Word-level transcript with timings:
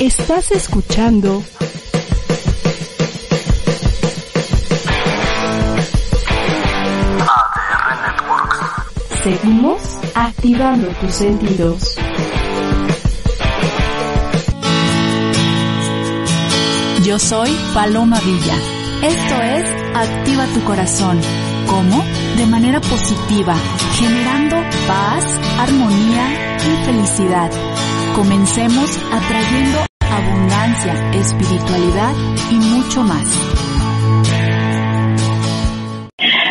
Estás 0.00 0.52
escuchando 0.52 1.42
ADR 7.26 8.02
Networks. 8.06 8.58
Seguimos 9.24 9.82
activando 10.14 10.86
tus 11.00 11.12
sentidos. 11.12 11.96
Yo 17.04 17.18
soy 17.18 17.50
Paloma 17.74 18.20
Villa. 18.20 18.54
Esto 19.02 19.42
es 19.42 19.78
Activa 19.96 20.46
tu 20.54 20.60
corazón. 20.62 21.20
¿Cómo? 21.66 22.04
De 22.36 22.46
manera 22.46 22.80
positiva, 22.80 23.56
generando 23.96 24.56
paz, 24.86 25.24
armonía 25.58 26.56
y 26.58 26.84
felicidad. 26.86 27.50
Comencemos 28.14 28.96
atrayendo 29.12 29.87
abundancia, 30.18 30.92
espiritualidad 31.12 32.12
y 32.50 32.54
mucho 32.54 33.02
más. 33.02 33.26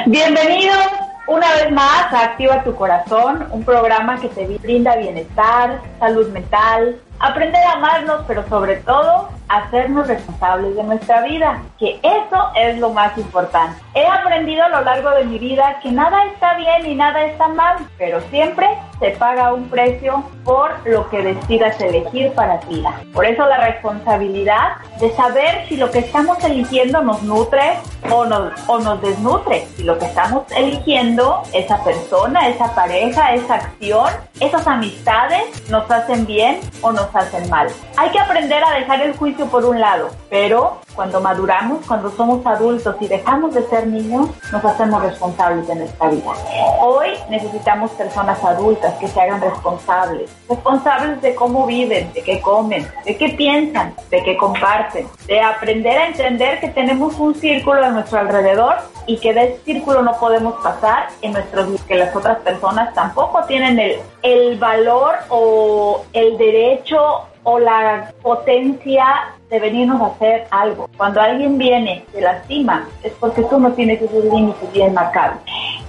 Bienvenidos 0.05 0.88
una 1.28 1.52
vez 1.55 1.72
más 1.72 2.14
a 2.14 2.23
Activa 2.23 2.64
tu 2.64 2.73
Corazón, 2.73 3.45
un 3.52 3.66
programa 3.66 4.18
que 4.22 4.30
te 4.30 4.45
brinda 4.59 4.95
bienestar, 4.95 5.82
salud 6.00 6.30
mental, 6.30 7.02
aprender 7.20 7.62
a 7.66 7.73
amarnos, 7.73 8.22
pero 8.26 8.48
sobre 8.48 8.78
todo 8.78 9.30
hacernos 9.50 10.08
responsables 10.08 10.76
de 10.76 10.84
nuestra 10.84 11.23
vida, 11.23 11.62
que 11.78 12.00
eso 12.02 12.52
es 12.56 12.78
lo 12.80 12.92
más 12.92 13.18
importante. 13.18 13.81
He 13.94 14.06
aprendido 14.06 14.64
a 14.64 14.70
lo 14.70 14.81
largo 14.81 15.09
de 15.12 15.26
mi 15.26 15.40
vida 15.40 15.80
que 15.84 15.92
nada 15.92 16.26
está 16.28 16.56
bien 16.56 16.86
y 16.86 16.95
nada 16.95 17.26
está 17.26 17.50
mal, 17.50 17.78
pero 17.98 18.22
siempre 18.30 18.68
se 19.00 19.12
paga 19.12 19.54
un 19.54 19.70
precio 19.70 20.24
por 20.44 20.72
lo 20.86 21.10
que 21.10 21.22
decidas 21.22 21.80
elegir 21.82 22.32
para 22.34 22.60
ti. 22.62 22.84
Por 23.14 23.26
eso 23.26 23.46
la 23.46 23.58
responsabilidad 23.58 24.78
de 25.00 25.12
saber 25.12 25.68
si 25.68 25.78
lo 25.78 25.92
que 25.92 26.00
estamos 26.00 26.44
eligiendo 26.44 27.02
nos 27.02 27.22
nutre 27.23 27.78
o 28.09 28.25
nos, 28.25 28.53
o 28.68 28.80
nos 28.80 29.02
desnutre, 29.02 29.68
si 29.75 29.84
lo 29.84 29.98
que 29.98 30.06
estamos 30.06 30.44
eligiendo, 30.56 31.44
esa 31.53 31.84
persona, 31.84 32.48
esa 32.48 32.73
pareja, 32.73 33.34
esa 33.34 33.56
acción, 33.56 34.09
esas 34.40 34.66
amistades 34.68 35.70
nos 35.70 35.90
hacen 35.92 36.25
bien 36.25 36.59
o 36.81 36.92
nos 36.92 37.14
hacen 37.16 37.50
mal. 37.50 37.68
Hay 37.98 38.09
que 38.09 38.20
aprender 38.20 38.64
a 38.64 38.72
dejar 38.72 39.02
el 39.02 39.14
juicio 39.16 39.48
por 39.48 39.66
un 39.66 39.80
lado, 39.80 40.09
pero 40.30 40.80
cuando 40.98 41.22
maduramos, 41.22 41.86
cuando 41.86 42.09
somos 42.09 42.44
adultos 42.45 42.95
y 43.00 43.08
dejamos 43.08 43.53
de 43.53 43.62
ser 43.67 43.86
niños, 43.86 44.30
nos 44.52 44.66
hacemos 44.66 45.02
responsables 45.03 45.67
de 45.67 45.76
nuestra 45.76 46.09
vida. 46.09 46.31
Hoy 46.81 47.09
necesitamos 47.30 47.92
personas 47.92 48.44
adultas 48.44 48.95
que 48.95 49.08
se 49.08 49.22
hagan 49.22 49.40
responsables, 49.40 50.31
responsables 50.50 51.22
de 51.22 51.36
cómo 51.36 51.68
viven, 51.68 52.12
de 52.14 52.23
qué 52.23 52.42
comen, 52.42 52.88
de 53.06 53.16
qué 53.16 53.30
piensan, 53.30 53.94
de 54.09 54.23
qué 54.23 54.36
comparten, 54.36 55.08
de 55.28 55.40
aprender 55.40 56.00
a 56.00 56.08
entender 56.08 56.59
que 56.59 56.70
tenemos 56.70 57.14
un 57.20 57.36
círculo 57.36 57.86
a 57.86 57.90
nuestro 57.90 58.18
alrededor 58.18 58.78
y 59.06 59.18
que 59.20 59.34
de 59.34 59.44
ese 59.44 59.64
círculo 59.66 60.02
no 60.02 60.18
podemos 60.20 60.56
pasar 60.64 61.09
en 61.22 61.34
nuestros 61.34 61.80
que 61.84 61.95
las 61.95 62.16
otras 62.16 62.40
personas 62.40 62.94
tampoco 62.95 63.44
tienen 63.45 63.80
el, 63.80 64.00
el 64.23 64.58
valor 64.58 65.16
o 65.30 66.03
el 66.12 66.38
derecho 66.40 67.27
o 67.50 67.59
la 67.59 68.12
potencia 68.22 69.06
de 69.50 69.58
venirnos 69.58 70.02
a 70.02 70.08
hacer 70.08 70.48
algo. 70.52 70.90
Cuando 70.98 71.22
alguien 71.22 71.58
viene, 71.58 72.03
te 72.12 72.20
lastima, 72.20 72.86
es 73.03 73.14
porque 73.14 73.42
tú 73.44 73.58
no 73.58 73.72
tienes 73.72 74.02
esos 74.02 74.26
límites 74.26 74.70
bien 74.73 74.94
marcados. 74.94 75.38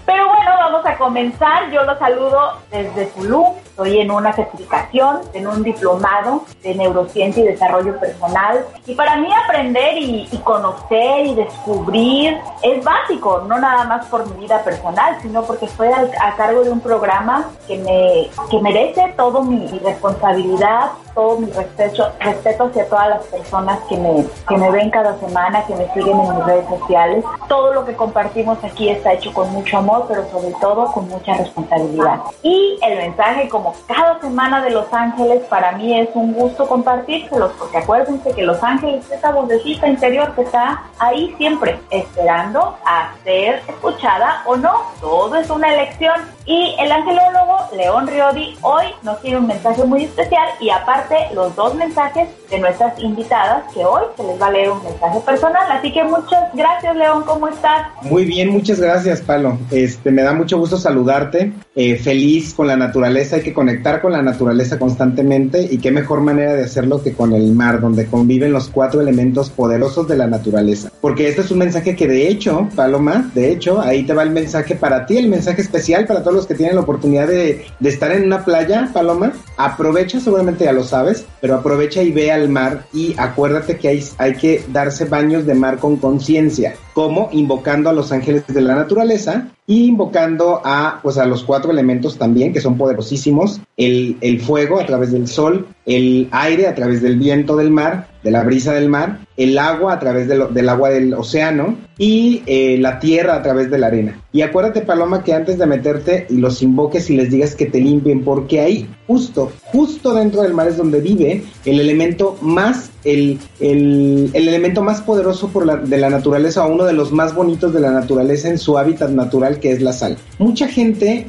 Pero 0.07 0.29
bueno, 0.29 0.53
vamos 0.57 0.87
a 0.87 0.97
comenzar. 0.97 1.69
Yo 1.73 1.83
los 1.83 1.99
saludo 1.99 2.53
desde 2.71 3.07
Tulum. 3.07 3.55
Estoy 3.79 4.01
en 4.01 4.11
una 4.11 4.33
certificación, 4.33 5.21
en 5.35 5.47
un 5.47 5.63
diplomado 5.63 6.43
de 6.65 6.75
neurociencia 6.75 7.45
y 7.45 7.47
desarrollo 7.47 7.97
personal. 8.01 8.67
Y 8.85 8.95
para 8.97 9.15
mí 9.15 9.29
aprender 9.33 9.97
y, 9.99 10.29
y 10.33 10.39
conocer 10.39 11.27
y 11.27 11.37
descubrir 11.37 12.37
es 12.65 12.85
básico, 12.85 13.45
no 13.47 13.57
nada 13.57 13.85
más 13.85 14.07
por 14.07 14.29
mi 14.35 14.41
vida 14.41 14.65
personal, 14.65 15.17
sino 15.23 15.45
porque 15.45 15.67
estoy 15.67 15.93
al, 15.93 16.11
a 16.21 16.35
cargo 16.35 16.65
de 16.65 16.71
un 16.71 16.81
programa 16.81 17.51
que, 17.69 17.79
me, 17.79 18.29
que 18.51 18.61
merece 18.61 19.15
toda 19.17 19.43
mi, 19.43 19.59
mi 19.59 19.79
responsabilidad, 19.79 20.91
todo 21.15 21.39
mi 21.39 21.51
respeto, 21.51 22.11
respeto 22.19 22.65
hacia 22.65 22.89
todas 22.89 23.09
las 23.11 23.23
personas 23.27 23.79
que 23.89 23.97
me, 23.97 24.25
que 24.49 24.57
me 24.57 24.71
ven 24.73 24.91
cada 24.91 25.19
semana, 25.21 25.65
que 25.67 25.77
me 25.77 25.93
siguen 25.93 26.19
en 26.19 26.35
mis 26.35 26.45
redes 26.45 26.69
sociales. 26.69 27.25
Todo 27.49 27.75
lo 27.75 27.85
que 27.85 27.95
compartimos 27.95 28.59
aquí 28.65 28.89
está 28.89 29.13
hecho 29.13 29.33
con 29.33 29.53
mucho 29.53 29.79
amor, 29.79 30.07
pero 30.09 30.29
sobre 30.31 30.53
todo 30.61 30.87
con 30.93 31.09
mucha 31.09 31.35
responsabilidad. 31.35 32.23
Y 32.43 32.79
el 32.83 32.99
mensaje, 32.99 33.49
como 33.49 33.68
cada 33.87 34.21
semana 34.21 34.63
de 34.63 34.71
Los 34.71 34.93
Ángeles, 34.93 35.43
para 35.45 35.73
mí 35.73 35.99
es 35.99 36.09
un 36.15 36.33
gusto 36.33 36.67
compartírselos, 36.67 37.53
porque 37.59 37.79
acuérdense 37.79 38.33
que 38.33 38.43
Los 38.43 38.63
Ángeles 38.63 39.05
es 39.07 39.19
esa 39.19 39.33
vocecita 39.33 39.89
interior 39.89 40.35
que 40.35 40.43
está 40.43 40.83
ahí 40.99 41.35
siempre, 41.39 41.79
esperando 41.91 42.77
a 42.85 43.13
ser 43.25 43.63
escuchada 43.69 44.43
o 44.47 44.57
no. 44.57 44.83
Todo 45.01 45.37
es 45.37 45.51
una 45.51 45.73
elección. 45.73 46.38
Y 46.49 46.75
el 46.79 46.91
angelólogo 46.91 47.59
León 47.77 48.07
Riodi 48.07 48.57
hoy 48.63 48.87
nos 49.03 49.21
tiene 49.21 49.37
un 49.37 49.47
mensaje 49.47 49.85
muy 49.85 50.05
especial 50.05 50.49
y 50.59 50.71
aparte 50.71 51.15
los 51.35 51.55
dos 51.55 51.75
mensajes 51.75 52.27
de 52.51 52.59
nuestras 52.59 52.99
invitadas 52.99 53.65
que 53.75 53.85
hoy 53.85 54.05
se 54.17 54.23
les 54.25 54.41
va 54.41 54.47
a 54.47 54.53
leer 54.53 54.71
un 54.71 54.83
mensaje 54.83 55.21
personal. 55.21 55.71
Así 55.71 55.93
que 55.93 56.03
muchas 56.05 56.45
gracias 56.55 56.97
León, 56.97 57.25
¿cómo 57.27 57.49
estás? 57.49 57.89
Muy 58.01 58.25
bien, 58.25 58.49
muchas 58.49 58.81
gracias 58.81 59.21
Palo. 59.21 59.59
Este, 59.71 60.11
me 60.11 60.23
da 60.23 60.33
mucho 60.33 60.57
gusto 60.57 60.79
saludarte. 60.79 61.53
Eh, 61.75 61.97
feliz 61.97 62.55
con 62.55 62.67
la 62.67 62.79
naturaleza, 62.79 63.37
hay 63.37 63.43
que 63.43 63.53
conectar 63.53 64.01
con 64.01 64.13
la 64.13 64.23
naturaleza 64.23 64.79
constantemente 64.79 65.69
y 65.71 65.77
qué 65.77 65.91
mejor 65.91 66.23
manera 66.23 66.55
de 66.55 66.65
hacerlo 66.65 67.03
que 67.03 67.13
con 67.13 67.35
el 67.35 67.53
mar, 67.53 67.83
donde 67.83 68.07
conviven 68.07 68.53
los 68.53 68.69
cuatro 68.69 69.03
elementos 69.03 69.51
poderosos 69.51 70.09
de 70.09 70.17
la 70.17 70.27
naturaleza. 70.27 70.91
Porque 71.03 71.29
este 71.29 71.43
es 71.43 71.51
un 71.51 71.59
mensaje 71.59 71.95
que 71.95 72.09
de 72.09 72.27
hecho, 72.27 72.67
Paloma, 72.75 73.31
de 73.35 73.53
hecho, 73.53 73.83
ahí 73.83 74.05
te 74.05 74.15
va 74.15 74.23
el 74.23 74.31
mensaje 74.31 74.77
para 74.77 75.05
ti, 75.05 75.19
el 75.19 75.29
mensaje 75.29 75.61
especial 75.61 76.07
para 76.07 76.25
todos 76.25 76.38
los 76.39 76.47
que 76.47 76.55
tienen 76.55 76.77
la 76.77 76.83
oportunidad 76.83 77.27
de, 77.29 77.67
estar 77.83 78.13
en 78.13 78.25
una 78.25 78.45
playa, 78.45 78.91
Paloma. 78.93 79.33
Aprovecha, 79.57 80.21
seguramente 80.21 80.65
ya 80.65 80.73
lo 80.73 80.85
sabes, 80.85 81.27
pero 81.41 81.57
aprovecha 81.57 82.03
y 82.03 82.13
ve 82.13 82.33
al 82.33 82.49
mar 82.49 82.87
y 82.93 83.15
acuérdate 83.19 83.77
que 83.77 83.89
hay, 83.89 84.05
hay 84.19 84.35
que 84.35 84.65
darse 84.69 85.05
baños 85.05 85.47
de 85.47 85.55
mar 85.55 85.79
con 85.79 85.97
conciencia, 85.97 86.75
como 86.95 87.29
invocando 87.33 87.91
a 87.91 87.93
los 87.93 88.13
ángeles 88.13 88.45
de 88.47 88.61
la 88.61 88.75
naturaleza 88.75 89.49
y 89.67 89.87
invocando 89.87 90.63
a, 90.65 91.01
pues, 91.03 91.19
a 91.19 91.27
los 91.27 91.45
cuatro 91.45 91.71
elementos 91.71 92.17
también, 92.17 92.53
que 92.53 92.61
son 92.61 92.79
poderosísimos, 92.79 93.61
el, 93.77 94.17
el 94.21 94.41
fuego 94.41 94.81
a 94.81 94.87
través 94.87 95.13
del 95.13 95.29
sol, 95.29 95.67
el 95.85 96.29
aire 96.31 96.69
a 96.69 96.75
través 96.75 97.03
del 97.03 97.19
viento 97.19 97.57
del 97.57 97.71
mar, 97.71 98.09
de 98.23 98.31
la 98.31 98.45
brisa 98.45 98.73
del 98.73 98.89
mar, 98.89 99.21
el 99.39 99.57
agua 99.57 99.95
a 99.95 99.99
través 99.99 100.29
de 100.29 100.47
del 100.51 100.69
agua 100.69 100.91
del 100.91 101.15
océano 101.15 101.77
y 101.97 102.43
eh, 102.47 102.77
la 102.79 102.99
tierra 103.01 103.35
a 103.35 103.43
través 103.43 103.71
de 103.71 103.79
la 103.79 103.87
arena. 103.89 104.21
Y 104.33 104.43
acuérdate, 104.43 104.83
Paloma, 104.83 105.25
que 105.25 105.33
antes 105.33 105.59
de 105.59 105.67
meterte 105.67 106.27
los 106.29 106.63
invoques 106.63 107.11
y 107.11 107.17
les 107.17 107.31
digas 107.31 107.55
que 107.55 107.67
te 107.67 107.81
limpien, 107.81 108.23
porque 108.23 108.61
ahí, 108.61 108.89
justo, 109.07 109.51
justo 109.65 110.15
dentro 110.15 110.43
del 110.43 110.55
mar 110.55 110.69
es 110.69 110.77
donde 110.77 111.01
vive 111.01 111.43
el 111.65 111.81
elemento 111.81 112.37
más, 112.41 112.91
el, 113.05 113.39
el, 113.59 114.31
el 114.33 114.49
elemento 114.49 114.83
más 114.83 115.01
poderoso 115.01 115.49
por 115.49 115.67
la, 115.67 115.77
de 115.77 115.99
la 115.99 116.11
naturaleza, 116.11 116.65
o 116.65 116.73
uno 116.73 116.85
de 116.85 116.93
los 116.93 117.11
más 117.11 117.35
bonitos 117.35 117.73
de 117.73 117.81
la 117.81 117.91
naturaleza 117.91 118.49
en 118.49 118.59
su 118.59 118.79
hábitat 118.79 119.11
natural, 119.11 119.59
que 119.59 119.73
es 119.73 119.83
la 119.83 119.93
sal. 119.93 120.17
Mucha 120.39 120.69
gente 120.69 121.27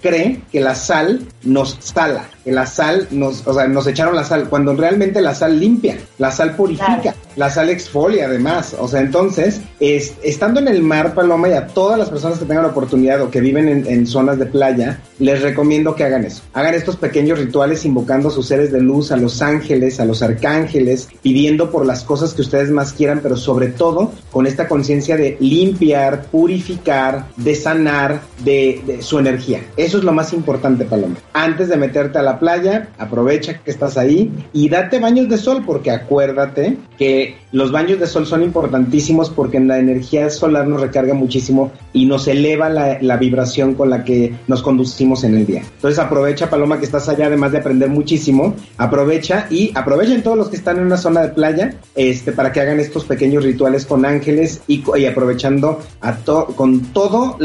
cree 0.00 0.40
que 0.50 0.60
la 0.60 0.74
sal 0.74 1.20
nos 1.44 1.76
sala, 1.80 2.24
que 2.44 2.52
la 2.52 2.66
sal 2.66 3.08
nos, 3.10 3.46
o 3.46 3.52
sea, 3.52 3.68
nos 3.68 3.86
echaron 3.86 4.14
la 4.14 4.24
sal, 4.24 4.48
cuando 4.48 4.74
realmente 4.74 5.20
la 5.20 5.34
sal 5.34 5.58
limpia, 5.58 5.98
la 6.18 6.30
sal 6.30 6.56
purifica. 6.56 7.14
La 7.38 7.50
sal 7.50 7.70
exfolia 7.70 8.26
además, 8.26 8.74
o 8.78 8.88
sea, 8.88 9.00
entonces, 9.00 9.60
es, 9.78 10.14
estando 10.24 10.58
en 10.58 10.66
el 10.66 10.82
mar, 10.82 11.14
Paloma, 11.14 11.48
y 11.48 11.52
a 11.52 11.68
todas 11.68 11.96
las 11.96 12.10
personas 12.10 12.40
que 12.40 12.44
tengan 12.44 12.64
la 12.64 12.70
oportunidad 12.70 13.22
o 13.22 13.30
que 13.30 13.40
viven 13.40 13.86
en, 13.86 14.06
zonas 14.08 14.40
de 14.40 14.46
playa, 14.46 15.00
les 15.20 15.40
recomiendo 15.42 15.94
que 15.94 16.02
hagan 16.02 16.24
eso, 16.24 16.42
hagan 16.52 16.74
estos 16.74 16.96
pequeños 16.96 17.38
rituales 17.38 17.84
invocando 17.84 18.28
a 18.28 18.32
sus 18.32 18.46
seres 18.46 18.72
de 18.72 18.80
luz, 18.80 19.12
a 19.12 19.16
los 19.16 19.40
ángeles, 19.40 20.00
a 20.00 20.04
los 20.04 20.20
arcángeles, 20.20 21.08
pidiendo 21.22 21.70
por 21.70 21.86
las 21.86 22.02
cosas 22.02 22.34
que 22.34 22.42
ustedes 22.42 22.70
más 22.70 22.92
quieran, 22.92 23.20
pero 23.22 23.36
sobre 23.36 23.68
todo 23.68 24.12
con 24.32 24.48
esta 24.48 24.66
conciencia 24.66 25.16
de 25.16 25.36
limpiar, 25.38 26.24
purificar, 26.24 27.26
de 27.36 27.54
sanar, 27.54 28.20
de 28.44 28.98
su 29.00 29.18
energía. 29.20 29.60
Eso 29.76 29.98
es 29.98 30.04
lo 30.04 30.12
más 30.12 30.32
importante, 30.32 30.84
Paloma. 30.84 31.16
Antes 31.32 31.68
de 31.68 31.76
meterte 31.76 32.18
a 32.18 32.22
la 32.22 32.40
playa, 32.40 32.88
aprovecha 32.98 33.58
que 33.58 33.70
estás 33.70 33.96
ahí 33.96 34.32
y 34.52 34.68
date 34.68 34.98
baños 34.98 35.28
de 35.28 35.38
sol, 35.38 35.62
porque 35.64 35.92
acuérdate 35.92 36.76
que 36.98 37.27
los 37.52 37.72
baños 37.72 37.98
de 37.98 38.06
sol 38.06 38.26
son 38.26 38.42
importantísimos 38.42 39.30
porque 39.30 39.58
la 39.60 39.78
energía 39.78 40.28
solar 40.30 40.66
nos 40.66 40.80
recarga 40.80 41.14
muchísimo 41.14 41.72
y 41.92 42.06
nos 42.06 42.28
eleva 42.28 42.68
la, 42.68 43.16
vibración 43.18 43.74
con 43.74 43.90
la 43.90 44.04
que 44.04 44.34
nos 44.46 44.62
conducimos 44.62 45.24
en 45.24 45.36
el 45.36 45.46
día. 45.46 45.62
Entonces 45.74 45.98
aprovecha, 45.98 46.48
Paloma, 46.48 46.78
que 46.78 46.84
estás 46.84 47.08
allá, 47.08 47.26
además 47.26 47.52
de 47.52 47.58
aprender 47.58 47.88
muchísimo, 47.88 48.54
aprovecha 48.76 49.46
y 49.50 49.72
aprovechen 49.74 50.22
todos 50.22 50.38
los 50.38 50.48
que 50.48 50.56
están 50.56 50.78
en 50.78 50.86
una 50.86 50.96
zona 50.96 51.22
de 51.22 51.28
playa 51.28 51.74
este, 51.96 52.32
para 52.32 52.52
que 52.52 52.60
hagan 52.60 52.78
estos 52.78 53.04
pequeños 53.04 53.44
rituales 53.44 53.86
con 53.86 54.04
ángeles 54.04 54.60
y, 54.68 54.82
aprovechando 55.06 55.80
con 56.54 56.80
todo, 56.92 57.36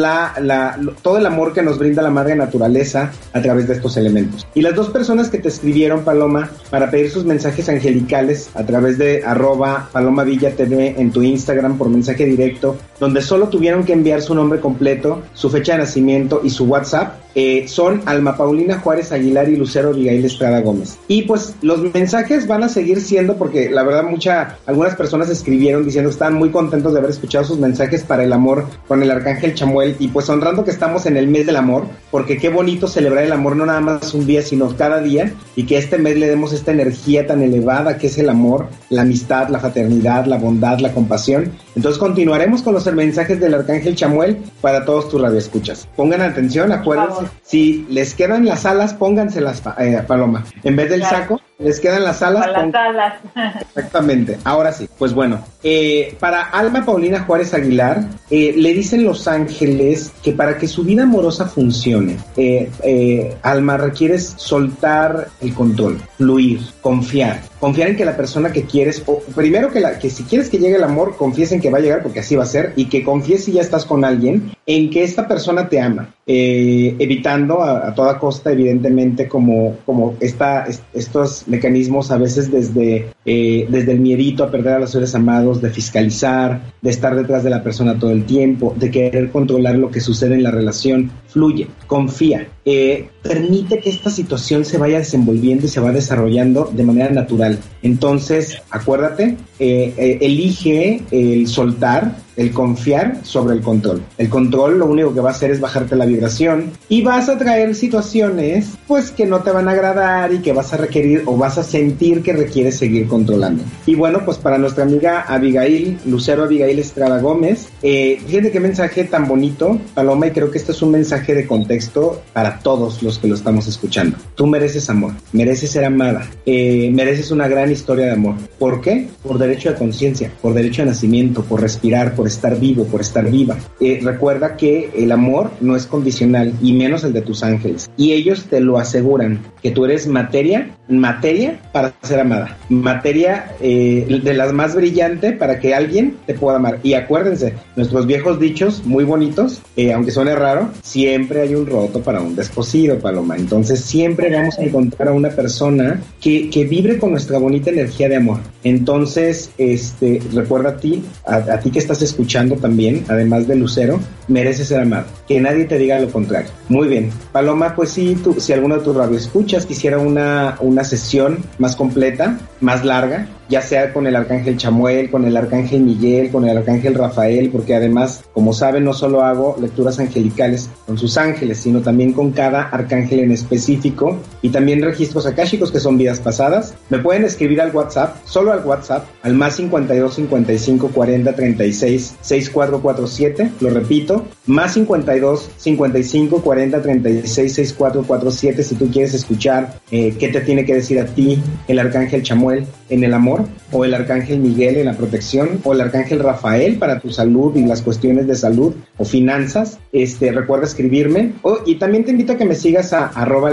todo 1.01 1.17
el 1.17 1.25
amor 1.25 1.53
que 1.53 1.63
nos 1.63 1.79
brinda 1.79 2.01
la 2.01 2.11
madre 2.11 2.35
naturaleza 2.35 3.11
a 3.33 3.41
través 3.41 3.67
de 3.67 3.73
estos 3.73 3.97
elementos. 3.97 4.45
Y 4.53 4.61
las 4.61 4.75
dos 4.75 4.89
personas 4.89 5.29
que 5.29 5.39
te 5.39 5.47
escribieron, 5.47 6.03
Paloma, 6.03 6.49
para 6.69 6.91
pedir 6.91 7.09
sus 7.09 7.25
mensajes 7.25 7.67
angelicales 7.69 8.49
a 8.53 8.63
través 8.63 8.97
de 8.97 9.23
arroba 9.25 9.72
Paloma 9.91 10.23
Villa 10.23 10.55
TV 10.55 10.95
en 10.97 11.11
tu 11.11 11.21
Instagram 11.21 11.77
por 11.77 11.89
mensaje 11.89 12.25
directo, 12.25 12.77
donde 12.99 13.21
solo 13.21 13.49
tuvieron 13.49 13.83
que 13.83 13.93
enviar 13.93 14.21
su 14.21 14.35
nombre 14.35 14.59
completo, 14.59 15.21
su 15.33 15.49
fecha 15.49 15.73
de 15.73 15.79
nacimiento 15.79 16.41
y 16.43 16.49
su 16.49 16.65
WhatsApp, 16.65 17.23
eh, 17.35 17.67
son 17.67 18.03
Alma 18.05 18.37
Paulina 18.37 18.79
Juárez 18.79 19.11
Aguilar 19.11 19.49
y 19.49 19.55
Lucero 19.55 19.89
Abigail 19.89 20.23
Estrada 20.23 20.61
Gómez. 20.61 20.99
Y 21.07 21.23
pues 21.23 21.55
los 21.61 21.81
mensajes 21.93 22.45
van 22.47 22.63
a 22.63 22.69
seguir 22.69 23.01
siendo, 23.01 23.37
porque 23.37 23.69
la 23.71 23.83
verdad 23.83 24.03
mucha, 24.03 24.57
algunas 24.65 24.95
personas 24.95 25.29
escribieron 25.29 25.83
diciendo 25.83 26.09
que 26.09 26.13
están 26.13 26.35
muy 26.35 26.51
contentos 26.51 26.93
de 26.93 26.99
haber 26.99 27.11
escuchado 27.11 27.43
sus 27.43 27.57
mensajes 27.57 28.03
para 28.03 28.23
el 28.23 28.33
amor 28.33 28.65
con 28.87 29.01
el 29.01 29.09
Arcángel 29.09 29.55
Chamuel 29.55 29.95
y 29.99 30.09
pues 30.09 30.29
honrando 30.29 30.63
que 30.63 30.71
estamos 30.71 31.05
en 31.07 31.17
el 31.17 31.27
mes 31.27 31.45
del 31.45 31.55
amor, 31.55 31.85
porque 32.11 32.37
qué 32.37 32.49
bonito 32.49 32.87
celebrar 32.87 33.23
el 33.23 33.31
amor 33.31 33.55
no 33.55 33.65
nada 33.65 33.81
más 33.81 34.13
un 34.13 34.27
día, 34.27 34.43
sino 34.43 34.75
cada 34.77 35.01
día 35.01 35.33
y 35.55 35.65
que 35.65 35.77
este 35.77 35.97
mes 35.97 36.17
le 36.17 36.27
demos 36.27 36.53
esta 36.53 36.71
energía 36.71 37.25
tan 37.25 37.41
elevada 37.41 37.97
que 37.97 38.07
es 38.07 38.17
el 38.17 38.29
amor, 38.29 38.67
la 38.89 39.01
amistad, 39.01 39.49
la 39.53 39.59
fraternidad, 39.59 40.25
la 40.25 40.37
bondad, 40.37 40.79
la 40.79 40.91
compasión. 40.91 41.53
Entonces 41.75 41.97
continuaremos 41.97 42.61
con 42.61 42.73
los 42.73 42.91
mensajes 42.93 43.39
del 43.39 43.53
Arcángel 43.53 43.95
Chamuel 43.95 44.37
para 44.59 44.83
todos 44.83 45.09
tus 45.09 45.21
radioescuchas. 45.21 45.87
Pongan 45.95 46.21
atención, 46.21 46.71
acuérdense, 46.73 47.25
si 47.41 47.85
les 47.89 48.13
quedan 48.13 48.45
las 48.45 48.65
alas, 48.65 48.93
pónganselas, 48.93 49.63
eh, 49.79 50.03
Paloma. 50.05 50.43
En 50.63 50.75
vez 50.75 50.89
del 50.89 50.99
claro. 50.99 51.17
saco, 51.17 51.41
les 51.59 51.79
quedan 51.79 52.03
las 52.03 52.21
alas. 52.21 52.47
Con 52.47 52.71
las 52.71 52.75
alas. 52.75 53.13
Exactamente. 53.75 54.37
Ahora 54.43 54.71
sí, 54.71 54.89
pues 54.97 55.13
bueno, 55.13 55.39
eh, 55.63 56.15
para 56.19 56.41
Alma 56.41 56.85
Paulina 56.85 57.21
Juárez 57.21 57.53
Aguilar, 57.53 58.03
eh, 58.29 58.53
le 58.55 58.73
dicen 58.73 59.03
los 59.03 59.27
ángeles 59.27 60.11
que 60.21 60.33
para 60.33 60.57
que 60.57 60.67
su 60.67 60.83
vida 60.83 61.03
amorosa 61.03 61.45
funcione, 61.45 62.17
eh, 62.35 63.37
Alma, 63.41 63.77
requieres 63.77 64.33
soltar 64.37 65.27
el 65.41 65.53
control, 65.53 66.01
fluir, 66.17 66.59
confiar. 66.81 67.41
Confiar 67.63 67.87
en 67.87 67.95
que 67.95 68.03
la 68.03 68.17
persona 68.17 68.51
que 68.51 68.63
quieres, 68.63 69.03
o 69.05 69.19
primero 69.19 69.71
que, 69.71 69.79
la, 69.79 69.97
que 69.97 70.09
si 70.09 70.25
quieres 70.25 70.49
que 70.49 70.57
llegue 70.57 70.75
el 70.75 70.83
amor, 70.83 71.15
confíes 71.15 71.53
en 71.53 71.61
que 71.61 71.69
va 71.69 71.77
a 71.77 71.81
llegar 71.81 72.03
porque 72.03 72.19
así 72.19 72.35
va 72.35 72.43
a 72.43 72.45
ser, 72.45 72.73
y 72.75 72.89
que 72.89 73.05
confíes 73.05 73.45
si 73.45 73.53
ya 73.53 73.61
estás 73.61 73.85
con 73.85 74.03
alguien, 74.03 74.51
en 74.65 74.89
que 74.89 75.01
esta 75.01 75.29
persona 75.29 75.69
te 75.69 75.79
ama, 75.79 76.13
evitando 76.25 77.63
a, 77.63 77.95
toda 77.95 78.19
costa, 78.19 78.51
evidentemente, 78.51 79.29
como, 79.29 79.77
como 79.85 80.13
estos 80.19 81.47
mecanismos 81.47 82.11
a 82.11 82.17
veces 82.17 82.51
desde, 82.51 83.11
eh, 83.25 83.65
desde 83.69 83.93
el 83.93 84.01
miedito 84.01 84.43
a 84.43 84.51
perder 84.51 84.73
a 84.73 84.79
los 84.79 84.91
seres 84.91 85.15
amados, 85.15 85.61
de 85.61 85.69
fiscalizar, 85.69 86.73
de 86.81 86.89
estar 86.89 87.15
detrás 87.15 87.45
de 87.45 87.49
la 87.49 87.63
persona 87.63 87.97
todo 87.97 88.11
el 88.11 88.25
tiempo, 88.25 88.73
de 88.77 88.91
querer 88.91 89.31
controlar 89.31 89.75
lo 89.77 89.89
que 89.89 90.01
sucede 90.01 90.35
en 90.35 90.43
la 90.43 90.51
relación. 90.51 91.11
Fluye, 91.27 91.67
confía, 91.87 92.45
eh, 92.65 93.09
permite 93.21 93.79
que 93.79 93.89
esta 93.89 94.09
situación 94.09 94.63
se 94.63 94.77
vaya 94.77 94.99
desenvolviendo 94.99 95.65
y 95.65 95.69
se 95.69 95.81
va 95.81 95.91
desarrollando 95.91 96.69
de 96.71 96.83
manera 96.83 97.09
natural. 97.09 97.59
Entonces, 97.81 98.61
acuérdate, 98.69 99.37
eh, 99.59 99.93
eh, 99.97 100.17
elige 100.21 101.03
el 101.11 101.47
soltar, 101.47 102.15
el 102.35 102.51
confiar 102.51 103.19
sobre 103.23 103.55
el 103.55 103.61
control. 103.61 104.01
El 104.17 104.29
control 104.29 104.79
lo 104.79 104.85
único 104.85 105.13
que 105.13 105.19
va 105.19 105.29
a 105.29 105.33
hacer 105.33 105.51
es 105.51 105.59
bajarte 105.59 105.95
la 105.95 106.05
vibración 106.05 106.71
y 106.89 107.01
vas 107.01 107.29
a 107.29 107.37
traer 107.37 107.75
situaciones 107.75 108.69
pues 108.87 109.11
que 109.11 109.25
no 109.25 109.41
te 109.41 109.51
van 109.51 109.67
a 109.67 109.71
agradar 109.71 110.33
y 110.33 110.39
que 110.39 110.53
vas 110.53 110.73
a 110.73 110.77
requerir 110.77 111.23
o 111.25 111.37
vas 111.37 111.57
a 111.57 111.63
sentir 111.63 112.21
que 112.23 112.33
requieres 112.33 112.77
seguir 112.77 113.07
controlando. 113.07 113.63
Y 113.85 113.95
bueno, 113.95 114.21
pues 114.25 114.37
para 114.37 114.57
nuestra 114.57 114.83
amiga 114.83 115.21
Abigail, 115.21 115.97
Lucero 116.05 116.43
Abigail 116.43 116.79
Estrada 116.79 117.19
Gómez, 117.19 117.69
eh, 117.81 118.19
fíjate 118.25 118.51
qué 118.51 118.59
mensaje 118.59 119.03
tan 119.03 119.27
bonito, 119.27 119.79
Paloma, 119.93 120.27
y 120.27 120.31
creo 120.31 120.51
que 120.51 120.57
este 120.57 120.71
es 120.71 120.81
un 120.81 120.91
mensaje 120.91 121.35
de 121.35 121.47
contexto 121.47 122.21
para 122.33 122.59
todos 122.59 123.01
los 123.03 123.19
que 123.19 123.27
lo 123.27 123.35
estamos 123.35 123.67
escuchando. 123.67 124.17
Tú 124.35 124.47
mereces 124.47 124.89
amor, 124.89 125.13
mereces 125.31 125.71
ser 125.71 125.85
amada, 125.85 126.27
eh, 126.45 126.91
mereces 126.93 127.31
una 127.31 127.47
gran 127.47 127.71
historia 127.71 128.05
de 128.05 128.11
amor. 128.11 128.35
¿Por 128.59 128.81
qué? 128.81 129.07
Por 129.21 129.37
derecho 129.37 129.69
de 129.69 129.75
conciencia, 129.75 130.31
por 130.41 130.53
derecho 130.53 130.81
de 130.83 130.89
nacimiento, 130.89 131.43
por 131.43 131.61
respirar, 131.61 132.15
por 132.15 132.22
estar 132.27 132.59
vivo, 132.59 132.85
por 132.85 133.01
estar 133.01 133.29
viva. 133.29 133.57
Eh, 133.79 133.99
recuerda 134.03 134.55
que 134.55 134.89
el 134.95 135.11
amor 135.11 135.51
no 135.61 135.75
es 135.75 135.85
condicional 135.85 136.53
y 136.61 136.73
menos 136.73 137.03
el 137.03 137.13
de 137.13 137.21
tus 137.21 137.43
ángeles. 137.43 137.89
Y 137.97 138.13
ellos 138.13 138.45
te 138.49 138.59
lo 138.59 138.77
aseguran, 138.77 139.39
que 139.61 139.71
tú 139.71 139.85
eres 139.85 140.07
materia, 140.07 140.75
materia 140.87 141.59
para 141.71 141.93
ser 142.03 142.19
amada, 142.19 142.57
materia 142.69 143.53
eh, 143.61 144.21
de 144.23 144.33
las 144.33 144.53
más 144.53 144.75
brillante 144.75 145.31
para 145.31 145.59
que 145.59 145.73
alguien 145.73 146.17
te 146.25 146.33
pueda 146.33 146.57
amar. 146.57 146.79
Y 146.83 146.93
acuérdense, 146.93 147.53
nuestros 147.75 148.05
viejos 148.05 148.39
dichos 148.39 148.85
muy 148.85 149.03
bonitos, 149.03 149.61
eh, 149.75 149.93
aunque 149.93 150.11
suene 150.11 150.35
raro, 150.35 150.69
siempre 150.81 151.41
hay 151.41 151.55
un 151.55 151.65
roto 151.65 152.01
para 152.01 152.21
un 152.21 152.35
descosido, 152.35 152.99
Paloma. 152.99 153.35
Entonces 153.35 153.81
siempre 153.81 154.29
vamos 154.35 154.57
a 154.59 154.63
encontrar 154.63 155.09
a 155.09 155.13
una 155.13 155.29
persona 155.29 156.01
que, 156.21 156.49
que 156.49 156.65
vibre 156.65 156.97
con 156.97 157.11
nuestra 157.11 157.37
bonita 157.37 157.69
energía 157.69 158.09
de 158.09 158.17
amor. 158.17 158.39
Entonces, 158.63 159.51
este, 159.57 160.21
recuerda 160.33 160.69
a 160.69 160.77
ti, 160.77 161.03
a, 161.25 161.35
a 161.35 161.59
ti 161.59 161.69
que 161.69 161.79
estás 161.79 162.01
escuchando 162.01 162.12
también, 162.57 163.03
además 163.07 163.47
de 163.47 163.55
Lucero, 163.55 163.99
mereces 164.27 164.67
ser 164.67 164.81
amado. 164.81 165.05
Que 165.27 165.39
nadie 165.39 165.65
te 165.65 165.77
diga 165.77 165.99
lo 165.99 166.09
contrario. 166.09 166.49
Muy 166.69 166.87
bien. 166.87 167.11
Paloma, 167.31 167.75
pues 167.75 167.89
sí, 167.89 168.17
tú, 168.23 168.35
si 168.39 168.53
alguno 168.53 168.77
de 168.77 168.83
tus 168.83 168.95
radioescuchas 168.95 169.65
quisiera 169.65 169.99
una, 169.99 170.57
una 170.59 170.83
sesión 170.83 171.39
más 171.59 171.75
completa, 171.75 172.37
más 172.61 172.85
larga, 172.85 173.27
ya 173.49 173.61
sea 173.61 173.93
con 173.93 174.07
el 174.07 174.15
arcángel 174.15 174.57
Chamuel, 174.57 175.11
con 175.11 175.25
el 175.25 175.35
arcángel 175.37 175.81
Miguel, 175.81 176.31
con 176.31 176.47
el 176.47 176.57
arcángel 176.57 176.95
Rafael, 176.95 177.49
porque 177.51 177.75
además, 177.75 178.23
como 178.33 178.53
saben, 178.53 178.83
no 178.83 178.93
solo 178.93 179.21
hago 179.21 179.57
lecturas 179.59 179.99
angelicales 179.99 180.69
con 180.85 180.97
sus 180.97 181.17
ángeles, 181.17 181.59
sino 181.59 181.81
también 181.81 182.13
con 182.13 182.31
cada 182.31 182.63
arcángel 182.63 183.19
en 183.19 183.31
específico 183.31 184.17
y 184.41 184.49
también 184.49 184.81
registros 184.81 185.27
akáshicos 185.27 185.71
que 185.71 185.79
son 185.79 185.97
vidas 185.97 186.19
pasadas. 186.19 186.73
Me 186.89 186.99
pueden 186.99 187.25
escribir 187.25 187.61
al 187.61 187.75
WhatsApp, 187.75 188.15
solo 188.25 188.51
al 188.53 188.65
WhatsApp, 188.65 189.05
al 189.21 189.33
más 189.35 189.55
52 189.55 190.15
55 190.15 190.87
40 190.89 191.35
36 191.35 192.15
6447, 192.21 193.51
lo 193.59 193.69
repito, 193.69 194.12
momento 194.13 194.32
más 194.45 194.73
52 194.73 195.49
55 195.57 196.41
40 196.41 196.81
36 196.81 197.53
6447 197.53 198.63
si 198.63 198.75
tú 198.75 198.89
quieres 198.91 199.13
escuchar 199.13 199.79
eh, 199.91 200.15
qué 200.19 200.27
te 200.27 200.41
tiene 200.41 200.65
que 200.65 200.75
decir 200.75 200.99
a 200.99 201.05
ti 201.05 201.41
el 201.67 201.79
arcángel 201.79 202.23
Chamuel 202.23 202.65
en 202.89 203.03
el 203.03 203.13
amor 203.13 203.45
o 203.71 203.85
el 203.85 203.93
arcángel 203.93 204.39
Miguel 204.39 204.77
en 204.77 204.85
la 204.85 204.93
protección 204.93 205.61
o 205.63 205.73
el 205.73 205.81
arcángel 205.81 206.19
Rafael 206.19 206.77
para 206.77 206.99
tu 206.99 207.09
salud 207.09 207.55
y 207.55 207.65
las 207.65 207.81
cuestiones 207.81 208.27
de 208.27 208.35
salud 208.35 208.73
o 208.97 209.05
finanzas, 209.05 209.79
este 209.91 210.31
recuerda 210.31 210.65
escribirme 210.65 211.33
oh, 211.41 211.59
y 211.65 211.75
también 211.75 212.03
te 212.03 212.11
invito 212.11 212.33
a 212.33 212.37
que 212.37 212.45
me 212.45 212.55
sigas 212.55 212.93
a 212.93 213.07
arroba 213.07 213.51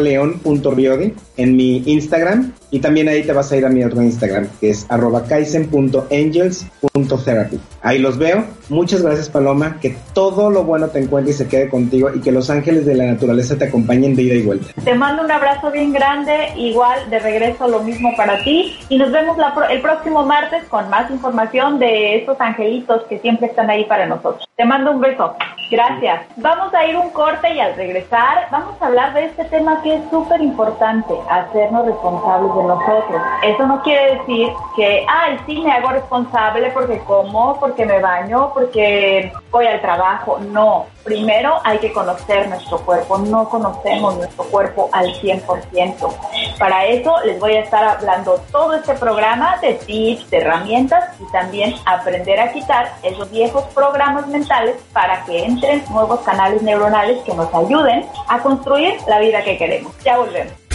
en 1.36 1.56
mi 1.56 1.82
Instagram 1.86 2.52
y 2.70 2.80
también 2.80 3.08
ahí 3.08 3.22
te 3.22 3.32
vas 3.32 3.50
a 3.52 3.56
ir 3.56 3.64
a 3.64 3.68
mi 3.68 3.84
otro 3.84 4.02
Instagram 4.02 4.48
que 4.60 4.70
es 4.70 4.84
arroba 4.88 5.22
kaisen.angels.therapy. 5.24 7.60
Ahí 7.82 7.98
los 7.98 8.18
veo. 8.18 8.44
Muchas 8.68 9.02
gracias 9.02 9.28
Paloma, 9.28 9.78
que 9.80 9.96
todo 10.14 10.50
lo 10.50 10.64
bueno 10.64 10.79
te 10.88 11.00
encuentre 11.00 11.32
y 11.32 11.36
se 11.36 11.48
quede 11.48 11.68
contigo 11.68 12.10
y 12.14 12.20
que 12.20 12.32
los 12.32 12.50
ángeles 12.50 12.86
de 12.86 12.94
la 12.94 13.06
naturaleza 13.06 13.56
te 13.56 13.66
acompañen 13.66 14.14
de 14.14 14.22
ida 14.22 14.34
y 14.34 14.42
vuelta. 14.42 14.66
Te 14.84 14.94
mando 14.94 15.22
un 15.22 15.30
abrazo 15.30 15.70
bien 15.70 15.92
grande, 15.92 16.48
igual 16.56 17.10
de 17.10 17.18
regreso 17.18 17.68
lo 17.68 17.80
mismo 17.80 18.14
para 18.16 18.42
ti 18.42 18.76
y 18.88 18.98
nos 18.98 19.12
vemos 19.12 19.36
la, 19.38 19.54
el 19.70 19.80
próximo 19.80 20.24
martes 20.24 20.64
con 20.64 20.88
más 20.90 21.10
información 21.10 21.78
de 21.78 22.16
estos 22.16 22.40
angelitos 22.40 23.02
que 23.08 23.18
siempre 23.18 23.48
están 23.48 23.70
ahí 23.70 23.84
para 23.84 24.06
nosotros. 24.06 24.48
Te 24.56 24.64
mando 24.64 24.92
un 24.92 25.00
beso. 25.00 25.34
Gracias. 25.70 26.22
Vamos 26.36 26.74
a 26.74 26.84
ir 26.84 26.96
un 26.96 27.10
corte 27.10 27.54
y 27.54 27.60
al 27.60 27.76
regresar 27.76 28.48
vamos 28.50 28.74
a 28.80 28.86
hablar 28.86 29.14
de 29.14 29.26
este 29.26 29.44
tema 29.44 29.80
que 29.82 29.94
es 29.94 30.02
súper 30.10 30.40
importante, 30.40 31.14
hacernos 31.30 31.86
responsables 31.86 32.54
de 32.56 32.62
nosotros. 32.64 33.22
Eso 33.44 33.66
no 33.66 33.80
quiere 33.82 34.16
decir 34.16 34.48
que, 34.74 35.06
ay, 35.08 35.38
sí, 35.46 35.60
me 35.60 35.70
hago 35.70 35.90
responsable 35.90 36.70
porque 36.72 36.98
como, 37.00 37.58
porque 37.60 37.86
me 37.86 38.00
baño, 38.00 38.50
porque 38.52 39.32
voy 39.52 39.66
al 39.66 39.80
trabajo. 39.80 40.40
No, 40.50 40.69
primero 41.04 41.60
hay 41.64 41.78
que 41.78 41.92
conocer 41.92 42.48
nuestro 42.48 42.78
cuerpo. 42.78 43.18
No 43.18 43.48
conocemos 43.48 44.16
nuestro 44.16 44.44
cuerpo 44.44 44.88
al 44.92 45.06
100%. 45.20 46.14
Para 46.58 46.86
eso 46.86 47.14
les 47.24 47.38
voy 47.40 47.56
a 47.56 47.60
estar 47.60 47.84
hablando 47.84 48.40
todo 48.52 48.74
este 48.74 48.94
programa 48.94 49.58
de 49.58 49.74
tips, 49.74 50.30
de 50.30 50.38
herramientas 50.38 51.10
y 51.20 51.32
también 51.32 51.74
aprender 51.86 52.38
a 52.40 52.52
quitar 52.52 52.92
esos 53.02 53.30
viejos 53.30 53.64
programas 53.74 54.26
mentales 54.28 54.76
para 54.92 55.24
que 55.24 55.44
entren 55.44 55.82
nuevos 55.90 56.20
canales 56.20 56.62
neuronales 56.62 57.18
que 57.24 57.34
nos 57.34 57.52
ayuden 57.54 58.06
a 58.28 58.38
construir 58.40 58.94
la 59.06 59.18
vida 59.18 59.42
que 59.42 59.56
queremos. 59.56 59.92
Ya 60.04 60.18
volvemos. 60.18 60.69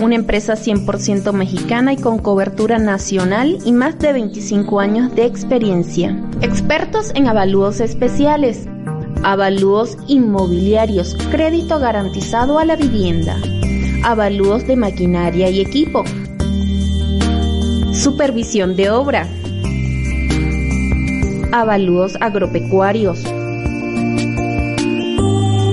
Una 0.00 0.14
empresa 0.14 0.54
100% 0.54 1.32
mexicana 1.32 1.92
y 1.92 1.96
con 1.96 2.18
cobertura 2.18 2.78
nacional 2.78 3.58
y 3.64 3.72
más 3.72 3.98
de 3.98 4.12
25 4.12 4.78
años 4.78 5.14
de 5.14 5.24
experiencia. 5.24 6.16
Expertos 6.42 7.10
en 7.14 7.26
avalúos 7.26 7.80
especiales, 7.80 8.68
avalúos 9.24 9.98
inmobiliarios, 10.06 11.16
crédito 11.30 11.80
garantizado 11.80 12.60
a 12.60 12.64
la 12.64 12.76
vivienda, 12.76 13.36
avalúos 14.04 14.66
de 14.66 14.76
maquinaria 14.76 15.50
y 15.50 15.60
equipo, 15.60 16.04
supervisión 17.92 18.76
de 18.76 18.90
obra, 18.90 19.26
avalúos 21.50 22.16
agropecuarios, 22.20 23.24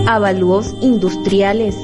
avalúos 0.08 0.76
industriales, 0.82 1.76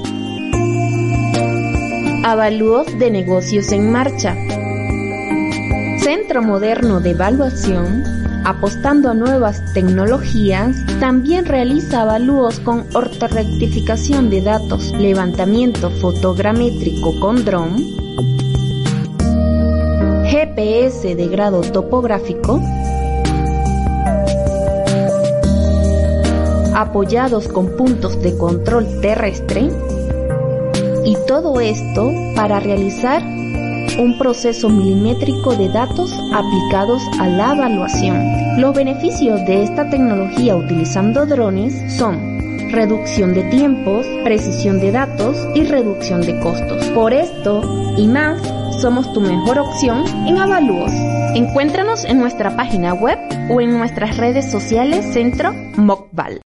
avalúos 2.29 2.85
de 2.99 3.09
negocios 3.09 3.71
en 3.71 3.91
marcha. 3.91 4.35
Centro 5.97 6.43
Moderno 6.43 6.99
de 6.99 7.11
Evaluación, 7.11 8.03
apostando 8.45 9.09
a 9.09 9.15
nuevas 9.15 9.73
tecnologías, 9.73 10.75
también 10.99 11.45
realiza 11.45 12.03
avalúos 12.03 12.59
con 12.59 12.85
ortorectificación 12.93 14.29
de 14.29 14.41
datos, 14.41 14.91
levantamiento 14.91 15.89
fotogramétrico 15.89 17.19
con 17.19 17.43
dron, 17.43 17.77
GPS 20.29 21.15
de 21.15 21.27
grado 21.29 21.61
topográfico, 21.61 22.61
apoyados 26.75 27.47
con 27.47 27.75
puntos 27.75 28.21
de 28.21 28.37
control 28.37 29.01
terrestre 29.01 29.71
y 31.09 31.15
todo 31.25 31.59
esto 31.59 32.13
para 32.35 32.59
realizar 32.59 33.23
un 33.97 34.15
proceso 34.19 34.69
milimétrico 34.69 35.55
de 35.55 35.67
datos 35.69 36.13
aplicados 36.31 37.01
a 37.19 37.27
la 37.27 37.53
evaluación. 37.53 38.61
Los 38.61 38.75
beneficios 38.75 39.43
de 39.47 39.63
esta 39.63 39.89
tecnología 39.89 40.55
utilizando 40.55 41.25
drones 41.25 41.97
son 41.97 42.69
reducción 42.69 43.33
de 43.33 43.41
tiempos, 43.45 44.05
precisión 44.23 44.79
de 44.79 44.91
datos 44.91 45.35
y 45.55 45.63
reducción 45.63 46.21
de 46.21 46.39
costos. 46.41 46.85
Por 46.89 47.11
esto 47.11 47.63
y 47.97 48.05
más, 48.07 48.39
somos 48.79 49.11
tu 49.11 49.19
mejor 49.19 49.57
opción 49.57 50.05
en 50.27 50.37
avalúos. 50.37 50.91
Encuéntranos 51.33 52.05
en 52.05 52.19
nuestra 52.19 52.55
página 52.55 52.93
web 52.93 53.17
o 53.49 53.61
en 53.61 53.71
nuestras 53.71 54.15
redes 54.17 54.51
sociales 54.51 55.11
Centro 55.11 55.53
Mocval. 55.75 56.39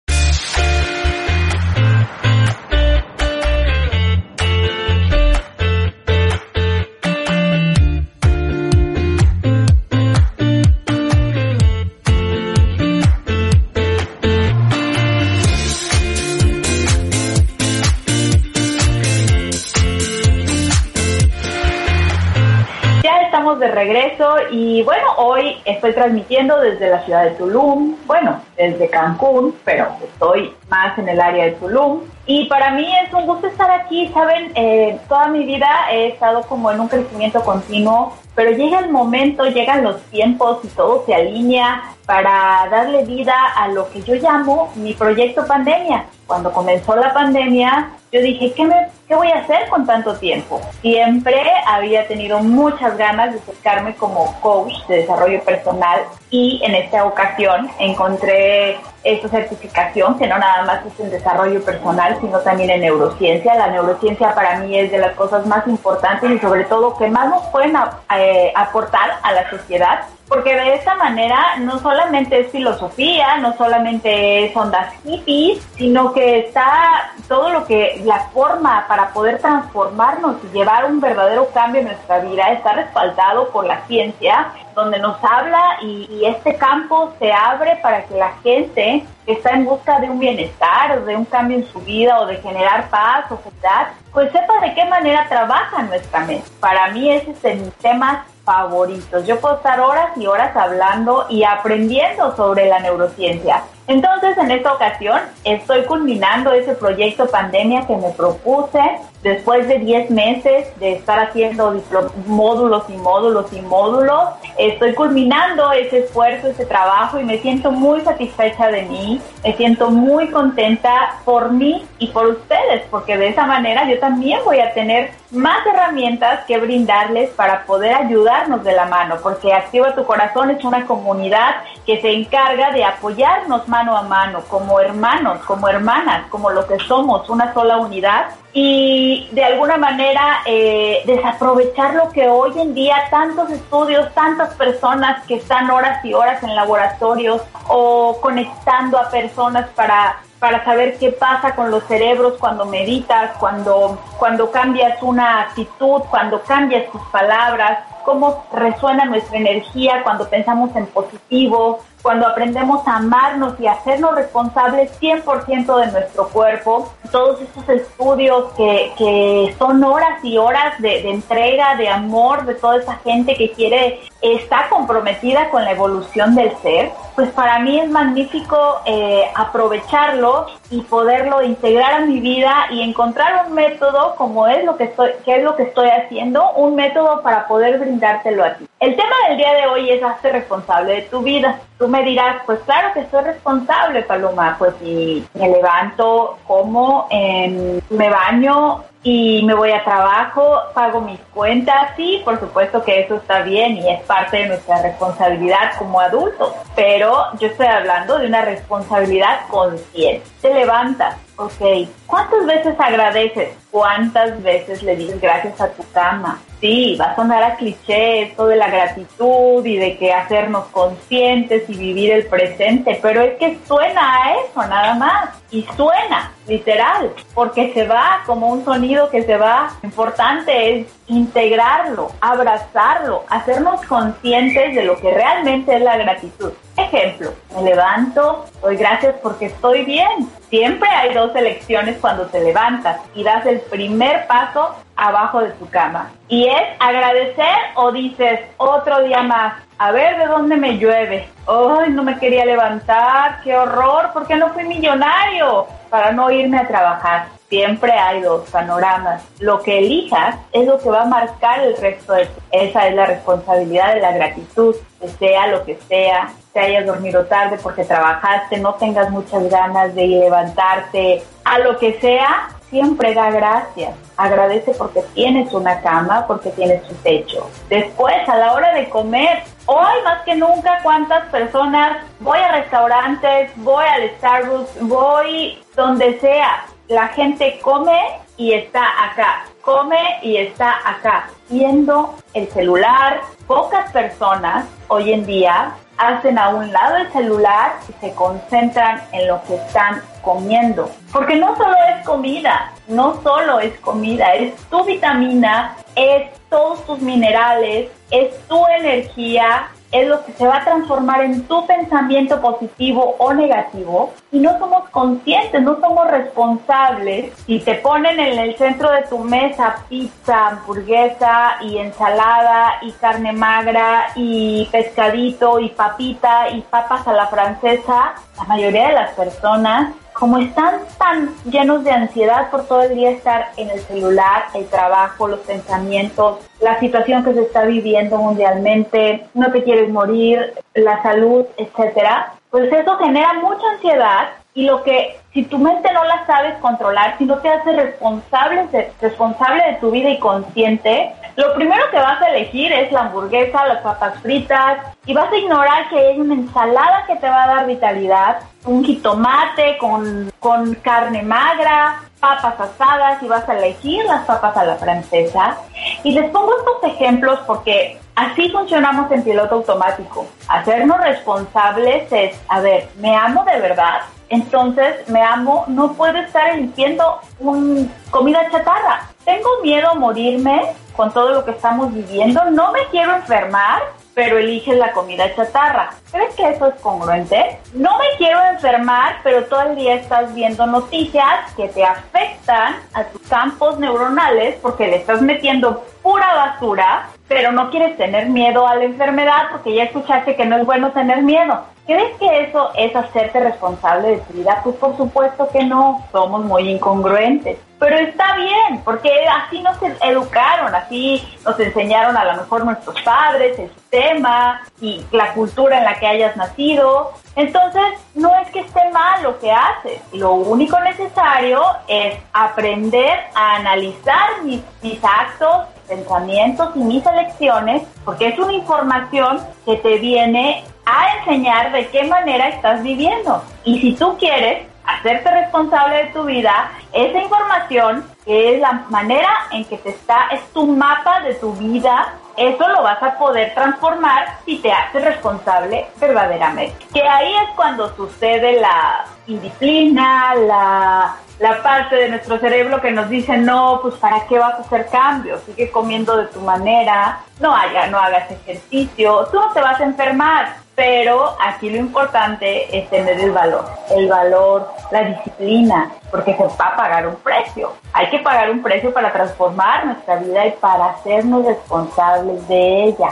Regreso 23.82 24.36
y 24.52 24.84
bueno, 24.84 25.04
hoy 25.18 25.58
estoy 25.66 25.94
transmitiendo 25.94 26.60
desde 26.60 26.90
la 26.90 27.04
ciudad 27.04 27.24
de 27.24 27.32
Tulum, 27.32 27.96
bueno, 28.06 28.40
desde 28.56 28.90
Cancún, 28.90 29.56
pero 29.66 29.88
estoy 30.04 30.54
más 30.70 30.98
en 31.00 31.10
el 31.10 31.20
área 31.20 31.46
de 31.46 31.52
Tulum. 31.54 32.02
Y 32.28 32.46
para 32.46 32.72
mí 32.72 32.88
es 33.04 33.12
un 33.14 33.26
gusto 33.26 33.48
estar 33.48 33.72
aquí, 33.72 34.08
saben, 34.14 34.52
eh, 34.54 35.00
toda 35.10 35.28
mi 35.30 35.44
vida 35.46 35.68
he 35.92 36.10
estado 36.10 36.44
como 36.44 36.72
en 36.72 36.80
un 36.80 36.88
crecimiento 36.88 37.42
continuo, 37.42 38.14
pero 38.36 38.52
llega 38.52 38.80
el 38.80 38.92
momento, 38.92 39.46
llegan 39.46 39.84
los 39.84 40.00
tiempos 40.04 40.60
y 40.64 40.68
todo 40.68 41.04
se 41.06 41.16
alinea 41.16 41.84
para 42.12 42.68
darle 42.70 43.06
vida 43.06 43.34
a 43.56 43.70
lo 43.70 43.90
que 43.90 44.02
yo 44.02 44.16
llamo 44.16 44.70
mi 44.76 44.94
proyecto 44.94 45.48
pandemia. 45.48 46.08
Cuando 46.28 46.52
comenzó 46.52 46.94
la 46.98 47.14
pandemia, 47.14 47.92
yo 48.12 48.22
dije, 48.22 48.52
¿qué, 48.52 48.66
me, 48.66 48.76
¿qué 49.08 49.16
voy 49.16 49.30
a 49.30 49.40
hacer 49.40 49.70
con 49.70 49.86
tanto 49.86 50.18
tiempo? 50.18 50.60
Siempre 50.82 51.42
había 51.66 52.06
tenido 52.10 52.40
muchas 52.40 52.98
ganas 52.98 53.32
de 53.32 53.40
acercarme 53.40 53.96
como 53.96 54.38
coach 54.42 54.74
de 54.90 54.98
desarrollo 54.98 55.42
personal 55.44 56.02
y 56.30 56.62
en 56.66 56.76
esta 56.76 57.06
ocasión 57.06 57.70
encontré 57.80 58.78
esta 59.06 59.30
certificación 59.30 60.18
que 60.18 60.28
no 60.28 60.38
nada 60.38 60.66
más 60.66 60.86
es 60.86 61.00
en 61.00 61.12
desarrollo 61.12 61.64
personal, 61.64 62.18
sino 62.20 62.40
también 62.40 62.72
en 62.72 62.82
neurociencia. 62.82 63.56
La 63.56 63.68
neurociencia 63.68 64.36
para 64.36 64.60
mí 64.60 64.78
es 64.78 64.92
de 64.92 64.98
las 64.98 65.14
cosas 65.16 65.46
más 65.46 65.66
importantes 65.66 66.30
y 66.30 66.40
sobre 66.40 66.66
todo 66.66 66.98
que 66.98 67.08
más 67.08 67.30
nos 67.30 67.44
pueden 67.48 67.74
eh, 68.18 68.52
aportar 68.54 69.12
a 69.24 69.32
la 69.32 69.50
sociedad 69.50 70.02
porque 70.32 70.56
de 70.56 70.76
esta 70.76 70.96
manera 70.96 71.58
no 71.60 71.78
solamente 71.80 72.40
es 72.40 72.52
filosofía, 72.52 73.36
no 73.40 73.54
solamente 73.58 74.46
es 74.46 74.56
ondas 74.56 74.94
hippies, 75.04 75.62
sino 75.76 76.14
que 76.14 76.40
está 76.40 77.12
todo 77.28 77.50
lo 77.50 77.66
que, 77.66 78.02
la 78.06 78.30
forma 78.30 78.86
para 78.88 79.10
poder 79.10 79.40
transformarnos 79.40 80.38
y 80.46 80.58
llevar 80.58 80.86
un 80.86 81.02
verdadero 81.02 81.50
cambio 81.50 81.82
en 81.82 81.88
nuestra 81.88 82.20
vida 82.20 82.50
está 82.54 82.72
respaldado 82.72 83.50
por 83.50 83.66
la 83.66 83.82
ciencia, 83.88 84.54
donde 84.74 85.00
nos 85.00 85.22
habla 85.22 85.76
y, 85.82 86.24
este 86.24 86.56
campo 86.56 87.12
se 87.20 87.34
abre 87.34 87.80
para 87.82 88.06
que 88.06 88.16
la 88.16 88.32
gente 88.42 89.04
que 89.26 89.34
está 89.34 89.50
en 89.50 89.66
busca 89.66 90.00
de 90.00 90.10
un 90.10 90.20
bienestar, 90.20 91.04
de 91.04 91.14
un 91.14 91.26
cambio 91.26 91.58
en 91.58 91.68
su 91.68 91.82
vida 91.82 92.22
o 92.22 92.26
de 92.26 92.38
generar 92.38 92.90
paz 92.90 93.26
o 93.32 93.38
felicidad, 93.38 93.90
pues 94.14 94.32
sepa 94.32 94.62
de 94.62 94.74
qué 94.76 94.86
manera 94.86 95.26
trabaja 95.28 95.82
nuestra 95.84 96.22
mente. 96.22 96.50
Para 96.62 96.88
mí 96.92 97.12
ese 97.12 97.32
es 97.32 97.44
el 97.44 97.72
tema 97.82 98.24
favoritos. 98.44 99.26
Yo 99.26 99.40
puedo 99.40 99.56
estar 99.56 99.80
horas 99.80 100.18
y 100.18 100.28
horas 100.28 100.56
hablando 100.56 101.26
y 101.30 101.44
aprendiendo 101.44 102.36
sobre 102.36 102.68
la 102.68 102.80
neurociencia. 102.80 103.64
Entonces, 103.88 104.38
en 104.38 104.52
esta 104.52 104.74
ocasión, 104.74 105.20
estoy 105.44 105.84
culminando 105.86 106.52
ese 106.52 106.74
proyecto 106.76 107.28
pandemia 107.28 107.86
que 107.88 107.96
me 107.98 108.10
propuse 108.12 108.80
después 109.24 109.68
de 109.68 109.80
10 109.80 110.10
meses 110.10 110.68
de 110.80 110.94
estar 110.94 111.20
haciendo 111.20 111.82
módulos 112.26 112.84
y 112.90 112.98
módulos 112.98 113.54
y 113.54 113.62
módulos. 113.62 114.30
Estoy 114.58 114.94
culminando 114.94 115.72
ese 115.72 116.00
esfuerzo, 116.00 116.48
ese 116.48 116.66
trabajo 116.66 117.20
y 117.20 117.24
me 117.24 117.38
siento 117.40 117.72
muy 117.72 118.02
satisfecha 118.02 118.68
de 118.70 118.84
mí. 118.84 119.22
Me 119.44 119.54
siento 119.58 119.90
muy 119.90 120.30
contenta 120.30 121.20
por 121.26 121.52
mí 121.52 121.86
y 122.00 122.08
por 122.08 122.28
ustedes, 122.28 122.84
porque 122.90 123.18
de 123.18 123.30
esa 123.30 123.46
manera 123.46 123.88
yo 123.90 124.00
también 124.00 124.40
voy 124.44 124.60
a 124.60 124.74
tener 124.74 125.12
más 125.32 125.66
herramientas 125.66 126.46
que 126.46 126.58
brindarles 126.58 127.30
para 127.32 127.64
poder 127.66 127.94
ayudarnos 127.94 128.64
de 128.64 128.74
la 128.74 128.86
mano, 128.86 129.16
porque 129.24 129.54
Activa 129.54 129.96
tu 129.96 130.06
Corazón 130.06 130.52
es 130.52 130.64
una 130.64 130.86
comunidad 130.86 131.56
que 131.86 132.02
se 132.02 132.12
encarga 132.12 132.72
de 132.72 132.84
apoyarnos 132.84 133.68
mano 133.68 133.96
a 133.96 134.04
mano, 134.04 134.42
como 134.48 134.80
hermanos, 134.80 135.40
como 135.46 135.70
hermanas, 135.70 136.28
como 136.30 136.50
lo 136.50 136.68
que 136.68 136.78
somos, 136.80 137.30
una 137.30 137.54
sola 137.54 137.78
unidad, 137.78 138.26
y 138.54 139.30
de 139.32 139.44
alguna 139.44 139.78
manera 139.78 140.40
eh, 140.46 141.04
desaprovechar 141.06 141.96
lo 141.96 142.10
que 142.10 142.28
hoy 142.28 142.52
en 142.60 142.74
día 142.74 142.96
tantos 143.10 143.50
estudios, 143.50 144.14
tantas 144.14 144.54
personas 144.56 145.26
que 145.26 145.36
están 145.36 145.70
horas 145.70 146.04
y 146.04 146.14
horas 146.14 146.44
en 146.44 146.56
laboratorios 146.56 147.42
o 147.68 148.20
conectando 148.22 148.98
a 148.98 149.10
personas 149.10 149.70
para 149.70 150.22
para 150.42 150.66
saber 150.66 150.98
qué 150.98 151.12
pasa 151.12 151.54
con 151.54 151.70
los 151.70 151.84
cerebros 151.84 152.34
cuando 152.40 152.66
meditas, 152.66 153.38
cuando, 153.38 154.00
cuando 154.18 154.50
cambias 154.50 155.00
una 155.04 155.42
actitud, 155.42 156.02
cuando 156.10 156.42
cambias 156.42 156.92
tus 156.92 157.02
palabras, 157.12 157.78
cómo 158.04 158.46
resuena 158.54 159.06
nuestra 159.06 159.38
energía 159.38 160.04
cuando 160.04 160.28
pensamos 160.30 160.76
en 160.76 160.86
positivo, 160.88 161.80
cuando 162.02 162.28
aprendemos 162.28 162.88
a 162.88 162.98
amarnos 162.98 163.60
y 163.60 163.68
hacernos 163.68 164.16
responsables 164.16 164.92
100% 165.00 165.86
de 165.86 165.92
nuestro 165.92 166.28
cuerpo, 166.30 166.92
todos 167.12 167.42
estos 167.42 167.70
estudios 167.70 168.52
que, 168.54 168.92
que 168.98 169.56
son 169.60 169.84
horas 169.84 170.24
y 170.24 170.38
horas 170.38 170.80
de, 170.80 171.10
entrega, 171.10 171.76
de 171.76 171.90
amor 171.90 172.46
de 172.46 172.56
toda 172.56 172.78
esa 172.78 172.96
gente 172.98 173.36
que 173.36 173.52
quiere, 173.52 174.00
está 174.22 174.68
comprometida 174.70 175.50
con 175.50 175.64
la 175.64 175.72
evolución 175.72 176.36
del 176.36 176.56
ser, 176.62 176.92
pues 177.16 177.30
para 177.32 177.60
mí 177.60 177.80
es 177.80 177.90
magnífico 177.90 178.82
eh, 178.86 179.26
aprovecharlo 179.36 180.48
y 180.72 180.82
poderlo 180.82 181.44
integrar 181.44 181.96
a 181.96 182.06
mi 182.06 182.22
vida 182.22 182.68
y 182.72 182.82
encontrar 182.82 183.46
un 183.46 183.54
método 183.54 184.16
como 184.16 184.48
es 184.48 184.64
lo 184.64 184.78
que 184.78 184.86
estoy, 184.86 185.12
que 185.26 185.36
es 185.36 185.44
lo 185.44 185.56
que 185.56 185.64
estoy 185.64 185.90
haciendo, 185.90 186.52
un 186.54 186.76
método 186.76 187.22
para 187.22 187.46
poder 187.48 187.78
brindártelo 187.78 188.46
a 188.46 188.54
ti. 188.54 188.68
El 188.80 188.96
tema 188.96 189.16
del 189.28 189.38
día 189.38 189.54
de 189.54 189.68
hoy 189.68 189.90
es 189.92 190.02
hacer 190.02 190.32
responsable 190.32 190.96
de 190.96 191.02
tu 191.04 191.22
vida. 191.22 191.60
Tú 191.78 191.88
me 191.90 192.04
dirás, 192.04 192.38
pues 192.46 192.60
claro 192.62 192.94
que 192.94 193.06
soy 193.12 193.24
responsable, 193.26 194.02
Paloma, 194.04 194.56
pues 194.58 194.74
si 194.82 195.28
me 195.34 195.50
levanto, 195.50 196.38
como, 196.48 197.08
em, 197.12 197.82
me 197.90 198.10
baño 198.10 198.84
y 199.04 199.44
me 199.44 199.54
voy 199.54 199.72
a 199.72 199.84
trabajo, 199.84 200.58
pago 200.74 201.02
mis 201.02 201.20
cuentas, 201.34 201.92
sí, 201.98 202.22
por 202.24 202.40
supuesto 202.40 202.84
que 202.84 203.02
eso 203.02 203.16
está 203.16 203.42
bien 203.42 203.78
y 203.78 203.90
es 203.90 204.02
parte 204.04 204.38
de 204.38 204.48
nuestra 204.48 204.82
responsabilidad 204.82 205.74
como 205.78 206.00
adultos, 206.00 206.54
pero 206.76 207.26
yo 207.40 207.48
estoy 207.48 207.66
hablando 207.66 208.20
de 208.20 208.28
una 208.28 208.44
responsabilidad 208.44 209.42
consciente. 209.50 210.31
Te 210.42 210.54
levantas, 210.54 211.18
Ok, 211.44 211.88
¿cuántas 212.06 212.46
veces 212.46 212.76
agradeces? 212.80 213.50
¿Cuántas 213.72 214.44
veces 214.44 214.84
le 214.84 214.96
dices 214.96 215.20
gracias 215.20 215.60
a 215.60 215.70
tu 215.70 215.84
cama? 215.92 216.40
Sí, 216.60 216.96
va 217.02 217.06
a 217.06 217.16
sonar 217.16 217.42
a 217.42 217.56
cliché 217.56 218.22
esto 218.22 218.46
de 218.46 218.58
la 218.58 218.70
gratitud 218.70 219.66
y 219.66 219.78
de 219.78 219.98
que 219.98 220.14
hacernos 220.14 220.66
conscientes 220.68 221.68
y 221.68 221.74
vivir 221.76 222.12
el 222.12 222.28
presente, 222.28 223.00
pero 223.02 223.22
es 223.22 223.40
que 223.40 223.58
suena 223.66 224.24
a 224.24 224.34
eso 224.36 224.68
nada 224.68 224.94
más. 224.94 225.30
Y 225.50 225.66
suena, 225.76 226.32
literal, 226.48 227.12
porque 227.34 227.74
se 227.74 227.88
va 227.88 228.22
como 228.28 228.50
un 228.50 228.64
sonido 228.64 229.10
que 229.10 229.24
se 229.24 229.38
va. 229.38 229.74
Importante 229.82 230.82
es 230.82 230.88
integrarlo, 231.08 232.12
abrazarlo, 232.22 233.24
hacernos 233.30 233.82
conscientes 233.86 234.76
de 234.76 234.84
lo 234.84 234.96
que 234.98 235.12
realmente 235.12 235.76
es 235.76 235.82
la 235.82 235.98
gratitud. 235.98 236.52
Ejemplo, 236.78 237.34
me 237.56 237.64
levanto, 237.64 238.46
doy 238.62 238.78
gracias 238.78 239.16
porque 239.22 239.48
estoy 239.48 239.84
bien. 239.84 240.30
Siempre 240.50 240.90
hay 240.90 241.14
dos 241.14 241.36
elecciones 241.36 241.98
cuando 242.00 242.28
te 242.28 242.42
levantas 242.42 242.98
y 243.14 243.24
das 243.24 243.46
el 243.46 243.60
primer 243.62 244.26
paso 244.28 244.76
abajo 244.96 245.42
de 245.42 245.52
tu 245.52 245.70
cama. 245.70 246.12
Y 246.28 246.48
es 246.48 246.62
agradecer 246.80 247.58
o 247.76 247.92
dices 247.92 248.40
otro 248.58 249.04
día 249.04 249.22
más, 249.24 249.54
a 249.78 249.92
ver 249.92 250.18
de 250.18 250.28
dónde 250.28 250.58
me 250.58 250.78
llueve. 250.78 251.28
Ay, 251.48 251.92
no 251.92 252.04
me 252.04 252.18
quería 252.20 252.46
levantar, 252.46 253.42
qué 253.44 253.56
horror, 253.56 254.12
¿por 254.14 254.28
qué 254.28 254.36
no 254.36 254.50
fui 254.54 254.64
millonario? 254.64 255.68
Para 255.90 256.12
no 256.12 256.32
irme 256.32 256.60
a 256.60 256.68
trabajar. 256.68 257.26
Siempre 257.50 257.92
hay 257.92 258.22
dos 258.22 258.50
panoramas. 258.50 259.24
Lo 259.40 259.60
que 259.60 259.80
elijas 259.80 260.38
es 260.54 260.66
lo 260.66 260.80
que 260.80 260.90
va 260.90 261.02
a 261.02 261.06
marcar 261.06 261.60
el 261.60 261.76
resto 261.76 262.14
de 262.14 262.28
tu. 262.28 262.40
Esa 262.52 262.88
es 262.88 262.96
la 262.96 263.08
responsabilidad 263.08 263.94
de 263.94 264.02
la 264.02 264.14
gratitud, 264.14 264.76
que 265.02 265.08
sea 265.10 265.48
lo 265.48 265.66
que 265.66 265.78
sea, 265.90 266.30
te 266.54 266.60
hayas 266.60 266.86
dormido 266.86 267.26
tarde 267.26 267.58
porque 267.62 267.84
trabajaste, 267.84 268.58
no 268.58 268.76
tengas 268.76 269.10
muchas 269.10 269.50
ganas 269.50 269.96
de 269.96 270.08
levantarte, 270.08 271.24
a 271.46 271.60
lo 271.60 271.78
que 271.78 272.00
sea, 272.00 272.50
siempre 272.70 273.14
da 273.14 273.30
gracias. 273.32 273.94
Agradece 274.18 274.74
porque 274.74 275.02
tienes 275.14 275.54
una 275.54 275.82
cama, 275.82 276.26
porque 276.28 276.50
tienes 276.52 276.82
un 276.90 276.98
techo. 276.98 277.50
Después, 277.70 278.28
a 278.28 278.38
la 278.38 278.54
hora 278.54 278.74
de 278.74 278.90
comer, 278.90 279.44
hoy 279.66 280.04
más 280.04 280.22
que 280.24 280.36
nunca, 280.36 280.80
¿cuántas 280.84 281.28
personas 281.30 281.98
voy 282.20 282.40
a 282.40 282.52
restaurantes, 282.52 283.52
voy 283.58 283.86
al 283.86 284.10
Starbucks, 284.18 284.88
voy 284.88 285.64
donde 285.76 286.20
sea? 286.20 286.66
La 286.88 287.08
gente 287.10 287.60
come 287.62 288.00
y 288.38 288.54
está 288.54 288.84
acá, 289.06 289.46
come 289.62 290.20
y 290.22 290.38
está 290.38 290.76
acá, 290.86 291.30
viendo 291.50 292.16
el 292.34 292.48
celular. 292.50 293.22
Pocas 293.48 293.92
personas 293.92 294.66
hoy 294.88 295.14
en 295.14 295.26
día 295.26 295.74
hacen 295.98 296.38
a 296.38 296.50
un 296.50 296.72
lado 296.72 296.98
el 296.98 297.12
celular 297.12 297.74
y 297.88 297.94
se 298.06 298.14
concentran 298.14 299.02
en 299.12 299.28
lo 299.28 299.42
que 299.44 299.56
están 299.56 300.02
comiendo. 300.22 300.90
Porque 301.12 301.36
no 301.36 301.56
solo 301.58 301.76
es 301.90 302.06
comida, 302.06 302.72
no 302.88 303.22
solo 303.22 303.60
es 303.60 303.78
comida, 303.80 304.34
es 304.34 304.56
tu 304.70 304.84
vitamina, 304.84 305.76
es 305.96 306.32
todos 306.50 306.86
tus 306.86 307.00
minerales, 307.00 307.90
es 308.10 308.48
tu 308.48 308.66
energía, 308.68 309.70
es 309.92 310.08
lo 310.08 310.24
que 310.26 310.32
se 310.34 310.48
va 310.48 310.58
a 310.58 310.64
transformar 310.64 311.22
en 311.22 311.44
tu 311.44 311.66
pensamiento 311.66 312.40
positivo 312.42 313.16
o 313.20 313.34
negativo. 313.34 314.14
Y 314.32 314.40
no 314.40 314.58
somos 314.58 314.90
conscientes, 314.90 315.62
no 315.62 315.80
somos 315.80 316.10
responsables. 316.10 317.34
Y 317.48 317.60
te 317.60 317.76
ponen 317.76 318.20
en 318.20 318.40
el 318.40 318.56
centro 318.58 318.90
de 318.92 319.04
tu 319.04 319.20
mesa 319.20 319.84
pizza, 319.90 320.48
hamburguesa 320.48 321.58
y 321.62 321.78
ensalada 321.78 322.76
y 322.82 322.92
carne 322.94 323.34
magra 323.34 324.08
y 324.16 324.68
pescadito 324.72 325.60
y 325.60 325.70
papita 325.70 326.50
y 326.50 326.62
papas 326.62 327.08
a 327.08 327.14
la 327.14 327.28
francesa, 327.28 328.14
la 328.38 328.44
mayoría 328.46 328.88
de 328.88 328.94
las 328.94 329.12
personas 329.12 329.94
como 330.22 330.38
están 330.38 330.82
tan 331.00 331.34
llenos 331.46 331.84
de 331.84 331.90
ansiedad 331.90 332.52
por 332.52 332.68
todo 332.68 332.84
el 332.84 332.94
día 332.94 333.10
estar 333.10 333.54
en 333.58 333.72
el 333.72 333.80
celular, 333.80 334.44
el 334.54 334.68
trabajo, 334.68 335.28
los 335.28 335.40
pensamientos, 335.40 336.38
la 336.60 336.80
situación 336.80 337.24
que 337.24 337.34
se 337.34 337.42
está 337.42 337.66
viviendo 337.66 338.18
mundialmente, 338.18 339.26
no 339.34 339.52
te 339.52 339.64
quieres 339.64 339.90
morir, 339.90 340.54
la 340.76 341.02
salud, 341.02 341.46
etcétera, 341.58 342.34
pues 342.52 342.72
eso 342.72 342.98
genera 342.98 343.34
mucha 343.34 343.68
ansiedad 343.74 344.30
y 344.54 344.66
lo 344.66 344.84
que 344.84 345.20
si 345.34 345.44
tu 345.46 345.58
mente 345.58 345.92
no 345.94 346.04
la 346.04 346.26
sabes 346.26 346.58
controlar, 346.60 347.18
si 347.18 347.26
no 347.26 347.38
te 347.40 347.50
haces 347.50 347.76
responsable 347.76 348.68
de, 348.68 348.92
responsable 349.00 349.64
de 349.64 349.74
tu 349.76 349.92
vida 349.92 350.10
y 350.10 350.20
consciente, 350.20 351.14
lo 351.38 351.54
primero 351.56 351.84
que 351.90 351.98
vas 351.98 352.22
a 352.22 352.28
elegir 352.28 352.72
es 352.74 352.92
la 352.92 353.02
hamburguesa, 353.02 353.66
las 353.66 353.82
papas 353.82 354.20
fritas 354.22 354.80
y 355.06 355.14
vas 355.14 355.32
a 355.32 355.38
ignorar 355.38 355.90
que 355.90 355.98
hay 355.98 356.20
una 356.20 356.34
ensalada 356.34 357.06
que 357.08 357.16
te 357.16 357.30
va 357.30 357.44
a 357.44 357.48
dar 357.48 357.68
vitalidad, 357.68 358.40
un 358.66 358.84
jitomate 358.84 359.78
con, 359.78 360.32
con 360.40 360.76
carne 360.76 361.24
magra, 361.24 362.04
papas 362.20 362.60
asadas 362.60 363.24
y 363.24 363.28
vas 363.28 363.48
a 363.48 363.58
elegir 363.58 364.04
las 364.06 364.26
papas 364.26 364.58
a 364.58 364.66
la 364.66 364.76
francesa. 364.76 365.58
Y 366.04 366.12
les 366.12 366.30
pongo 366.32 366.52
estos 366.58 366.92
ejemplos 366.92 367.40
porque 367.48 367.98
así 368.16 368.50
funcionamos 368.50 369.10
en 369.12 369.24
piloto 369.24 369.56
automático. 369.56 370.28
Hacernos 370.50 371.00
responsables 371.00 372.12
es, 372.12 372.38
a 372.50 372.60
ver, 372.60 372.90
¿me 372.98 373.16
amo 373.16 373.46
de 373.46 373.60
verdad? 373.62 374.02
Entonces, 374.32 375.08
me 375.10 375.22
amo, 375.22 375.66
no 375.68 375.92
puedo 375.92 376.18
estar 376.18 376.52
eligiendo 376.52 377.20
un 377.40 377.92
comida 378.10 378.50
chatarra. 378.50 379.10
Tengo 379.26 379.50
miedo 379.62 379.90
a 379.90 379.94
morirme 379.94 380.74
con 380.96 381.12
todo 381.12 381.34
lo 381.34 381.46
que 381.46 381.52
estamos 381.52 381.94
viviendo, 381.94 382.44
no 382.52 382.72
me 382.72 382.80
quiero 382.92 383.14
enfermar, 383.16 383.82
pero 384.14 384.38
eliges 384.38 384.78
la 384.78 384.92
comida 384.92 385.34
chatarra. 385.36 385.92
¿Crees 386.12 386.36
que 386.36 386.50
eso 386.50 386.68
es 386.68 386.76
congruente? 386.82 387.60
No 387.74 387.98
me 387.98 388.06
quiero 388.18 388.44
enfermar, 388.46 389.18
pero 389.24 389.46
todo 389.46 389.62
el 389.62 389.76
día 389.76 389.96
estás 389.96 390.34
viendo 390.34 390.66
noticias 390.66 391.54
que 391.56 391.68
te 391.70 391.84
afectan 391.84 392.76
a 392.94 393.04
tus 393.06 393.22
campos 393.24 393.80
neuronales 393.80 394.56
porque 394.62 394.88
le 394.88 394.98
estás 394.98 395.22
metiendo 395.22 395.86
pura 396.02 396.34
basura, 396.34 397.10
pero 397.28 397.52
no 397.52 397.70
quieres 397.70 397.98
tener 397.98 398.28
miedo 398.30 398.68
a 398.68 398.76
la 398.76 398.84
enfermedad 398.84 399.44
porque 399.52 399.74
ya 399.74 399.84
escuchaste 399.84 400.36
que 400.36 400.46
no 400.46 400.58
es 400.58 400.66
bueno 400.66 400.92
tener 400.92 401.22
miedo. 401.22 401.62
¿Crees 401.86 402.16
que 402.18 402.42
eso 402.44 402.72
es 402.76 402.96
hacerte 402.96 403.40
responsable 403.40 404.10
de 404.10 404.18
tu 404.18 404.34
vida? 404.34 404.62
Pues 404.64 404.76
por 404.76 404.96
supuesto 404.98 405.50
que 405.50 405.64
no, 405.64 406.06
somos 406.12 406.44
muy 406.46 406.70
incongruentes. 406.70 407.58
Pero 407.82 407.98
está 407.98 408.36
bien, 408.36 408.80
porque 408.86 409.10
así 409.28 409.60
nos 409.60 409.76
educaron, 410.04 410.76
así 410.76 411.28
nos 411.44 411.60
enseñaron 411.60 412.16
a 412.16 412.26
lo 412.26 412.34
mejor 412.36 412.64
nuestros 412.64 413.02
padres, 413.02 413.58
el 413.58 413.70
sistema 413.70 414.62
y 414.80 415.04
la 415.12 415.34
cultura 415.34 415.80
en 415.80 415.86
la 415.86 415.96
que 415.96 416.06
hayas 416.06 416.38
nacido. 416.38 417.12
Entonces, 417.36 417.82
no 418.14 418.40
es 418.40 418.52
que 418.52 418.60
esté 418.60 418.88
mal 418.92 419.24
lo 419.24 419.40
que 419.40 419.52
haces. 419.52 420.00
Lo 420.14 420.34
único 420.34 420.80
necesario 420.82 421.60
es 421.88 422.20
aprender 422.34 423.20
a 423.34 423.56
analizar 423.56 424.44
mis, 424.44 424.62
mis 424.84 425.04
actos, 425.04 425.66
pensamientos 425.88 426.70
y 426.76 426.84
mis 426.84 427.04
elecciones, 427.04 427.82
porque 428.06 428.28
es 428.28 428.38
una 428.38 428.54
información 428.54 429.40
que 429.66 429.78
te 429.78 429.98
viene 429.98 430.64
a 430.86 431.18
enseñar 431.18 431.72
de 431.72 431.88
qué 431.88 432.04
manera 432.04 432.50
estás 432.50 432.84
viviendo. 432.84 433.42
Y 433.64 433.82
si 433.82 433.94
tú 433.94 434.16
quieres 434.20 434.71
hacerte 434.98 435.32
responsable 435.32 435.96
de 435.98 436.06
tu 436.08 436.24
vida, 436.24 436.72
esa 436.94 437.20
información 437.20 438.06
que 438.26 438.56
es 438.56 438.62
la 438.62 438.86
manera 438.90 439.30
en 439.52 439.66
que 439.66 439.78
te 439.78 439.90
está, 439.90 440.28
es 440.32 440.42
tu 440.54 440.68
mapa 440.68 441.22
de 441.22 441.34
tu 441.36 441.54
vida, 441.54 442.14
eso 442.38 442.68
lo 442.68 442.84
vas 442.84 443.02
a 443.04 443.18
poder 443.18 443.54
transformar 443.54 444.38
si 444.46 444.58
te 444.60 444.72
haces 444.72 445.04
responsable 445.04 445.88
verdaderamente. 446.00 446.86
Que 446.94 447.02
ahí 447.02 447.34
es 447.34 447.56
cuando 447.56 447.94
sucede 447.96 448.60
la 448.60 449.06
indisciplina, 449.28 450.36
la, 450.36 451.16
la 451.40 451.64
parte 451.64 451.96
de 451.96 452.10
nuestro 452.10 452.38
cerebro 452.38 452.80
que 452.80 452.92
nos 452.92 453.10
dice, 453.10 453.38
no, 453.38 453.80
pues 453.82 453.96
para 453.96 454.26
qué 454.28 454.38
vas 454.38 454.54
a 454.54 454.62
hacer 454.62 454.88
cambios, 454.90 455.42
sigue 455.44 455.72
comiendo 455.72 456.16
de 456.16 456.28
tu 456.28 456.40
manera, 456.42 457.20
no, 457.40 457.56
haga, 457.56 457.88
no 457.88 457.98
hagas 457.98 458.30
ejercicio, 458.30 459.28
tú 459.32 459.40
no 459.40 459.52
te 459.52 459.62
vas 459.62 459.80
a 459.80 459.84
enfermar, 459.84 460.56
pero 460.76 461.36
aquí 461.40 461.70
lo 461.70 461.78
importante 461.78 462.78
es 462.78 462.90
tener 462.90 463.20
el 463.20 463.32
valor, 463.32 463.66
el 463.92 464.08
valor, 464.08 464.68
la 464.92 465.04
disciplina, 465.04 465.92
porque 466.10 466.36
se 466.36 466.44
va 466.44 466.68
a 466.68 466.76
pagar 466.76 467.08
un 467.08 467.16
precio. 467.16 467.74
Hay 467.94 468.10
que 468.10 468.20
pagar 468.20 468.50
un 468.50 468.62
precio 468.62 468.94
para 468.94 469.12
transformar 469.12 469.86
nuestra 469.86 470.16
vida 470.16 470.48
y 470.48 470.52
para 470.52 470.92
hacernos 470.92 471.46
responsables 471.46 472.48
de 472.48 472.86
ella. 472.86 473.10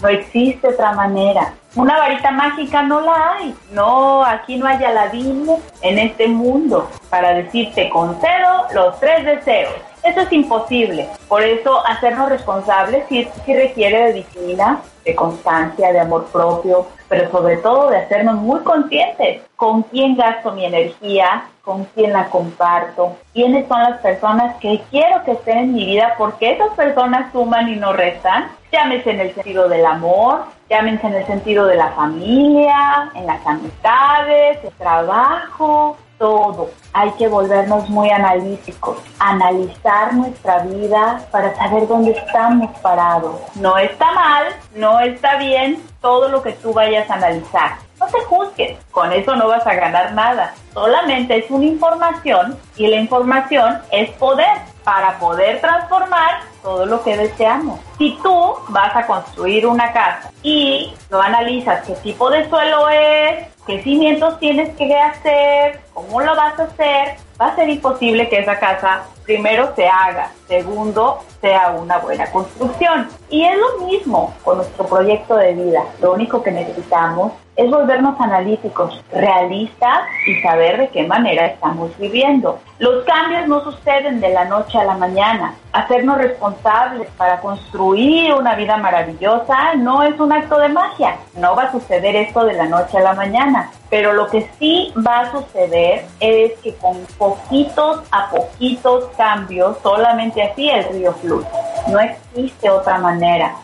No 0.00 0.08
existe 0.08 0.68
otra 0.68 0.92
manera. 0.92 1.52
Una 1.76 1.98
varita 1.98 2.30
mágica 2.30 2.82
no 2.82 3.00
la 3.00 3.34
hay. 3.34 3.54
No, 3.72 4.24
aquí 4.24 4.56
no 4.56 4.66
hay 4.66 4.82
aladín 4.82 5.46
en 5.82 5.98
este 5.98 6.26
mundo 6.26 6.88
para 7.10 7.34
decirte 7.34 7.88
concedo 7.90 8.66
los 8.74 8.98
tres 8.98 9.24
deseos. 9.24 9.74
Eso 10.02 10.22
es 10.22 10.32
imposible. 10.32 11.08
Por 11.28 11.42
eso 11.42 11.86
hacernos 11.86 12.30
responsables 12.30 13.04
sí, 13.08 13.28
sí 13.44 13.54
requiere 13.54 14.06
de 14.06 14.12
disciplina, 14.14 14.80
de 15.04 15.14
constancia, 15.14 15.92
de 15.92 16.00
amor 16.00 16.26
propio, 16.32 16.86
pero 17.08 17.30
sobre 17.30 17.58
todo 17.58 17.90
de 17.90 17.98
hacernos 17.98 18.36
muy 18.36 18.60
conscientes 18.60 19.42
con 19.56 19.82
quién 19.82 20.16
gasto 20.16 20.52
mi 20.52 20.64
energía, 20.64 21.44
con 21.62 21.84
quién 21.94 22.12
la 22.14 22.26
comparto, 22.30 23.16
quiénes 23.34 23.68
son 23.68 23.82
las 23.82 24.00
personas 24.00 24.56
que 24.56 24.80
quiero 24.90 25.22
que 25.24 25.32
estén 25.32 25.58
en 25.58 25.72
mi 25.74 25.84
vida, 25.84 26.14
porque 26.16 26.52
esas 26.52 26.70
personas 26.70 27.30
suman 27.32 27.68
y 27.68 27.76
no 27.76 27.92
restan, 27.92 28.50
llámese 28.72 29.10
en 29.10 29.20
el 29.20 29.34
sentido 29.34 29.68
del 29.68 29.84
amor, 29.84 30.44
llámense 30.68 31.06
en 31.06 31.14
el 31.14 31.26
sentido 31.26 31.66
de 31.66 31.76
la 31.76 31.90
familia, 31.90 33.10
en 33.14 33.26
las 33.26 33.44
amistades, 33.46 34.58
el 34.62 34.72
trabajo, 34.72 35.96
todo. 36.18 36.70
Hay 36.92 37.10
que 37.12 37.28
volvernos 37.28 37.88
muy 37.88 38.10
analíticos, 38.10 38.98
analizar 39.18 40.14
nuestra 40.14 40.58
vida 40.60 41.26
para 41.30 41.54
saber 41.56 41.88
dónde 41.88 42.12
estamos 42.12 42.70
parados. 42.80 43.36
No 43.56 43.78
está 43.78 44.12
mal, 44.12 44.44
no 44.76 45.00
está 45.00 45.36
bien 45.38 45.82
todo 46.00 46.28
lo 46.28 46.42
que 46.42 46.52
tú 46.52 46.72
vayas 46.72 47.08
a 47.10 47.14
analizar. 47.14 47.89
No 48.00 48.06
te 48.06 48.20
juzgues, 48.20 48.78
con 48.90 49.12
eso 49.12 49.36
no 49.36 49.48
vas 49.48 49.66
a 49.66 49.74
ganar 49.74 50.14
nada. 50.14 50.54
Solamente 50.72 51.36
es 51.36 51.50
una 51.50 51.66
información 51.66 52.58
y 52.76 52.86
la 52.86 52.96
información 52.96 53.78
es 53.92 54.10
poder 54.12 54.56
para 54.84 55.18
poder 55.18 55.60
transformar 55.60 56.40
todo 56.62 56.86
lo 56.86 57.02
que 57.02 57.16
deseamos. 57.16 57.78
Si 57.98 58.18
tú 58.22 58.54
vas 58.68 58.96
a 58.96 59.06
construir 59.06 59.66
una 59.66 59.92
casa 59.92 60.30
y 60.42 60.94
lo 61.10 61.20
analizas 61.20 61.86
qué 61.86 61.92
tipo 61.96 62.30
de 62.30 62.48
suelo 62.48 62.88
es, 62.88 63.46
qué 63.66 63.82
cimientos 63.82 64.38
tienes 64.38 64.74
que 64.76 64.96
hacer, 64.96 65.80
cómo 65.92 66.22
lo 66.22 66.34
vas 66.34 66.58
a 66.58 66.64
hacer, 66.64 67.16
va 67.40 67.48
a 67.48 67.54
ser 67.54 67.68
imposible 67.68 68.30
que 68.30 68.38
esa 68.38 68.58
casa 68.58 69.02
primero 69.30 69.72
se 69.76 69.86
haga, 69.86 70.32
segundo 70.48 71.20
sea 71.40 71.70
una 71.70 71.98
buena 71.98 72.28
construcción. 72.32 73.06
Y 73.28 73.44
es 73.44 73.56
lo 73.56 73.86
mismo 73.86 74.34
con 74.42 74.56
nuestro 74.56 74.84
proyecto 74.86 75.36
de 75.36 75.54
vida. 75.54 75.84
Lo 76.02 76.14
único 76.14 76.42
que 76.42 76.50
necesitamos 76.50 77.32
es 77.54 77.70
volvernos 77.70 78.20
analíticos, 78.20 79.04
realistas 79.12 80.00
y 80.26 80.40
saber 80.42 80.78
de 80.78 80.88
qué 80.88 81.06
manera 81.06 81.46
estamos 81.46 81.96
viviendo. 81.96 82.58
Los 82.80 83.04
cambios 83.04 83.46
no 83.46 83.62
suceden 83.62 84.20
de 84.20 84.30
la 84.30 84.46
noche 84.46 84.78
a 84.78 84.84
la 84.84 84.96
mañana. 84.96 85.54
Hacernos 85.72 86.18
responsables 86.18 87.08
para 87.16 87.40
construir 87.40 88.34
una 88.34 88.56
vida 88.56 88.78
maravillosa 88.78 89.74
no 89.76 90.02
es 90.02 90.18
un 90.18 90.32
acto 90.32 90.58
de 90.58 90.70
magia. 90.70 91.18
No 91.36 91.54
va 91.54 91.64
a 91.64 91.72
suceder 91.72 92.16
esto 92.16 92.44
de 92.44 92.54
la 92.54 92.66
noche 92.66 92.98
a 92.98 93.02
la 93.02 93.14
mañana. 93.14 93.70
Pero 93.90 94.12
lo 94.12 94.28
que 94.28 94.48
sí 94.58 94.94
va 95.06 95.20
a 95.20 95.32
suceder 95.32 96.06
es 96.20 96.52
que 96.60 96.74
con 96.76 96.96
poquitos 97.18 98.00
a 98.12 98.30
poquitos 98.30 99.06
cambios, 99.16 99.76
solamente 99.82 100.42
así 100.42 100.70
el 100.70 100.84
río 100.84 101.12
fluye. 101.14 101.46
No 101.88 101.98
existe 101.98 102.70
otra 102.70 102.98
manera. 102.98 103.54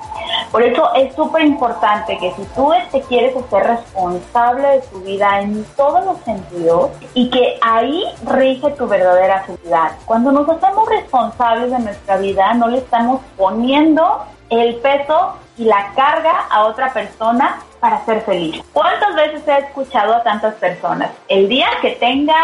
Por 0.50 0.62
eso 0.62 0.92
es 0.94 1.14
súper 1.14 1.44
importante 1.44 2.16
que 2.18 2.32
si 2.34 2.42
tú 2.54 2.72
te 2.90 3.00
quieres 3.02 3.36
hacer 3.36 3.64
responsable 3.64 4.68
de 4.68 4.80
tu 4.82 5.00
vida 5.00 5.40
en 5.40 5.64
todos 5.76 6.04
los 6.04 6.18
sentidos 6.20 6.90
y 7.14 7.28
que 7.30 7.58
ahí 7.60 8.04
rige 8.24 8.70
tu 8.70 8.86
verdadera 8.86 9.42
felicidad. 9.42 9.92
Cuando 10.06 10.32
nos 10.32 10.48
hacemos 10.48 10.88
responsables 10.88 11.70
de 11.70 11.78
nuestra 11.80 12.16
vida, 12.16 12.54
no 12.54 12.68
le 12.68 12.78
estamos 12.78 13.20
poniendo 13.36 14.24
el 14.50 14.76
peso 14.76 15.36
y 15.58 15.64
la 15.64 15.92
carga 15.94 16.46
a 16.50 16.64
otra 16.64 16.92
persona 16.92 17.60
para 17.80 18.04
ser 18.04 18.22
feliz. 18.22 18.62
¿Cuántas 18.72 19.14
veces 19.14 19.46
he 19.46 19.58
escuchado 19.58 20.14
a 20.14 20.22
tantas 20.22 20.54
personas? 20.54 21.10
El 21.28 21.48
día 21.48 21.68
que 21.80 21.92
tenga 21.92 22.36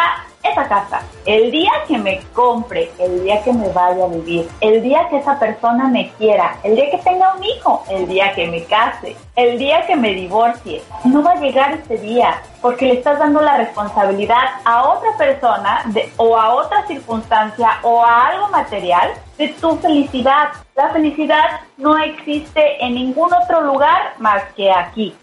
esa 0.42 0.68
casa, 0.68 1.02
el 1.24 1.50
día 1.50 1.70
que 1.86 1.98
me 1.98 2.20
compre, 2.32 2.90
el 2.98 3.22
día 3.22 3.42
que 3.42 3.52
me 3.52 3.68
vaya 3.68 4.04
a 4.04 4.08
vivir, 4.08 4.48
el 4.60 4.82
día 4.82 5.08
que 5.08 5.18
esa 5.18 5.38
persona 5.38 5.88
me 5.88 6.10
quiera, 6.12 6.56
el 6.62 6.76
día 6.76 6.90
que 6.90 6.98
tenga 6.98 7.34
un 7.34 7.44
hijo, 7.44 7.84
el 7.88 8.08
día 8.08 8.32
que 8.34 8.48
me 8.48 8.64
case, 8.64 9.16
el 9.36 9.58
día 9.58 9.86
que 9.86 9.96
me 9.96 10.14
divorcie, 10.14 10.82
no 11.04 11.22
va 11.22 11.32
a 11.32 11.40
llegar 11.40 11.72
ese 11.72 11.96
día 11.98 12.42
porque 12.60 12.86
le 12.86 12.94
estás 12.94 13.18
dando 13.18 13.40
la 13.40 13.56
responsabilidad 13.56 14.44
a 14.64 14.88
otra 14.88 15.10
persona 15.16 15.84
o 16.16 16.36
a 16.36 16.54
otra 16.54 16.86
circunstancia 16.86 17.78
o 17.82 18.02
a 18.02 18.28
algo 18.28 18.48
material 18.48 19.10
de 19.36 19.48
tu 19.48 19.76
felicidad. 19.76 20.50
La 20.76 20.90
felicidad 20.90 21.60
no 21.76 21.98
existe 21.98 22.84
en 22.84 22.94
ningún 22.94 23.32
otro 23.34 23.60
lugar 23.62 24.14
más 24.18 24.42
que 24.54 24.70
aquí. 24.70 25.14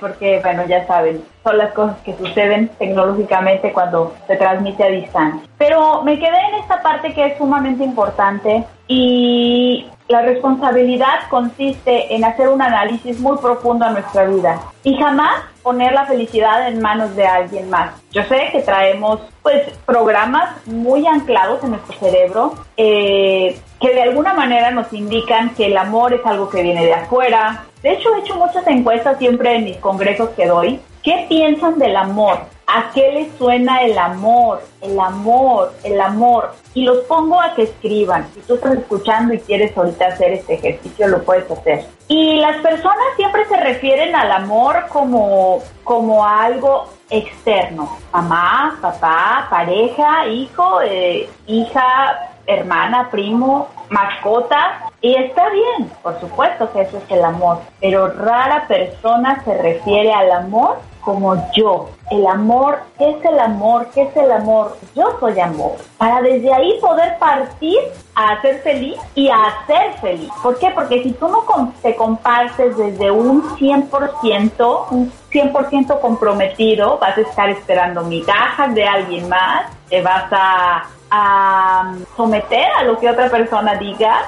Porque, 0.00 0.40
bueno, 0.42 0.66
ya 0.66 0.86
saben, 0.86 1.22
son 1.44 1.58
las 1.58 1.72
cosas 1.72 1.96
que 1.98 2.16
suceden 2.16 2.68
tecnológicamente 2.78 3.72
cuando 3.72 4.14
se 4.26 4.36
transmite 4.36 4.82
a 4.84 4.88
distancia. 4.88 5.48
Pero 5.58 6.02
me 6.02 6.18
quedé 6.18 6.38
en 6.48 6.60
esta 6.60 6.82
parte 6.82 7.12
que 7.14 7.26
es 7.26 7.38
sumamente 7.38 7.84
importante 7.84 8.64
y 8.88 9.86
la 10.10 10.22
responsabilidad 10.22 11.28
consiste 11.30 12.12
en 12.12 12.24
hacer 12.24 12.48
un 12.48 12.60
análisis 12.60 13.20
muy 13.20 13.38
profundo 13.38 13.84
a 13.84 13.90
nuestra 13.90 14.24
vida 14.24 14.60
y 14.82 14.96
jamás 14.96 15.44
poner 15.62 15.92
la 15.92 16.04
felicidad 16.04 16.66
en 16.66 16.82
manos 16.82 17.14
de 17.14 17.24
alguien 17.26 17.70
más. 17.70 17.92
Yo 18.10 18.24
sé 18.24 18.48
que 18.50 18.60
traemos 18.62 19.20
pues 19.40 19.62
programas 19.86 20.66
muy 20.66 21.06
anclados 21.06 21.62
en 21.62 21.70
nuestro 21.70 21.96
cerebro 22.00 22.54
eh, 22.76 23.56
que 23.80 23.94
de 23.94 24.02
alguna 24.02 24.34
manera 24.34 24.72
nos 24.72 24.92
indican 24.92 25.54
que 25.54 25.66
el 25.66 25.76
amor 25.76 26.12
es 26.12 26.26
algo 26.26 26.50
que 26.50 26.62
viene 26.62 26.84
de 26.84 26.94
afuera. 26.94 27.66
De 27.80 27.92
hecho, 27.92 28.12
he 28.16 28.18
hecho 28.18 28.34
muchas 28.34 28.66
encuestas 28.66 29.16
siempre 29.18 29.54
en 29.54 29.64
mis 29.64 29.76
congresos 29.76 30.30
que 30.30 30.46
doy. 30.46 30.80
¿Qué 31.04 31.26
piensan 31.28 31.78
del 31.78 31.94
amor? 31.94 32.40
¿A 32.72 32.92
qué 32.94 33.10
les 33.10 33.36
suena 33.36 33.82
el 33.82 33.98
amor? 33.98 34.62
El 34.80 35.00
amor, 35.00 35.72
el 35.82 36.00
amor. 36.00 36.52
Y 36.72 36.84
los 36.84 36.98
pongo 36.98 37.40
a 37.40 37.52
que 37.56 37.64
escriban. 37.64 38.28
Si 38.32 38.40
tú 38.42 38.54
estás 38.54 38.74
escuchando 38.74 39.34
y 39.34 39.40
quieres 39.40 39.76
ahorita 39.76 40.06
hacer 40.06 40.34
este 40.34 40.54
ejercicio, 40.54 41.08
lo 41.08 41.20
puedes 41.24 41.50
hacer. 41.50 41.84
Y 42.06 42.36
las 42.36 42.58
personas 42.58 43.04
siempre 43.16 43.44
se 43.46 43.56
refieren 43.56 44.14
al 44.14 44.30
amor 44.30 44.84
como, 44.88 45.58
como 45.82 46.24
algo 46.24 46.86
externo. 47.10 47.98
Mamá, 48.12 48.78
papá, 48.80 49.48
pareja, 49.50 50.28
hijo, 50.28 50.80
eh, 50.82 51.28
hija, 51.48 52.30
hermana, 52.46 53.10
primo, 53.10 53.68
mascota. 53.88 54.92
Y 55.00 55.16
está 55.16 55.50
bien, 55.50 55.90
por 56.04 56.20
supuesto 56.20 56.70
que 56.72 56.82
eso 56.82 56.98
es 56.98 57.10
el 57.10 57.24
amor. 57.24 57.58
Pero 57.80 58.12
rara 58.12 58.68
persona 58.68 59.42
se 59.44 59.58
refiere 59.60 60.12
al 60.12 60.30
amor 60.30 60.78
como 61.00 61.36
yo. 61.52 61.90
El 62.10 62.26
amor, 62.26 62.80
¿qué 62.98 63.10
es 63.10 63.24
el 63.24 63.38
amor? 63.38 63.88
¿Qué 63.94 64.02
es 64.02 64.16
el 64.16 64.30
amor? 64.32 64.76
Yo 64.94 65.16
soy 65.20 65.38
amor. 65.40 65.76
Para 65.96 66.20
desde 66.22 66.52
ahí 66.52 66.78
poder 66.80 67.18
partir 67.18 67.78
a 68.14 68.40
ser 68.42 68.60
feliz 68.62 68.98
y 69.14 69.28
a 69.28 69.54
ser 69.66 69.94
feliz. 70.00 70.30
¿Por 70.42 70.58
qué? 70.58 70.70
Porque 70.70 71.02
si 71.02 71.12
tú 71.12 71.28
no 71.28 71.72
te 71.82 71.94
compartes 71.94 72.76
desde 72.76 73.10
un 73.10 73.42
100%, 73.56 74.86
un 74.90 75.12
100% 75.30 76.00
comprometido, 76.00 76.98
vas 76.98 77.16
a 77.16 77.20
estar 77.20 77.48
esperando 77.48 78.02
migajas 78.02 78.74
de 78.74 78.86
alguien 78.86 79.28
más, 79.28 79.66
te 79.88 80.02
vas 80.02 80.26
a, 80.32 80.86
a 81.10 81.94
someter 82.16 82.66
a 82.78 82.84
lo 82.84 82.98
que 82.98 83.08
otra 83.08 83.28
persona 83.28 83.74
diga, 83.76 84.22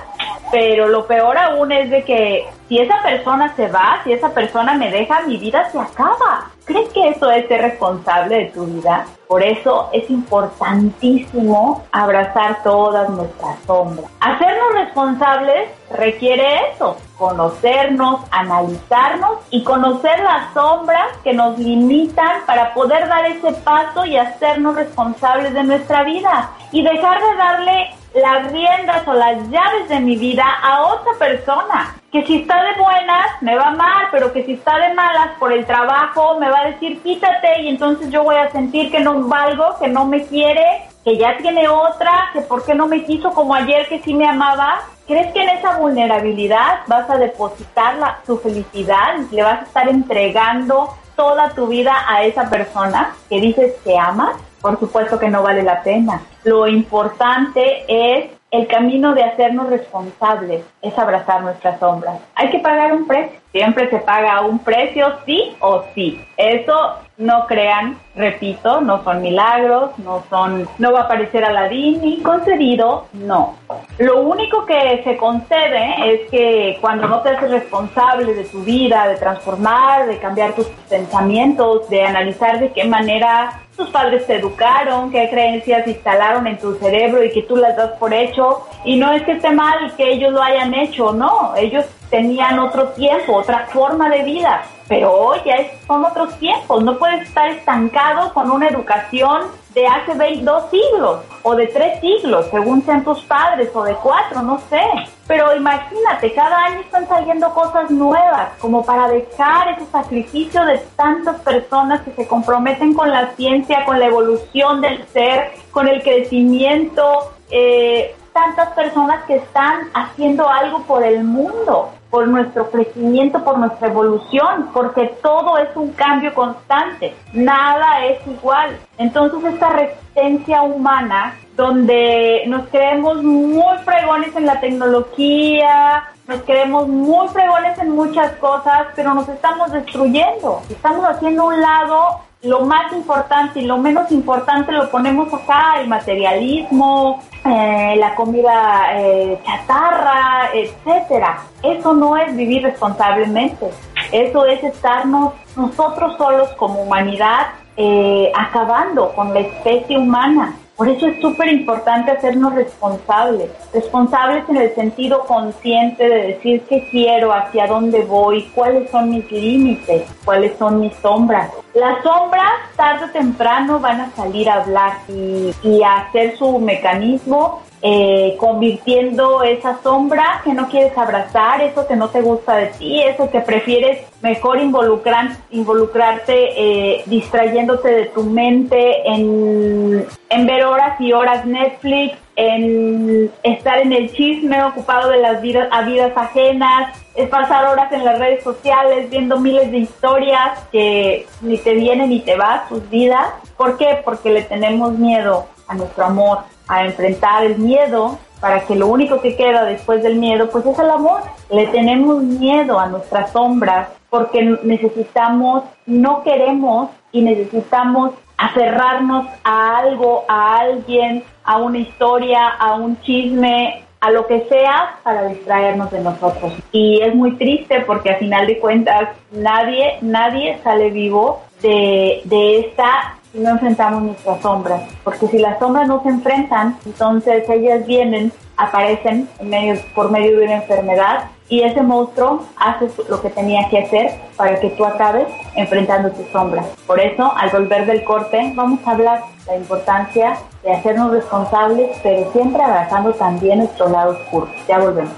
pero 0.53 0.89
lo 0.89 1.07
peor 1.07 1.39
aún 1.39 1.73
es 1.73 1.91
de 1.91 2.05
que 2.05 2.47
si 2.69 2.79
esa 2.79 3.03
persona 3.03 3.55
se 3.57 3.69
va, 3.69 4.01
si 4.05 4.13
esa 4.13 4.35
persona 4.35 4.75
me 4.75 4.91
deja, 4.91 5.23
mi 5.27 5.37
vida 5.39 5.71
se 5.71 5.79
acaba. 5.79 6.52
¿Crees 6.65 6.91
que 6.91 7.09
eso 7.09 7.31
es 7.31 7.49
ser 7.49 7.61
responsable 7.63 8.37
de 8.37 8.45
tu 8.47 8.65
vida? 8.67 9.07
Por 9.27 9.43
eso 9.43 9.89
es 9.93 10.09
importantísimo 10.11 11.85
abrazar 11.91 12.63
todas 12.63 13.09
nuestras 13.11 13.59
sombras. 13.67 14.11
Hacernos 14.21 14.75
responsables 14.75 15.71
requiere 15.91 16.71
eso, 16.73 16.97
conocernos, 17.19 18.21
analizarnos 18.31 19.39
y 19.51 19.65
conocer 19.65 20.21
las 20.21 20.53
sombras 20.55 21.17
que 21.25 21.33
nos 21.33 21.59
limitan 21.59 22.43
para 22.47 22.75
poder 22.75 23.09
dar 23.09 23.27
ese 23.27 23.53
paso 23.53 24.05
y 24.05 24.17
hacernos 24.17 24.77
responsables 24.77 25.55
de 25.55 25.65
nuestra 25.65 26.05
vida 26.05 26.51
y 26.71 26.83
dejar 26.83 27.21
de 27.21 27.37
darle 27.37 27.91
las 28.15 28.53
riendas 28.53 29.07
o 29.07 29.15
las 29.15 29.49
llaves 29.49 29.89
de 29.89 30.01
mi 30.01 30.17
vida 30.17 30.45
a 30.63 30.83
otra 30.83 31.13
persona. 31.19 31.97
Que 32.11 32.27
si 32.27 32.43
está 32.43 32.63
de 32.63 32.81
buenas 32.81 33.41
me 33.41 33.57
va 33.57 33.71
mal, 33.71 34.09
pero 34.11 34.33
que 34.33 34.45
si 34.45 34.53
está 34.53 34.79
de 34.79 34.93
malas 34.95 35.31
por 35.39 35.53
el 35.53 35.65
trabajo 35.65 36.39
me 36.39 36.51
va 36.51 36.61
a 36.61 36.71
decir 36.71 37.01
quítate 37.03 37.63
y 37.63 37.69
entonces 37.69 38.11
yo 38.11 38.23
voy 38.23 38.37
a 38.37 38.51
sentir 38.51 38.91
que 38.91 39.01
no 39.01 39.27
valgo, 39.29 39.77
que 39.81 39.89
no 39.89 40.05
me 40.05 40.25
quiere, 40.27 40.89
que 41.05 41.17
ya 41.17 41.37
tiene 41.39 41.69
otra, 41.69 42.31
que 42.33 42.43
por 42.43 42.65
qué 42.65 42.75
no 42.75 42.87
me 42.87 43.05
quiso 43.05 43.31
como 43.31 43.55
ayer 43.55 43.89
que 43.89 44.01
sí 44.01 44.15
me 44.15 44.29
amaba. 44.29 44.83
¿Crees 45.07 45.33
que 45.33 45.43
en 45.43 45.49
esa 45.49 45.79
vulnerabilidad 45.79 46.81
vas 46.87 47.09
a 47.11 47.17
depositar 47.17 47.97
la, 47.97 48.19
tu 48.27 48.37
felicidad? 48.37 49.17
¿Le 49.31 49.43
vas 49.43 49.61
a 49.61 49.65
estar 49.65 49.89
entregando 49.89 50.95
toda 51.17 51.51
tu 51.51 51.67
vida 51.67 51.95
a 52.07 52.23
esa 52.23 52.49
persona 52.49 53.15
que 53.29 53.41
dices 53.41 53.75
que 53.85 53.99
amas? 53.99 54.37
Por 54.63 54.79
supuesto 54.79 55.19
que 55.19 55.29
no 55.29 55.43
vale 55.43 55.63
la 55.63 55.83
pena. 55.83 56.23
Lo 56.45 56.67
importante 56.69 57.85
es 57.89 58.31
el 58.53 58.67
camino 58.67 59.15
de 59.15 59.25
hacernos 59.25 59.69
responsables, 59.71 60.65
es 60.83 60.99
abrazar 60.99 61.43
nuestras 61.43 61.81
sombras. 61.81 62.21
Hay 62.35 62.51
que 62.51 62.61
pagar 62.61 62.93
un 62.93 63.07
precio. 63.07 63.41
Siempre 63.51 63.91
se 63.91 63.99
paga 63.99 64.43
un 64.43 64.59
precio, 64.61 65.07
sí 65.27 65.57
o 65.61 65.85
sí. 65.95 66.25
Eso 66.37 66.97
no 67.23 67.47
crean, 67.47 67.97
repito, 68.15 68.81
no 68.81 69.03
son 69.05 69.23
milagros, 69.23 69.97
no 69.99 70.25
son, 70.29 70.69
no 70.79 70.93
va 70.93 71.01
a 71.01 71.03
aparecer 71.05 71.45
Aladín 71.45 72.01
ni 72.03 72.21
concedido, 72.21 73.07
no. 73.13 73.55
Lo 73.99 74.23
único 74.23 74.67
que 74.67 75.03
se 75.05 75.17
concede 75.17 76.13
es 76.13 76.31
que 76.31 76.79
cuando 76.81 77.09
no 77.09 77.21
te 77.21 77.31
haces 77.31 77.51
responsable 77.51 78.35
de 78.35 78.45
tu 78.45 78.63
vida, 78.63 79.07
de 79.09 79.17
transformar, 79.17 80.07
de 80.07 80.19
cambiar 80.19 80.53
tus 80.53 80.67
pensamientos, 80.89 81.89
de 81.89 82.05
analizar 82.05 82.59
de 82.59 82.73
qué 82.73 82.85
manera 82.85 83.61
tus 83.77 83.89
padres 83.89 84.27
te 84.27 84.37
educaron, 84.37 85.11
qué 85.11 85.31
creencias 85.31 85.87
instalaron 85.87 86.47
en 86.47 86.59
tu 86.59 86.75
cerebro 86.75 87.25
y 87.25 87.31
que 87.31 87.43
tú 87.43 87.57
las 87.57 87.77
das 87.77 87.93
por 87.93 88.13
hecho. 88.13 88.67
Y 88.85 88.97
no 88.97 89.13
es 89.13 89.23
que 89.23 89.33
esté 89.33 89.51
mal 89.51 89.95
que 89.97 90.13
ellos 90.13 90.33
lo 90.33 90.43
hayan 90.43 90.75
hecho, 90.75 91.13
no, 91.13 91.55
ellos 91.57 91.87
tenían 92.13 92.59
otro 92.59 92.89
tiempo, 92.89 93.37
otra 93.37 93.67
forma 93.73 94.11
de 94.11 94.23
vida, 94.23 94.63
pero 94.87 95.11
hoy 95.11 95.39
ya 95.47 95.57
son 95.87 96.05
otros 96.05 96.39
tiempos, 96.39 96.85
no 96.85 96.99
puedes 96.99 97.23
estar 97.23 97.49
estancado 97.49 98.35
con 98.35 98.51
una 98.51 98.69
educación 98.69 99.45
de 99.73 99.87
hace 99.87 100.13
dos 100.43 100.65
siglos 100.71 101.21
o 101.43 101.57
de 101.57 101.69
tres 101.69 102.01
siglos, 102.01 102.49
según 102.51 102.83
sean 102.83 103.03
tus 103.03 103.23
padres, 103.23 103.71
o 103.75 103.83
de 103.83 103.95
cuatro, 103.95 104.43
no 104.43 104.61
sé. 104.69 104.83
Pero 105.27 105.57
imagínate, 105.57 106.35
cada 106.35 106.65
año 106.67 106.81
están 106.81 107.09
saliendo 107.09 107.49
cosas 107.55 107.91
nuevas, 107.91 108.51
como 108.59 108.85
para 108.85 109.09
dejar 109.09 109.69
ese 109.71 109.87
sacrificio 109.91 110.67
de 110.67 110.77
tantas 110.95 111.41
personas 111.41 112.03
que 112.03 112.13
se 112.13 112.27
comprometen 112.27 112.93
con 112.93 113.11
la 113.11 113.31
ciencia, 113.37 113.87
con 113.87 113.99
la 113.99 114.07
evolución 114.09 114.83
del 114.83 115.07
ser, 115.09 115.53
con 115.71 115.89
el 115.89 116.03
crecimiento. 116.03 117.33
Eh, 117.51 118.15
tantas 118.33 118.71
personas 118.71 119.25
que 119.25 119.37
están 119.37 119.89
haciendo 119.95 120.49
algo 120.49 120.83
por 120.83 121.05
el 121.05 121.25
mundo, 121.25 121.91
por 122.11 122.29
nuestro 122.29 122.71
crecimiento, 122.71 123.43
por 123.43 123.59
nuestra 123.59 123.89
evolución, 123.89 124.69
porque 124.73 125.17
todo 125.23 125.59
es 125.59 125.75
un 125.75 125.93
cambio 125.93 126.35
constante, 126.35 127.15
nada 127.33 128.05
es 128.05 128.27
igual. 128.27 128.79
Entonces 128.99 129.43
esta 129.45 129.71
resistencia 129.71 130.63
humana, 130.63 131.35
donde 131.57 132.45
nos 132.47 132.69
creemos 132.69 133.23
muy 133.23 133.79
fregones 133.79 134.35
en 134.37 134.47
la 134.47 134.61
tecnología, 134.61 136.05
nos 136.27 136.43
creemos 136.43 136.89
muy 136.89 137.29
fregones 137.29 137.79
en 137.79 137.91
muchas 137.91 138.33
cosas, 138.33 138.89
pero 138.95 139.15
nos 139.15 139.29
estamos 139.29 139.73
destruyendo, 139.73 140.63
estamos 140.71 141.05
haciendo 141.05 141.47
un 141.47 141.61
lado 141.61 142.21
lo 142.43 142.61
más 142.61 142.93
importante 142.93 143.61
y 143.61 143.67
lo 143.67 143.79
menos 143.79 144.11
importante 144.11 144.73
lo 144.73 144.91
ponemos 144.91 145.33
acá, 145.33 145.81
el 145.81 145.89
materialismo, 145.89 147.23
eh, 147.45 147.95
la 147.99 148.15
comida 148.15 148.89
eh, 148.95 149.39
chatarra, 149.45 150.51
etcétera. 150.53 151.39
Eso 151.63 151.95
no 151.95 152.17
es 152.17 152.35
vivir 152.35 152.63
responsablemente. 152.65 153.71
Eso 154.11 154.45
es 154.47 154.63
estarnos 154.65 155.35
nosotros 155.57 156.17
solos 156.19 156.49
como 156.57 156.83
humanidad 156.83 157.49
eh, 157.77 158.33
acabando 158.37 159.13
con 159.13 159.33
la 159.33 159.41
especie 159.41 159.97
humana. 159.97 160.57
Por 160.83 160.89
eso 160.89 161.07
es 161.07 161.21
súper 161.21 161.47
importante 161.47 162.11
hacernos 162.11 162.57
responsables, 162.57 163.53
responsables 163.73 164.43
en 164.49 164.57
el 164.57 164.75
sentido 164.75 165.21
consciente 165.27 166.09
de 166.09 166.27
decir 166.27 166.63
qué 166.69 166.89
quiero, 166.91 167.33
hacia 167.33 167.69
dónde 167.69 168.03
voy, 168.03 168.51
cuáles 168.53 168.91
son 168.91 169.11
mis 169.11 169.31
límites, 169.31 170.03
cuáles 170.25 170.59
son 170.59 170.81
mis 170.81 170.93
sombras. 170.97 171.53
Las 171.75 172.03
sombras 172.03 172.51
tarde 172.75 173.05
o 173.05 173.11
temprano 173.11 173.79
van 173.79 174.01
a 174.01 174.11
salir 174.17 174.51
a 174.51 174.55
hablar 174.55 174.95
y, 175.07 175.55
y 175.63 175.85
a 175.85 175.99
hacer 175.99 176.37
su 176.37 176.59
mecanismo 176.59 177.63
eh, 177.85 178.37
convirtiendo 178.39 179.43
esa 179.43 179.83
sombra 179.83 180.41
que 180.45 180.55
no 180.55 180.69
quieres 180.69 180.97
abrazar, 180.97 181.61
eso 181.63 181.85
que 181.85 181.97
no 181.97 182.11
te 182.11 182.23
gusta 182.23 182.55
de 182.55 182.67
ti, 182.67 183.03
eso 183.03 183.29
que 183.29 183.41
prefieres 183.41 184.07
mejor 184.23 184.61
involucrar, 184.61 185.31
involucrarte 185.51 186.35
eh, 186.57 187.03
distrayéndote 187.07 187.89
de 187.89 188.05
tu 188.07 188.23
mente 188.23 189.03
en, 189.05 190.07
ver 190.47 190.65
horas 190.65 191.01
y 191.01 191.13
horas 191.13 191.45
Netflix, 191.45 192.17
en 192.37 193.33
estar 193.43 193.79
en 193.79 193.93
el 193.93 194.13
chisme 194.13 194.63
ocupado 194.63 195.11
de 195.11 195.19
las 195.19 195.43
vidas, 195.43 195.67
a 195.73 195.83
vidas 195.83 196.13
ajenas, 196.15 196.97
es 197.17 197.29
pasar 197.29 197.67
horas 197.67 197.93
en 197.93 198.05
las 198.05 198.17
redes 198.17 198.45
sociales 198.45 199.11
viendo 199.11 199.41
miles 199.41 199.73
de 199.73 199.79
historias 199.79 200.61
que 200.71 201.27
ni 201.41 201.59
te 201.59 201.75
vienen 201.75 202.11
ni 202.11 202.21
te 202.21 202.37
vas 202.37 202.69
sus 202.69 202.89
vidas. 202.89 203.27
¿Por 203.57 203.77
qué? 203.77 204.01
Porque 204.05 204.31
le 204.31 204.43
tenemos 204.43 204.93
miedo 204.93 205.47
a 205.67 205.75
nuestro 205.75 206.05
amor, 206.05 206.39
a 206.69 206.85
enfrentar 206.85 207.45
el 207.45 207.59
miedo 207.59 208.19
para 208.41 208.61
que 208.67 208.75
lo 208.75 208.89
único 208.89 209.21
que 209.21 209.37
queda 209.37 209.65
después 209.65 210.03
del 210.03 210.17
miedo 210.17 210.51
pues 210.51 210.67
es 210.67 210.79
el 210.79 210.91
amor. 210.91 211.21
Le 211.51 211.69
tenemos 211.69 212.23
miedo 212.23 212.79
a 212.79 212.87
nuestras 212.87 213.31
sombras 213.31 213.89
porque 214.11 214.59
necesitamos, 214.63 215.65
no 215.87 216.23
queremos 216.23 216.91
y 217.13 217.23
necesitamos 217.23 218.13
aferrarnos 218.37 219.27
a 219.45 219.79
algo, 219.79 220.25
a 220.29 220.59
alguien, 220.59 221.23
a 221.45 221.59
una 221.59 221.79
historia, 221.79 222.49
a 222.49 222.75
un 222.75 223.01
chisme, 223.03 223.85
a 224.01 224.11
lo 224.11 224.27
que 224.27 224.41
sea 224.49 224.97
para 225.05 225.29
distraernos 225.29 225.93
de 225.93 226.01
nosotros. 226.01 226.53
Y 226.73 227.01
es 227.01 227.15
muy 227.15 227.37
triste 227.37 227.85
porque 227.87 228.11
a 228.11 228.19
final 228.19 228.49
de 228.49 228.59
cuentas 228.59 229.11
nadie, 229.31 229.99
nadie 230.01 230.59
sale 230.65 230.91
vivo 230.91 231.43
de, 231.63 232.23
de 232.25 232.61
esta 232.61 233.15
si 233.33 233.39
no 233.39 233.51
enfrentamos 233.51 234.03
nuestras 234.03 234.41
sombras. 234.41 234.83
Porque 235.05 235.27
si 235.29 235.39
las 235.39 235.59
sombras 235.59 235.89
no 235.89 236.03
se 236.03 236.11
enfrentan, 236.11 236.77
entonces 236.85 237.49
ellas 237.49 237.87
vienen, 237.87 238.33
aparecen 238.57 239.29
en 239.39 239.49
medio, 239.49 239.81
por 239.95 240.11
medio 240.11 240.39
de 240.39 240.45
una 240.45 240.57
enfermedad 240.57 241.25
y 241.49 241.63
ese 241.63 241.83
monstruo 241.83 242.45
hace 242.57 242.89
lo 243.09 243.21
que 243.21 243.29
tenía 243.29 243.69
que 243.69 243.81
hacer 243.81 244.13
para 244.37 244.59
que 244.59 244.71
tú 244.71 244.85
acabes 244.85 245.27
enfrentando 245.55 246.11
tus 246.11 246.27
sombras. 246.29 246.65
Por 246.87 246.99
eso, 246.99 247.33
al 247.37 247.51
volver 247.51 247.87
del 247.87 248.05
corte, 248.05 248.53
vamos 248.55 248.81
a 248.87 248.93
hablar 248.93 249.23
de 249.45 249.53
la 249.53 249.59
importancia 249.59 250.39
de 250.63 250.73
hacernos 250.73 251.11
responsables, 251.11 251.91
pero 252.03 252.31
siempre 252.33 252.63
abrazando 252.63 253.13
también 253.13 253.59
nuestro 253.59 253.89
lado 253.89 254.13
oscuro. 254.13 254.49
Ya 254.67 254.79
volvemos. 254.79 255.13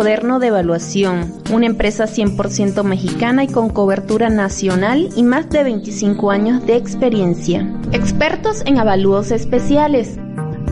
Moderno 0.00 0.38
de 0.38 0.46
Evaluación, 0.46 1.30
una 1.52 1.66
empresa 1.66 2.06
100% 2.06 2.84
mexicana 2.84 3.44
y 3.44 3.48
con 3.48 3.68
cobertura 3.68 4.30
nacional 4.30 5.10
y 5.14 5.22
más 5.22 5.50
de 5.50 5.62
25 5.62 6.30
años 6.30 6.64
de 6.64 6.76
experiencia. 6.76 7.70
Expertos 7.92 8.62
en 8.64 8.78
avalúos 8.78 9.30
especiales, 9.30 10.16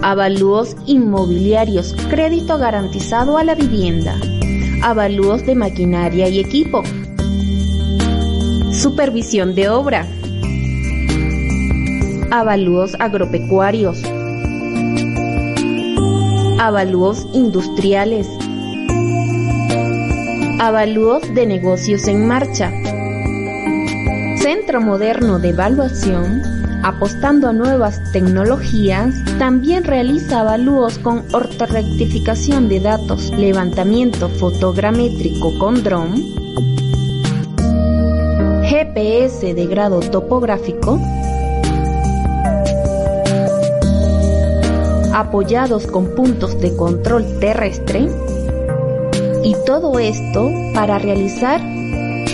avalúos 0.01 0.77
inmobiliarios, 0.87 1.95
crédito 2.09 2.57
garantizado 2.57 3.37
a 3.37 3.45
la 3.45 3.55
vivienda, 3.55 4.19
avalúos 4.83 5.45
de 5.45 5.55
maquinaria 5.57 6.31
y 6.31 6.39
equipo, 6.39 6.83
supervisión 8.73 9.55
de 9.55 9.69
obra, 9.69 10.07
avalúos 12.31 12.97
agropecuarios, 12.99 14.03
avalúos 16.59 17.27
industriales, 17.35 18.27
Avalúos 20.61 21.23
de 21.35 21.47
negocios 21.47 22.09
en 22.09 22.27
marcha. 22.27 22.73
Centro 24.39 24.81
Moderno 24.81 25.39
de 25.39 25.51
Evaluación, 25.51 26.43
apostando 26.83 27.49
a 27.49 27.53
nuevas 27.53 28.03
tecnologías, 28.11 29.15
también 29.39 29.85
realiza 29.85 30.41
avalúos 30.41 30.99
con 30.99 31.23
ortorectificación 31.33 32.69
de 32.69 32.81
datos, 32.81 33.31
levantamiento 33.31 34.29
fotogramétrico 34.29 35.57
con 35.61 35.85
dron, 35.85 36.17
GPS 38.65 39.55
de 39.55 39.67
grado 39.67 40.01
topográfico, 40.01 41.01
apoyados 45.15 45.87
con 45.87 46.17
puntos 46.17 46.61
de 46.61 46.75
control 46.75 47.39
terrestre, 47.39 48.09
y 49.49 49.55
todo 49.65 49.99
esto 49.99 50.53
para 50.75 50.99
realizar 50.99 51.59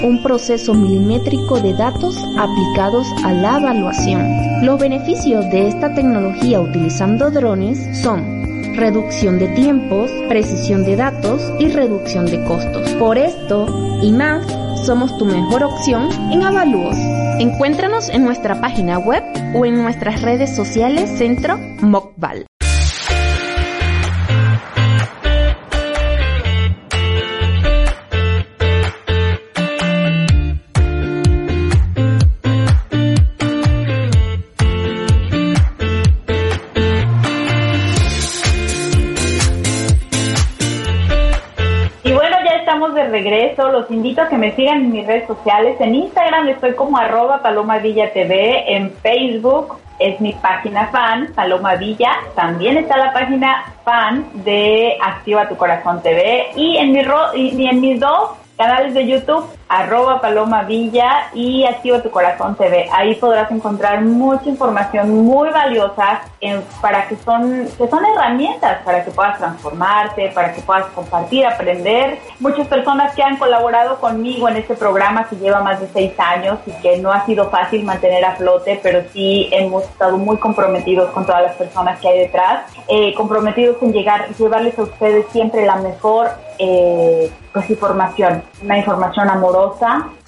un 0.02 0.20
proceso 0.24 0.74
milimétrico 0.74 1.60
de 1.60 1.72
datos 1.72 2.16
aplicados 2.36 3.06
a 3.24 3.32
la 3.32 3.58
evaluación. 3.58 4.66
Los 4.66 4.80
beneficios 4.80 5.44
de 5.52 5.68
esta 5.68 5.94
tecnología 5.94 6.60
utilizando 6.60 7.30
drones 7.30 7.78
son 8.02 8.74
reducción 8.74 9.38
de 9.38 9.46
tiempos, 9.48 10.10
precisión 10.28 10.84
de 10.84 10.96
datos 10.96 11.40
y 11.60 11.68
reducción 11.68 12.26
de 12.26 12.44
costos. 12.46 12.90
Por 12.94 13.16
esto 13.16 13.66
y 14.02 14.10
más, 14.10 14.44
somos 14.84 15.16
tu 15.16 15.24
mejor 15.24 15.62
opción 15.62 16.08
en 16.32 16.42
avalúos. 16.42 16.96
Encuéntranos 17.38 18.08
en 18.08 18.24
nuestra 18.24 18.60
página 18.60 18.98
web 18.98 19.22
o 19.54 19.64
en 19.64 19.76
nuestras 19.76 20.20
redes 20.20 20.54
sociales 20.56 21.08
Centro 21.16 21.58
Mokbal. 21.80 22.46
Invito 43.94 44.22
a 44.22 44.28
que 44.28 44.36
me 44.36 44.54
sigan 44.54 44.82
en 44.82 44.92
mis 44.92 45.06
redes 45.06 45.26
sociales. 45.26 45.76
En 45.80 45.94
Instagram 45.94 46.48
estoy 46.48 46.74
como 46.74 46.98
arroba 46.98 47.42
Paloma 47.42 47.78
Villa 47.78 48.12
TV. 48.12 48.64
En 48.74 48.90
Facebook 48.90 49.78
es 49.98 50.20
mi 50.20 50.32
página 50.32 50.88
fan, 50.88 51.32
Paloma 51.34 51.76
Villa. 51.76 52.12
También 52.34 52.76
está 52.76 52.96
la 52.96 53.12
página 53.12 53.72
fan 53.84 54.26
de 54.44 54.96
Activa 55.00 55.48
tu 55.48 55.56
Corazón 55.56 56.02
TV. 56.02 56.46
Y 56.56 56.76
en, 56.76 56.92
mi 56.92 57.02
y 57.34 57.66
en 57.66 57.80
mis 57.80 58.00
dos 58.00 58.30
canales 58.56 58.94
de 58.94 59.06
YouTube, 59.06 59.46
arroba 59.68 60.20
Paloma 60.20 60.62
Villa 60.62 61.28
y 61.34 61.64
Activa 61.64 62.02
tu 62.02 62.10
Corazón 62.10 62.54
TV. 62.56 62.88
Ahí 62.92 63.14
podrás 63.16 63.50
encontrar 63.50 64.02
mucha 64.02 64.48
información 64.48 65.24
muy 65.24 65.50
valiosa 65.50 66.22
para 66.80 67.08
que 67.08 67.16
son, 67.16 67.66
que 67.78 67.88
son 67.88 68.04
herramientas 68.04 68.82
para 68.84 69.04
que 69.04 69.10
puedas 69.10 69.38
transformarte, 69.38 70.30
para 70.34 70.52
que 70.52 70.60
puedas 70.62 70.86
compartir, 70.86 71.46
aprender. 71.46 72.18
Muchas 72.40 72.66
personas 72.68 73.14
que 73.14 73.22
han 73.22 73.36
colaborado 73.36 73.98
conmigo 73.98 74.48
en 74.48 74.56
este 74.56 74.74
programa 74.74 75.26
que 75.28 75.36
lleva 75.36 75.60
más 75.60 75.80
de 75.80 75.88
seis 75.88 76.12
años 76.18 76.58
y 76.66 76.72
que 76.82 76.98
no 76.98 77.12
ha 77.12 77.24
sido 77.24 77.50
fácil 77.50 77.84
mantener 77.84 78.24
a 78.24 78.36
flote, 78.36 78.78
pero 78.82 79.02
sí 79.12 79.48
hemos 79.52 79.84
estado 79.84 80.18
muy 80.18 80.36
comprometidos 80.36 81.10
con 81.10 81.24
todas 81.24 81.42
las 81.42 81.56
personas 81.56 81.98
que 82.00 82.08
hay 82.08 82.18
detrás, 82.18 82.64
eh, 82.88 83.14
comprometidos 83.14 83.82
en 83.82 83.92
llegar, 83.92 84.28
llevarles 84.36 84.78
a 84.78 84.82
ustedes 84.82 85.26
siempre 85.32 85.64
la 85.64 85.76
mejor 85.76 86.30
eh, 86.58 87.30
pues 87.52 87.70
información, 87.70 88.42
una 88.62 88.78
información 88.78 89.28
amorosa, 89.28 89.53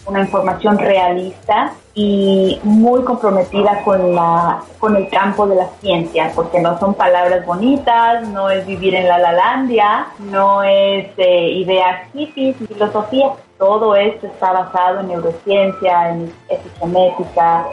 una 0.07 0.21
información 0.21 0.79
realista 0.79 1.73
y 1.95 2.61
muy 2.62 3.03
comprometida 3.03 3.83
con 3.85 4.15
la 4.15 4.62
con 4.79 4.97
el 4.97 5.09
campo 5.09 5.47
de 5.47 5.57
la 5.57 5.69
ciencia, 5.81 6.31
porque 6.35 6.61
no 6.61 6.79
son 6.79 6.95
palabras 6.95 7.45
bonitas, 7.45 8.29
no 8.29 8.51
es 8.51 8.67
vivir 8.67 8.95
en 8.95 9.09
la 9.09 9.19
lalandia, 9.19 10.07
no 10.19 10.62
es 10.62 11.07
eh, 11.17 11.49
ideas 11.51 12.09
hippies, 12.12 12.57
filosofía, 12.69 13.33
todo 13.59 13.95
esto 13.97 14.27
está 14.27 14.53
basado 14.53 15.01
en 15.01 15.09
neurociencia, 15.09 16.11
en 16.11 16.33
epigenética 16.49 17.66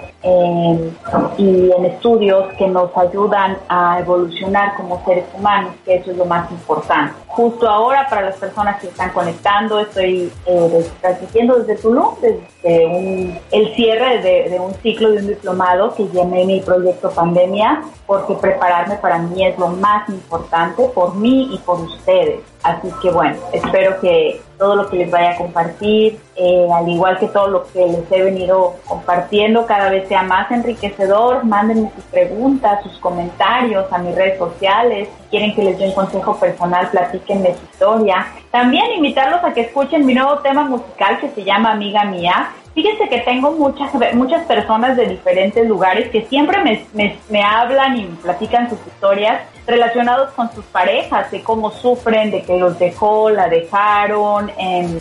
y 1.38 1.72
en 1.72 1.86
estudios 1.86 2.54
que 2.54 2.68
nos 2.68 2.96
ayudan 2.96 3.58
a 3.68 4.00
evolucionar 4.00 4.76
como 4.78 5.04
seres 5.06 5.26
humanos, 5.34 5.74
que 5.84 5.96
eso 5.96 6.12
es 6.12 6.18
lo 6.18 6.26
más 6.26 6.50
importante. 6.52 7.14
Justo 7.28 7.68
ahora, 7.68 8.08
para 8.10 8.22
las 8.22 8.36
personas 8.38 8.80
que 8.80 8.88
están 8.88 9.10
conectando, 9.10 9.80
estoy 9.80 10.32
eh, 10.46 10.92
transmitiendo 11.02 11.60
desde 11.60 11.82
Tulum, 11.82 12.16
desde 12.22 12.86
un, 12.86 13.40
el 13.52 13.76
cierre 13.76 14.22
de, 14.22 14.50
de, 14.50 14.60
un 14.60 14.74
ciclo 14.76 15.12
de 15.12 15.18
un 15.18 15.28
diplomado 15.28 15.94
que 15.96 16.08
llamé 16.14 16.46
mi 16.46 16.62
proyecto 16.62 17.10
Pandemia, 17.12 17.84
porque 18.06 18.36
prepararme 18.36 18.96
para 18.96 19.18
mí 19.18 19.46
es 19.46 19.58
lo 19.58 19.68
más 19.68 20.08
importante 20.10 20.88
por 20.94 21.16
mí 21.16 21.50
y 21.52 21.58
por 21.60 21.82
ustedes. 21.82 22.53
Así 22.64 22.88
que 23.02 23.12
bueno, 23.12 23.36
espero 23.52 24.00
que 24.00 24.42
todo 24.58 24.78
lo 24.78 24.90
que 24.90 24.96
les 24.96 25.12
vaya 25.12 25.32
a 25.32 25.36
compartir, 25.36 26.18
eh, 26.38 26.68
al 26.74 26.88
igual 26.88 27.20
que 27.20 27.28
todo 27.28 27.50
lo 27.50 27.68
que 27.68 27.86
les 27.86 28.10
he 28.10 28.24
venido 28.24 28.76
compartiendo, 28.88 29.66
cada 29.66 29.90
vez 29.90 30.08
sea 30.08 30.24
más 30.24 30.50
enriquecedor. 30.50 31.44
Mándenme 31.44 31.92
sus 31.94 32.06
preguntas, 32.06 32.82
sus 32.84 32.98
comentarios 33.00 33.92
a 33.92 33.98
mis 33.98 34.16
redes 34.16 34.38
sociales. 34.38 35.10
Si 35.24 35.30
quieren 35.30 35.54
que 35.54 35.64
les 35.64 35.78
dé 35.78 35.88
un 35.88 35.94
consejo 35.94 36.38
personal, 36.38 36.90
platíquenme 36.90 37.54
su 37.54 37.66
historia. 37.66 38.28
También 38.50 38.94
invitarlos 38.96 39.44
a 39.44 39.52
que 39.54 39.62
escuchen 39.62 40.06
mi 40.06 40.14
nuevo 40.14 40.38
tema 40.40 40.64
musical 40.64 41.20
que 41.20 41.32
se 41.32 41.44
llama 41.44 41.74
Amiga 41.74 42.06
Mía. 42.06 42.52
Fíjense 42.74 43.10
que 43.10 43.20
tengo 43.20 43.52
muchas, 43.52 43.92
muchas 44.14 44.46
personas 44.46 44.96
de 44.96 45.08
diferentes 45.08 45.68
lugares 45.68 46.10
que 46.10 46.22
siempre 46.28 46.64
me, 46.64 46.86
me, 46.94 47.18
me 47.30 47.44
hablan 47.44 47.98
y 47.98 48.06
me 48.06 48.16
platican 48.16 48.70
sus 48.70 48.80
historias 48.88 49.42
relacionados 49.66 50.32
con 50.32 50.52
sus 50.54 50.66
parejas, 50.66 51.32
de 51.32 51.42
cómo 51.42 51.72
sufren, 51.72 52.32
de 52.32 52.42
que 52.42 52.58
los 52.58 52.78
dejó, 52.80 53.30
la 53.30 53.48
dejaron, 53.48 54.52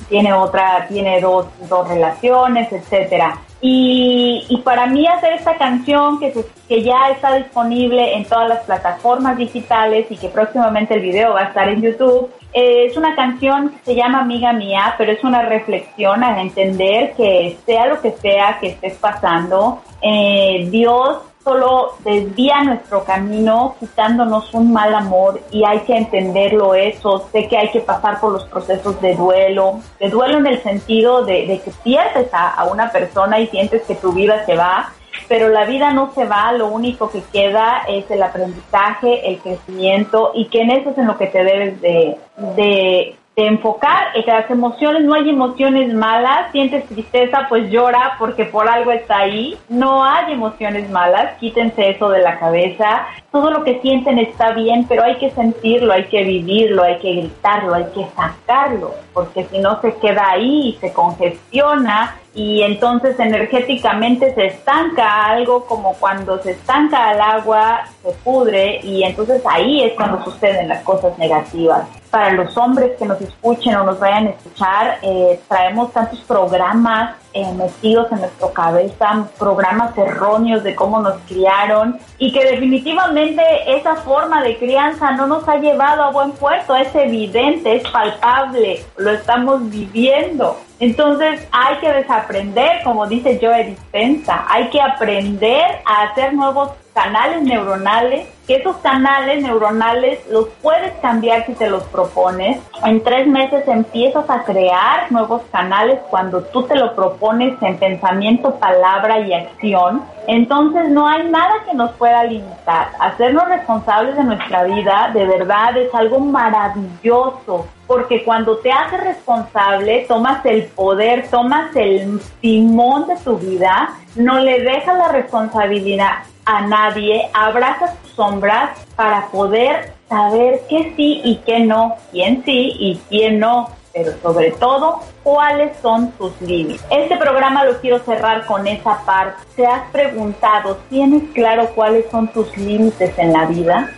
tiene 0.09 0.33
otra, 0.33 0.87
tiene 0.89 1.21
dos, 1.21 1.47
dos 1.69 1.89
relaciones, 1.89 2.73
etcétera. 2.73 3.39
Y, 3.65 4.61
para 4.65 4.87
mí 4.87 5.07
hacer 5.07 5.35
esta 5.35 5.57
canción 5.57 6.19
que, 6.19 6.35
que 6.69 6.83
ya 6.83 7.11
está 7.11 7.35
disponible 7.35 8.17
en 8.17 8.25
todas 8.25 8.49
las 8.49 8.65
plataformas 8.65 9.37
digitales 9.37 10.07
y 10.11 10.17
que 10.17 10.29
próximamente 10.29 10.95
el 10.95 11.01
video 11.01 11.35
va 11.35 11.43
a 11.43 11.45
estar 11.45 11.69
en 11.69 11.81
YouTube, 11.81 12.29
eh, 12.53 12.87
es 12.87 12.97
una 12.97 13.15
canción 13.15 13.71
que 13.71 13.85
se 13.85 13.95
llama 13.95 14.21
Amiga 14.21 14.53
Mía, 14.53 14.95
pero 14.99 15.13
es 15.13 15.23
una 15.23 15.43
reflexión 15.43 16.25
a 16.25 16.43
entender 16.43 17.13
que 17.15 17.57
sea 17.65 17.87
lo 17.87 18.01
que 18.01 18.11
sea 18.11 18.59
que 18.61 18.69
estés 18.69 18.95
pasando, 18.95 19.81
eh, 20.03 20.67
Dios 20.71 21.19
solo 21.45 21.95
desvía 22.05 22.63
nuestro 22.63 23.05
camino 23.05 23.77
quitándonos 23.81 24.53
un 24.55 24.73
mal 24.73 24.95
amor 24.95 25.41
y 25.51 25.65
hay 25.65 25.81
que 25.81 25.97
entenderlo 25.97 26.75
eso. 26.75 27.29
Sé 27.33 27.49
que 27.49 27.59
hay 27.59 27.71
que 27.71 27.81
pasar 27.81 28.21
por 28.21 28.33
los 28.33 28.45
procesos 28.45 29.01
de 29.01 29.15
duelo, 29.15 29.81
de 29.99 30.09
duelo 30.09 30.39
en 30.39 30.47
el 30.47 30.63
sentido 30.63 31.25
de, 31.25 31.61
que 31.65 31.73
pierdes 31.83 32.33
a, 32.33 32.51
a, 32.51 32.65
una 32.65 32.91
persona 32.91 33.41
y 33.41 33.47
sientes 33.49 33.83
que 33.83 33.95
tu 33.95 34.13
vida 34.13 34.45
se 34.47 34.57
va, 34.57 34.93
pero 35.29 35.49
la 35.49 35.65
vida 35.65 35.93
no 35.93 36.13
se 36.15 36.25
va, 36.25 36.53
lo 36.53 36.67
único 36.67 37.11
que 37.11 37.23
queda 37.33 37.83
es 37.89 38.11
el 38.11 38.23
aprendizaje, 38.23 39.29
el 39.29 39.39
crecimiento 39.39 40.33
y 40.35 40.47
que 40.47 40.63
en 40.63 40.71
eso 40.71 40.91
es 40.91 40.99
en 40.99 41.07
lo 41.07 41.19
que 41.19 41.27
te 41.27 41.45
debes 41.45 41.81
de, 41.81 42.19
de 42.57 43.17
de 43.35 43.47
enfocar 43.47 44.09
en 44.15 44.25
que 44.25 44.31
las 44.31 44.51
emociones, 44.51 45.05
no 45.05 45.15
hay 45.15 45.31
emociones 45.31 45.95
malas, 45.95 46.53
sientes 46.53 46.87
tristeza, 46.87 47.47
pues 47.49 47.71
llora 47.71 48.17
porque 48.19 48.45
por 48.45 48.69
algo 48.69 48.93
está 48.93 49.21
ahí, 49.21 49.57
no 49.71 50.05
hay 50.05 50.35
emociones 50.35 50.91
malas, 50.91 51.39
quítense 51.39 51.91
eso 51.91 52.11
de 52.11 52.21
la 52.21 52.39
cabeza, 52.39 53.07
todo 53.31 53.51
lo 53.51 53.65
que 53.65 53.81
sienten 53.81 54.19
está 54.19 54.53
bien, 54.53 54.85
pero 54.87 55.03
hay 55.03 55.17
que 55.17 55.31
sentirlo, 55.31 55.95
hay 55.95 56.05
que 56.05 56.25
vivirlo, 56.25 56.83
hay 56.83 56.99
que 56.99 57.15
gritarlo, 57.15 57.75
hay 57.75 57.87
que 57.95 58.07
sacarlo, 58.15 58.95
porque 59.15 59.45
si 59.45 59.59
no 59.61 59.81
se 59.81 59.95
queda 59.97 60.33
ahí 60.33 60.77
se 60.79 60.93
congestiona 60.93 62.17
y 62.35 62.63
entonces 62.63 63.19
energéticamente 63.19 64.35
se 64.35 64.47
estanca 64.47 65.27
algo 65.27 65.65
como 65.65 65.95
cuando 65.95 66.39
se 66.43 66.51
estanca 66.51 67.13
el 67.13 67.21
agua, 67.21 67.85
se 68.03 68.13
pudre 68.25 68.81
y 68.83 69.05
entonces 69.05 69.43
ahí 69.47 69.85
es 69.85 69.95
cuando 69.95 70.23
suceden 70.23 70.69
las 70.69 70.83
cosas 70.83 71.17
negativas 71.19 72.02
para 72.13 72.31
los 72.33 72.55
hombres 72.59 72.93
que 72.99 73.07
nos 73.07 73.19
escuchen 73.23 73.75
o 73.75 73.85
nos 73.85 73.99
vayan 73.99 74.27
a 74.27 74.31
escuchar, 74.31 74.99
eh, 75.01 75.41
traemos 75.49 75.95
tantos 75.95 76.21
programas 76.21 77.17
eh, 77.33 77.51
metidos 77.55 78.13
en 78.13 78.21
nuestra 78.21 78.53
cabeza, 78.53 79.27
programas 79.39 79.97
erróneos 79.97 80.63
de 80.63 80.75
cómo 80.75 81.01
nos 81.01 81.15
criaron 81.27 81.99
y 82.19 82.31
que 82.31 82.45
definitivamente 82.45 83.43
esa 83.67 83.97
forma 83.97 84.43
de 84.43 84.59
crianza 84.59 85.13
no 85.13 85.27
nos 85.27 85.49
ha 85.49 85.57
llevado 85.57 86.03
a 86.03 86.11
buen 86.11 86.33
puerto, 86.33 86.77
es 86.77 86.95
evidente, 86.95 87.77
es 87.77 87.91
palpable, 87.91 88.85
lo 88.99 89.11
estamos 89.13 89.71
viviendo. 89.71 90.59
Entonces 90.81 91.49
hay 91.51 91.79
que 91.79 91.91
desaprender, 91.91 92.83
como 92.85 93.07
dice 93.07 93.39
Joe 93.41 93.65
Dispensa, 93.65 94.45
hay 94.49 94.69
que 94.69 94.83
aprender 94.83 95.81
a 95.87 96.03
hacer 96.03 96.35
nuevos 96.35 96.73
canales 96.93 97.43
neuronales, 97.43 98.29
que 98.47 98.57
esos 98.57 98.77
canales 98.79 99.43
neuronales 99.43 100.21
los 100.29 100.49
puedes 100.61 100.93
cambiar 101.01 101.47
si 101.47 101.55
te 101.55 101.71
los 101.71 101.85
propones. 101.85 102.61
En 102.85 103.03
tres 103.03 103.27
meses 103.27 103.67
empiezas 103.67 104.29
a 104.29 104.43
crear 104.43 105.11
nuevos 105.11 105.43
canales 105.51 106.01
cuando 106.11 106.43
tú 106.43 106.65
te 106.65 106.77
lo 106.77 106.95
propones 106.95 107.55
en 107.63 107.79
pensamiento, 107.79 108.57
palabra 108.57 109.21
y 109.21 109.33
acción. 109.33 110.03
Entonces 110.27 110.91
no 110.91 111.09
hay 111.09 111.29
nada 111.31 111.65
que 111.65 111.75
nos 111.75 111.93
pueda 111.93 112.25
limitar. 112.25 112.89
Hacernos 112.99 113.49
responsables 113.49 114.17
de 114.17 114.25
nuestra 114.25 114.65
vida 114.65 115.11
de 115.15 115.25
verdad 115.25 115.77
es 115.77 115.95
algo 115.95 116.19
maravilloso 116.21 117.67
porque 117.87 118.25
cuando 118.25 118.57
te 118.59 118.73
haces 118.73 119.01
responsable, 119.01 120.07
tomas 120.09 120.45
el 120.47 120.65
poder, 120.65 121.29
tomas 121.29 121.75
el 121.77 122.21
timón 122.41 123.07
de 123.07 123.17
tu 123.17 123.37
vida, 123.37 123.91
no 124.17 124.39
le 124.39 124.61
dejas 124.61 124.97
la 124.97 125.09
responsabilidad 125.09 126.23
a 126.45 126.63
nadie, 126.63 127.29
abrazas 127.33 127.97
tus 128.03 128.13
sombras 128.13 128.71
para 128.97 129.27
poder 129.29 129.93
saber 130.09 130.63
qué 130.69 130.93
sí 130.97 131.21
y 131.25 131.37
qué 131.47 131.61
no, 131.61 131.97
quién 132.11 132.45
sí 132.45 132.75
y 132.79 133.01
quién 133.09 133.39
no, 133.39 133.71
pero 133.93 134.13
sobre 134.23 134.51
todo 134.53 135.01
cuáles 135.23 135.77
son 135.81 136.11
tus 136.13 136.41
límites. 136.41 136.85
Este 136.91 137.17
programa 137.17 137.65
lo 137.65 137.81
quiero 137.81 137.99
cerrar 138.01 138.45
con 138.47 138.67
esa 138.67 139.05
parte. 139.05 139.43
¿Te 139.57 139.67
has 139.67 139.91
preguntado, 139.91 140.79
tienes 140.89 141.23
claro 141.33 141.69
cuáles 141.75 142.11
son 142.11 142.29
tus 142.29 142.57
límites 142.57 143.17
en 143.19 143.33
la 143.33 143.47
vida? 143.47 143.91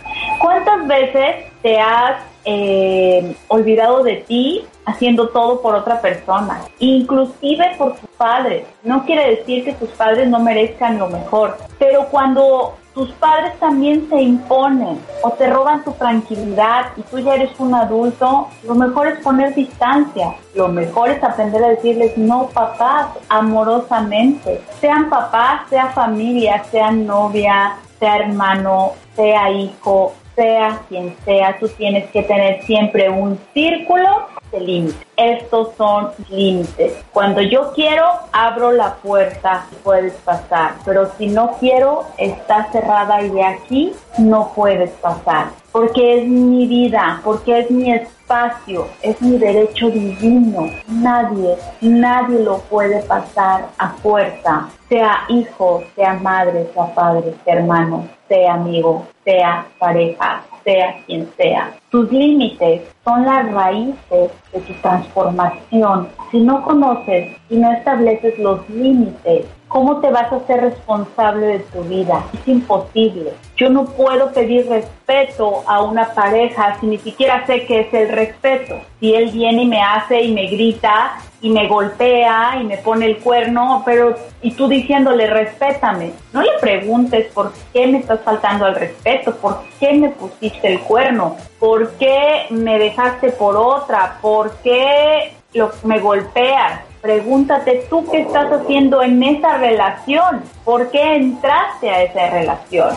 ¿Cuántas 0.45 0.85
veces 0.85 1.51
te 1.63 1.79
has 1.79 2.17
eh, 2.43 3.35
olvidado 3.47 4.03
de 4.03 4.17
ti 4.17 4.63
haciendo 4.85 5.29
todo 5.29 5.59
por 5.59 5.73
otra 5.73 5.99
persona, 6.01 6.61
inclusive 6.77 7.71
por 7.79 7.95
tus 7.95 8.07
padres? 8.11 8.67
No 8.83 9.05
quiere 9.05 9.37
decir 9.37 9.65
que 9.65 9.73
tus 9.73 9.89
padres 9.89 10.29
no 10.29 10.39
merezcan 10.39 10.99
lo 10.99 11.07
mejor, 11.07 11.57
pero 11.79 12.05
cuando 12.11 12.75
tus 12.93 13.11
padres 13.13 13.57
también 13.59 14.07
se 14.07 14.21
imponen 14.21 14.99
o 15.23 15.31
te 15.31 15.49
roban 15.49 15.83
tu 15.83 15.93
tranquilidad 15.93 16.91
y 16.95 17.01
tú 17.01 17.17
ya 17.17 17.33
eres 17.33 17.59
un 17.59 17.73
adulto, 17.73 18.47
lo 18.67 18.75
mejor 18.75 19.07
es 19.07 19.23
poner 19.23 19.55
distancia. 19.55 20.35
Lo 20.53 20.67
mejor 20.67 21.09
es 21.09 21.23
aprender 21.23 21.63
a 21.63 21.69
decirles 21.69 22.15
no 22.19 22.49
papás 22.49 23.07
amorosamente. 23.29 24.61
Sean 24.79 25.09
papás, 25.09 25.67
sea 25.71 25.87
familia, 25.87 26.63
sea 26.65 26.91
novia, 26.91 27.77
sea 27.99 28.17
hermano, 28.17 28.91
sea 29.15 29.49
hijo, 29.49 30.13
sea 30.35 30.81
quien 30.89 31.15
sea, 31.25 31.57
tú 31.59 31.67
tienes 31.69 32.09
que 32.11 32.23
tener 32.23 32.61
siempre 32.63 33.09
un 33.09 33.39
círculo 33.53 34.27
de 34.51 34.59
límites. 34.59 35.07
Estos 35.17 35.69
son 35.77 36.11
límites. 36.29 37.03
Cuando 37.11 37.41
yo 37.41 37.71
quiero, 37.73 38.05
abro 38.31 38.71
la 38.71 38.95
puerta 38.95 39.65
y 39.71 39.75
puedes 39.75 40.13
pasar. 40.13 40.73
Pero 40.83 41.09
si 41.17 41.27
no 41.27 41.55
quiero, 41.59 42.03
está 42.17 42.69
cerrada 42.71 43.21
y 43.21 43.29
de 43.29 43.43
aquí 43.43 43.93
no 44.17 44.51
puedes 44.53 44.91
pasar. 44.91 45.47
Porque 45.71 46.19
es 46.19 46.27
mi 46.27 46.67
vida, 46.67 47.21
porque 47.23 47.59
es 47.59 47.71
mi 47.71 47.91
espacio, 47.91 48.87
es 49.01 49.21
mi 49.21 49.37
derecho 49.37 49.89
divino. 49.89 50.69
Nadie, 50.87 51.55
nadie 51.81 52.39
lo 52.39 52.59
puede 52.59 53.01
pasar 53.03 53.67
a 53.77 53.89
fuerza. 53.89 54.69
Sea 54.89 55.23
hijo, 55.29 55.83
sea 55.95 56.13
madre, 56.15 56.67
sea 56.73 56.93
padre, 56.93 57.33
sea 57.43 57.55
hermano, 57.55 58.07
sea 58.27 58.53
amigo, 58.53 59.05
sea 59.23 59.65
pareja, 59.79 60.43
sea 60.63 60.97
quien 61.05 61.31
sea. 61.37 61.73
Tus 61.89 62.11
límites 62.11 62.81
son 63.03 63.25
las 63.25 63.51
raíces 63.51 64.31
de 64.51 64.59
tu 64.59 64.73
transformación. 64.81 66.09
Si 66.31 66.39
no 66.39 66.63
conoces 66.63 67.35
y 67.49 67.57
no 67.57 67.71
estableces 67.71 68.37
los 68.39 68.67
límites, 68.69 69.45
¿cómo 69.67 69.99
te 69.99 70.09
vas 70.09 70.31
a 70.31 70.45
ser 70.45 70.61
responsable 70.61 71.45
de 71.47 71.59
tu 71.59 71.81
vida? 71.83 72.23
Es 72.33 72.47
imposible. 72.47 73.33
Yo 73.57 73.69
no 73.69 73.85
puedo 73.85 74.31
pedir 74.31 74.67
respeto 74.67 75.63
a 75.67 75.81
una 75.81 76.13
pareja 76.13 76.77
si 76.79 76.87
ni 76.87 76.97
siquiera 76.97 77.45
sé 77.45 77.65
qué 77.65 77.81
es 77.81 77.93
el 77.93 78.09
respeto. 78.09 78.75
Si 78.99 79.13
él 79.13 79.31
viene 79.31 79.63
y 79.63 79.67
me 79.67 79.81
hace 79.81 80.21
y 80.21 80.33
me 80.33 80.47
grita 80.47 81.17
y 81.41 81.49
me 81.49 81.67
golpea 81.67 82.57
y 82.61 82.63
me 82.63 82.77
pone 82.77 83.05
el 83.05 83.17
cuerno, 83.17 83.83
pero 83.85 84.15
y 84.41 84.51
tú 84.51 84.67
diciéndole 84.67 85.27
respétame, 85.27 86.11
no 86.33 86.41
le 86.41 86.51
preguntes 86.59 87.27
por 87.33 87.53
qué 87.73 87.87
me 87.87 87.99
estás 87.99 88.21
faltando 88.21 88.65
al 88.65 88.75
respeto, 88.75 89.35
por 89.35 89.59
qué 89.79 89.93
me 89.93 90.09
pusiste 90.09 90.67
el 90.67 90.79
cuerno, 90.81 91.35
por 91.59 91.91
qué 91.93 92.47
me 92.49 92.79
dejaste 92.79 93.31
por 93.31 93.55
otra, 93.55 94.17
por 94.21 94.55
qué 94.57 95.33
me 95.83 95.99
golpeas. 95.99 96.81
Pregúntate 97.05 97.85
tú 97.87 98.03
qué 98.09 98.21
estás 98.21 98.51
haciendo 98.51 99.03
en 99.03 99.21
esa 99.21 99.59
relación, 99.59 100.41
por 100.63 100.89
qué 100.89 101.17
entraste 101.17 101.87
a 101.87 102.01
esa 102.01 102.31
relación, 102.31 102.89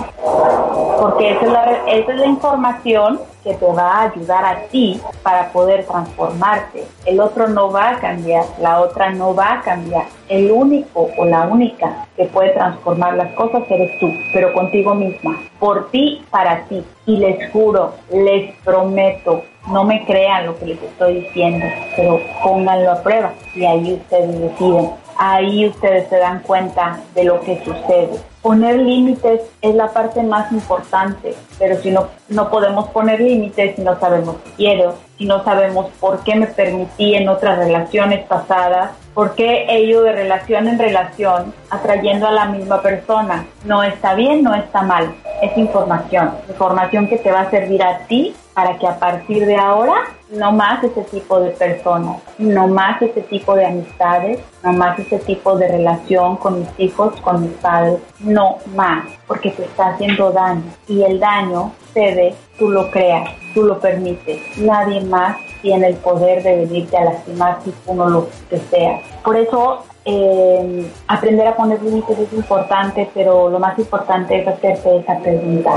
porque 0.99 1.33
esa 1.33 1.45
es 1.45 1.53
la, 1.53 1.65
es 1.87 2.17
la 2.17 2.27
información 2.27 3.21
que 3.45 3.53
te 3.53 3.67
va 3.67 3.97
a 3.97 4.03
ayudar 4.05 4.47
a 4.47 4.63
ti 4.69 4.99
para 5.23 5.53
poder 5.53 5.85
transformarte. 5.85 6.87
El 7.05 7.21
otro 7.21 7.49
no 7.49 7.71
va 7.71 7.91
a 7.91 7.99
cambiar, 7.99 8.47
la 8.63 8.81
otra 8.81 9.11
no 9.11 9.35
va 9.35 9.53
a 9.53 9.61
cambiar. 9.61 10.07
El 10.31 10.53
único 10.53 11.11
o 11.19 11.25
la 11.27 11.43
única 11.47 12.07
que 12.17 12.25
puede 12.25 12.53
transformar 12.53 13.13
las 13.13 13.35
cosas 13.35 13.63
eres 13.69 13.91
tú, 14.01 14.11
pero 14.33 14.55
contigo 14.55 14.95
misma, 14.95 15.39
por 15.59 15.91
ti, 15.91 16.25
para 16.31 16.63
ti. 16.65 16.83
Y 17.05 17.19
les 17.19 17.53
juro, 17.53 17.93
les 18.11 18.55
prometo, 18.65 19.43
no 19.71 19.85
me 19.85 20.05
crean 20.05 20.47
lo 20.47 20.59
que 20.59 20.67
les 20.67 20.83
estoy 20.83 21.21
diciendo, 21.21 21.67
pero 21.97 22.21
pónganlo 22.43 22.93
a 22.93 23.03
prueba 23.03 23.33
y 23.55 23.65
ahí 23.65 23.95
ustedes 23.95 24.41
deciden. 24.41 24.91
Ahí 25.21 25.67
ustedes 25.67 26.09
se 26.09 26.17
dan 26.17 26.39
cuenta 26.41 27.01
de 27.13 27.25
lo 27.25 27.41
que 27.41 27.63
sucede. 27.65 28.21
Poner 28.41 28.77
límites 28.77 29.43
es 29.61 29.75
la 29.75 29.89
parte 29.89 30.23
más 30.23 30.53
importante, 30.53 31.35
pero 31.59 31.77
si 31.83 31.91
no, 31.91 32.07
no 32.29 32.49
podemos 32.49 32.89
poner 32.91 33.21
límites 33.21 33.75
si 33.75 33.83
no 33.83 33.99
sabemos 33.99 34.37
qué 34.45 34.51
quiero, 34.53 34.95
si 35.19 35.27
no 35.27 35.43
sabemos 35.43 35.87
por 35.99 36.23
qué 36.23 36.37
me 36.37 36.47
permití 36.47 37.17
en 37.17 37.29
otras 37.29 37.59
relaciones 37.59 38.25
pasadas, 38.27 38.93
por 39.13 39.35
qué 39.35 39.67
he 39.69 39.81
ido 39.81 40.05
de 40.05 40.13
relación 40.13 40.69
en 40.69 40.79
relación 40.79 41.53
atrayendo 41.69 42.29
a 42.29 42.31
la 42.31 42.45
misma 42.45 42.81
persona. 42.81 43.45
No 43.65 43.83
está 43.83 44.15
bien, 44.15 44.45
no 44.45 44.55
está 44.55 44.83
mal. 44.83 45.13
Es 45.43 45.59
información, 45.59 46.31
información 46.49 47.09
que 47.09 47.17
te 47.17 47.33
va 47.33 47.41
a 47.41 47.51
servir 47.51 47.83
a 47.83 48.07
ti 48.07 48.37
para 48.55 48.79
que 48.79 48.87
a 48.87 49.01
partir 49.01 49.47
de 49.47 49.57
ahora 49.57 49.97
no 50.31 50.53
más 50.53 50.83
ese 50.85 51.03
tipo 51.03 51.41
de 51.41 51.51
personas, 51.51 52.21
no 52.39 52.69
más 52.69 53.01
ese 53.01 53.23
tipo 53.23 53.55
de 53.55 53.67
amistades, 53.67 54.41
no 54.63 54.73
más 54.73 54.99
ese 54.99 55.19
tipo 55.21 55.57
de 55.57 55.69
relación 55.69 56.37
con 56.37 56.61
mis 56.61 56.69
hijos, 56.79 57.19
con 57.21 57.43
mis 57.43 57.53
padres, 57.55 57.99
no 58.21 58.59
más, 58.75 59.07
porque 59.27 59.51
te 59.51 59.65
está 59.65 59.91
haciendo 59.91 60.31
daño 60.31 60.65
y 60.87 61.03
el 61.03 61.19
daño 61.19 61.73
se 61.95 62.15
ve, 62.15 62.35
tú 62.59 62.71
lo 62.71 62.91
creas, 62.91 63.31
tú 63.55 63.65
lo 63.65 63.79
permites, 63.79 64.59
nadie 64.59 65.01
más 65.03 65.37
tiene 65.63 65.89
el 65.89 65.97
poder 65.97 66.43
de 66.43 66.57
venirte 66.67 66.97
a 66.97 67.05
lastimar 67.05 67.59
si 67.65 67.71
tú 67.71 67.95
no 67.95 68.09
lo 68.09 68.29
deseas. 68.51 69.03
Por 69.25 69.37
eso 69.37 69.85
eh, 70.05 70.91
aprender 71.07 71.47
a 71.47 71.57
poner 71.57 71.83
límites 71.83 72.19
es 72.19 72.33
importante, 72.33 73.11
pero 73.15 73.49
lo 73.51 73.59
más 73.59 73.79
importante 73.79 74.41
es 74.41 74.47
hacerte 74.47 74.99
esa 74.99 75.19
pregunta. 75.19 75.71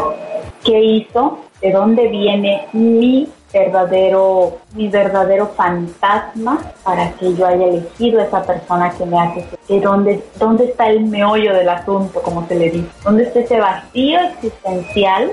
¿Qué 0.64 0.80
hizo? 0.80 1.40
¿De 1.62 1.72
dónde 1.72 2.08
viene 2.08 2.68
mi 2.74 3.28
verdadero, 3.54 4.58
mi 4.74 4.88
verdadero 4.88 5.48
fantasma 5.56 6.60
para 6.84 7.12
que 7.14 7.34
yo 7.36 7.46
haya 7.46 7.66
elegido 7.66 8.22
esa 8.22 8.44
persona 8.44 8.92
que 8.92 9.06
me 9.06 9.20
hace 9.20 9.46
de 9.68 9.80
dónde, 9.80 10.24
dónde 10.38 10.66
está 10.66 10.90
el 10.90 11.06
meollo 11.06 11.54
del 11.54 11.70
asunto, 11.70 12.22
como 12.22 12.48
se 12.48 12.56
le 12.56 12.70
dice, 12.70 12.90
dónde 13.04 13.24
está 13.24 13.40
ese 13.40 13.60
vacío 13.60 14.20
existencial 14.20 15.32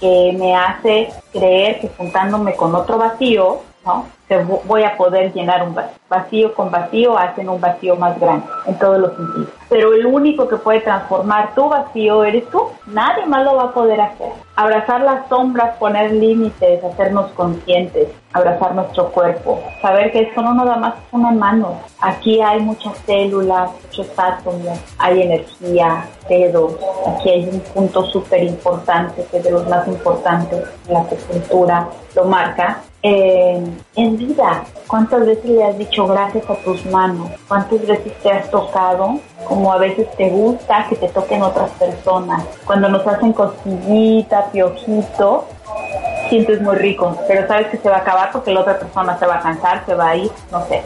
que 0.00 0.34
me 0.38 0.56
hace 0.56 1.08
creer 1.32 1.80
que 1.80 1.88
juntándome 1.96 2.54
con 2.56 2.74
otro 2.74 2.98
vacío, 2.98 3.60
¿no? 3.84 4.06
Voy 4.64 4.82
a 4.84 4.96
poder 4.96 5.32
llenar 5.32 5.62
un 5.62 5.74
vacío. 5.74 6.02
Vacío 6.08 6.54
con 6.54 6.70
vacío 6.70 7.16
hacen 7.16 7.48
un 7.48 7.60
vacío 7.60 7.96
más 7.96 8.18
grande 8.20 8.46
en 8.66 8.78
todos 8.78 8.98
los 8.98 9.16
sentidos. 9.16 9.48
Pero 9.70 9.94
el 9.94 10.04
único 10.04 10.46
que 10.46 10.56
puede 10.56 10.80
transformar 10.80 11.54
tu 11.54 11.68
vacío 11.68 12.24
eres 12.24 12.48
tú. 12.50 12.64
Nadie 12.86 13.24
más 13.24 13.44
lo 13.44 13.56
va 13.56 13.64
a 13.64 13.72
poder 13.72 14.00
hacer. 14.00 14.28
Abrazar 14.56 15.00
las 15.00 15.26
sombras, 15.28 15.76
poner 15.78 16.12
límites, 16.12 16.84
hacernos 16.84 17.30
conscientes, 17.32 18.08
abrazar 18.34 18.74
nuestro 18.74 19.10
cuerpo, 19.10 19.62
saber 19.80 20.12
que 20.12 20.20
esto 20.22 20.42
no 20.42 20.52
nos 20.52 20.66
da 20.66 20.76
más 20.76 20.94
una 21.12 21.30
mano. 21.30 21.80
Aquí 22.00 22.40
hay 22.40 22.60
muchas 22.60 22.96
células, 23.06 23.70
muchos 23.82 24.08
átomos, 24.16 24.78
hay 24.98 25.22
energía, 25.22 26.04
dedos. 26.28 26.74
Aquí 27.06 27.30
hay 27.30 27.48
un 27.48 27.60
punto 27.60 28.04
súper 28.04 28.42
importante, 28.44 29.24
que 29.30 29.38
es 29.38 29.44
de 29.44 29.50
los 29.50 29.66
más 29.68 29.86
importantes, 29.88 30.62
la 30.88 31.00
acupuntura 31.00 31.88
lo 32.14 32.24
marca. 32.24 32.82
Eh, 33.04 33.60
en 33.96 34.16
vida, 34.26 34.64
¿cuántas 34.86 35.26
veces 35.26 35.44
le 35.44 35.64
has 35.64 35.78
dicho 35.78 36.06
gracias 36.06 36.48
a 36.48 36.54
tus 36.56 36.84
manos? 36.86 37.30
¿Cuántas 37.48 37.86
veces 37.86 38.12
te 38.22 38.30
has 38.30 38.50
tocado 38.50 39.18
como 39.48 39.72
a 39.72 39.78
veces 39.78 40.08
te 40.16 40.30
gusta 40.30 40.86
que 40.88 40.96
te 40.96 41.08
toquen 41.08 41.42
otras 41.42 41.70
personas? 41.72 42.44
Cuando 42.64 42.88
nos 42.88 43.06
hacen 43.06 43.32
cosquillita, 43.32 44.50
piojito, 44.52 45.46
sientes 46.28 46.60
muy 46.62 46.76
rico, 46.76 47.16
pero 47.28 47.46
sabes 47.46 47.66
que 47.68 47.76
se 47.76 47.88
va 47.88 47.96
a 47.96 48.00
acabar 48.00 48.30
porque 48.32 48.52
la 48.52 48.60
otra 48.60 48.78
persona 48.78 49.18
se 49.18 49.26
va 49.26 49.36
a 49.36 49.40
cansar, 49.40 49.84
se 49.84 49.94
va 49.94 50.10
a 50.10 50.16
ir, 50.16 50.30
no 50.50 50.64
sé. 50.66 50.82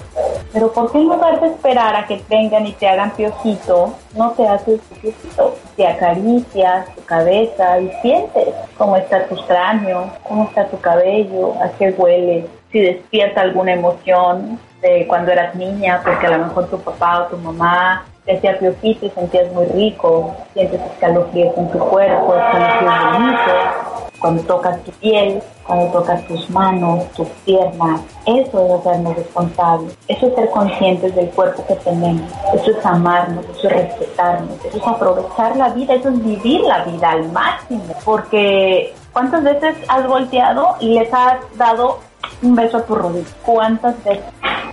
Pero 0.52 0.72
¿por 0.72 0.90
qué 0.90 0.98
en 0.98 1.08
lugar 1.08 1.40
de 1.40 1.48
esperar 1.48 1.94
a 1.94 2.06
que 2.06 2.20
vengan 2.28 2.66
y 2.66 2.72
te 2.72 2.88
hagan 2.88 3.10
piojito, 3.10 3.94
no 4.14 4.30
te 4.32 4.48
haces 4.48 4.80
piojito? 5.00 5.54
Te 5.76 5.86
acaricias 5.86 6.92
tu 6.94 7.04
cabeza 7.04 7.78
y 7.78 7.90
sientes 8.02 8.54
cómo 8.76 8.96
está 8.96 9.26
tu 9.26 9.36
cráneo, 9.46 10.10
cómo 10.26 10.44
está 10.44 10.66
tu 10.66 10.80
cabello, 10.80 11.54
a 11.62 11.68
qué 11.78 11.90
huele, 11.90 12.48
si 12.72 12.80
despierta 12.80 13.40
alguna 13.40 13.72
emoción 13.72 14.58
de 14.82 15.06
cuando 15.06 15.32
eras 15.32 15.54
niña, 15.54 16.00
porque 16.04 16.26
a 16.26 16.36
lo 16.36 16.46
mejor 16.46 16.68
tu 16.68 16.78
papá 16.80 17.22
o 17.22 17.26
tu 17.26 17.36
mamá 17.38 18.04
te 18.24 18.36
hacía 18.36 18.58
piojito 18.58 19.06
y 19.06 19.10
sentías 19.10 19.52
muy 19.52 19.66
rico, 19.66 20.34
sientes 20.52 20.80
escalofríos 20.80 21.56
en 21.56 21.70
tu 21.70 21.78
cuerpo, 21.78 22.34
escalofríos 22.34 23.12
bonito 23.12 24.06
cuando 24.20 24.42
tocas 24.42 24.82
tu 24.82 24.90
piel, 24.92 25.42
cuando 25.66 25.86
tocas 25.92 26.26
tus 26.26 26.48
manos, 26.50 27.04
tus 27.12 27.28
piernas. 27.44 28.00
Eso 28.24 28.66
es 28.66 28.80
hacernos 28.80 29.16
responsables, 29.16 29.96
eso 30.08 30.26
es 30.26 30.34
ser 30.34 30.50
conscientes 30.50 31.14
del 31.14 31.28
cuerpo 31.30 31.64
que 31.66 31.74
tenemos, 31.76 32.30
eso 32.54 32.70
es 32.70 32.86
amarnos, 32.86 33.44
eso 33.56 33.68
es 33.68 33.74
respetarnos, 33.74 34.64
eso 34.64 34.78
es 34.78 34.86
aprovechar 34.86 35.56
la 35.56 35.68
vida, 35.70 35.94
eso 35.94 36.08
es 36.08 36.24
vivir 36.24 36.62
la 36.62 36.84
vida 36.84 37.10
al 37.10 37.30
máximo. 37.30 37.94
Porque 38.04 38.94
¿cuántas 39.12 39.44
veces 39.44 39.76
has 39.88 40.06
volteado 40.06 40.76
y 40.80 40.98
les 40.98 41.12
has 41.12 41.38
dado 41.56 42.00
un 42.42 42.54
beso 42.54 42.78
a 42.78 42.84
tu 42.84 42.94
rodilla? 42.94 43.26
¿Cuántas 43.44 44.02
veces? 44.04 44.24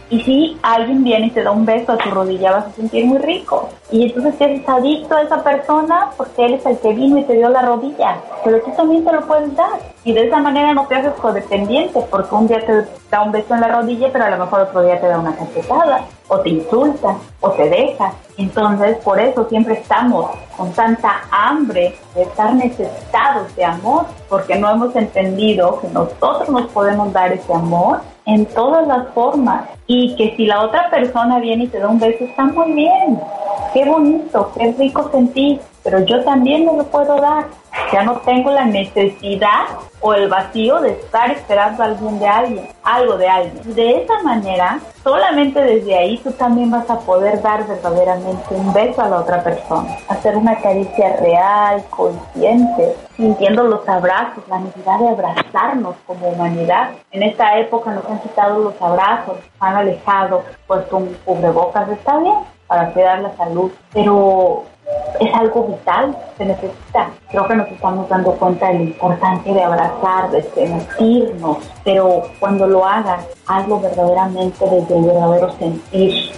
Y 0.09 0.21
si 0.21 0.57
alguien 0.61 1.03
viene 1.03 1.27
y 1.27 1.31
te 1.31 1.43
da 1.43 1.51
un 1.51 1.65
beso 1.65 1.93
a 1.93 1.97
tu 1.97 2.09
rodilla, 2.11 2.51
vas 2.51 2.67
a 2.67 2.71
sentir 2.71 3.05
muy 3.05 3.17
rico. 3.17 3.69
Y 3.91 4.03
entonces 4.03 4.35
eres 4.39 4.67
adicto 4.67 5.15
a 5.15 5.21
esa 5.23 5.43
persona 5.43 6.09
porque 6.17 6.45
él 6.45 6.53
es 6.55 6.65
el 6.65 6.77
que 6.77 6.93
vino 6.93 7.17
y 7.17 7.23
te 7.23 7.33
dio 7.33 7.49
la 7.49 7.63
rodilla, 7.63 8.17
pero 8.43 8.61
tú 8.61 8.71
también 8.75 9.03
te 9.03 9.11
lo 9.11 9.21
puedes 9.25 9.55
dar. 9.55 9.92
Y 10.05 10.11
de 10.13 10.27
esa 10.27 10.39
manera 10.39 10.73
no 10.73 10.85
te 10.87 10.95
haces 10.95 11.13
codependiente 11.13 11.99
porque 12.11 12.35
un 12.35 12.47
día 12.47 12.65
te 12.65 12.85
da 13.09 13.21
un 13.21 13.31
beso 13.31 13.53
en 13.53 13.61
la 13.61 13.69
rodilla, 13.69 14.09
pero 14.11 14.25
a 14.25 14.29
lo 14.31 14.37
mejor 14.37 14.61
otro 14.61 14.83
día 14.83 14.99
te 14.99 15.07
da 15.07 15.17
una 15.17 15.35
cachetada, 15.35 16.01
o 16.27 16.39
te 16.39 16.49
insulta, 16.49 17.15
o 17.39 17.51
te 17.51 17.69
deja. 17.69 18.11
Entonces, 18.37 18.97
por 18.97 19.19
eso 19.19 19.47
siempre 19.47 19.75
estamos 19.75 20.31
con 20.57 20.71
tanta 20.73 21.21
hambre 21.31 21.95
de 22.15 22.23
estar 22.23 22.53
necesitados 22.53 23.55
de 23.55 23.63
amor, 23.63 24.05
porque 24.27 24.55
no 24.55 24.69
hemos 24.69 24.95
entendido 24.95 25.79
que 25.79 25.87
nosotros 25.87 26.49
nos 26.49 26.67
podemos 26.71 27.13
dar 27.13 27.31
ese 27.31 27.53
amor 27.53 28.01
en 28.25 28.45
todas 28.47 28.87
las 28.87 29.07
formas 29.09 29.69
y 29.87 30.15
que 30.15 30.35
si 30.35 30.45
la 30.45 30.63
otra 30.63 30.89
persona 30.89 31.39
viene 31.39 31.65
y 31.65 31.67
te 31.67 31.79
da 31.79 31.87
un 31.87 31.99
beso 31.99 32.23
está 32.23 32.43
muy 32.45 32.71
bien, 32.73 33.19
qué 33.73 33.85
bonito, 33.85 34.51
qué 34.57 34.73
rico 34.77 35.09
sentir, 35.11 35.59
pero 35.83 35.99
yo 35.99 36.23
también 36.23 36.65
me 36.65 36.73
lo 36.73 36.83
puedo 36.85 37.15
dar. 37.17 37.45
Ya 37.91 38.03
no 38.03 38.17
tengo 38.17 38.51
la 38.51 38.65
necesidad 38.65 39.65
o 40.01 40.13
el 40.13 40.27
vacío 40.27 40.81
de 40.81 40.91
estar 40.91 41.31
esperando 41.31 41.83
algo 41.83 42.11
de 42.11 42.27
alguien, 42.27 42.67
algo 42.83 43.17
de 43.17 43.27
alguien. 43.27 43.75
De 43.75 44.03
esa 44.03 44.21
manera, 44.21 44.79
solamente 45.03 45.61
desde 45.61 45.97
ahí 45.97 46.17
tú 46.17 46.31
también 46.31 46.69
vas 46.69 46.89
a 46.89 46.99
poder 46.99 47.41
dar 47.41 47.65
verdaderamente 47.65 48.53
un 48.53 48.73
beso 48.73 49.01
a 49.01 49.09
la 49.09 49.21
otra 49.21 49.43
persona, 49.43 49.95
hacer 50.09 50.35
una 50.35 50.55
caricia 50.59 51.15
real, 51.17 51.83
consciente, 51.89 52.95
sintiendo 53.15 53.63
los 53.63 53.87
abrazos, 53.87 54.43
la 54.49 54.59
necesidad 54.59 54.99
de 54.99 55.09
abrazarnos 55.09 55.95
como 56.05 56.29
humanidad. 56.29 56.91
En 57.11 57.23
esta 57.23 57.57
época 57.57 57.91
nos 57.91 58.05
han 58.05 58.19
quitado 58.19 58.59
los 58.59 58.81
abrazos, 58.81 59.37
han 59.59 59.75
alejado, 59.75 60.43
pues 60.67 60.85
con 60.87 61.07
cubrebocas 61.25 61.89
está 61.89 62.17
bien 62.17 62.35
para 62.67 62.91
cuidar 62.91 63.19
la 63.19 63.35
salud, 63.37 63.71
pero 63.93 64.63
es 65.19 65.33
algo 65.33 65.63
vital, 65.67 66.15
se 66.37 66.45
necesita. 66.45 67.09
Creo 67.29 67.47
que 67.47 67.55
nos 67.55 67.67
estamos 67.69 68.09
dando 68.09 68.33
cuenta 68.33 68.67
de 68.67 68.73
la 68.73 68.81
importancia 68.81 69.53
de 69.53 69.63
abrazar, 69.63 70.31
de 70.31 70.43
sentirnos, 70.43 71.57
pero 71.83 72.23
cuando 72.39 72.67
lo 72.67 72.85
hagas, 72.85 73.25
hazlo 73.47 73.79
verdaderamente 73.79 74.65
desde 74.69 74.97
el 74.97 75.05
verdadero 75.05 75.51
sentir. 75.53 76.31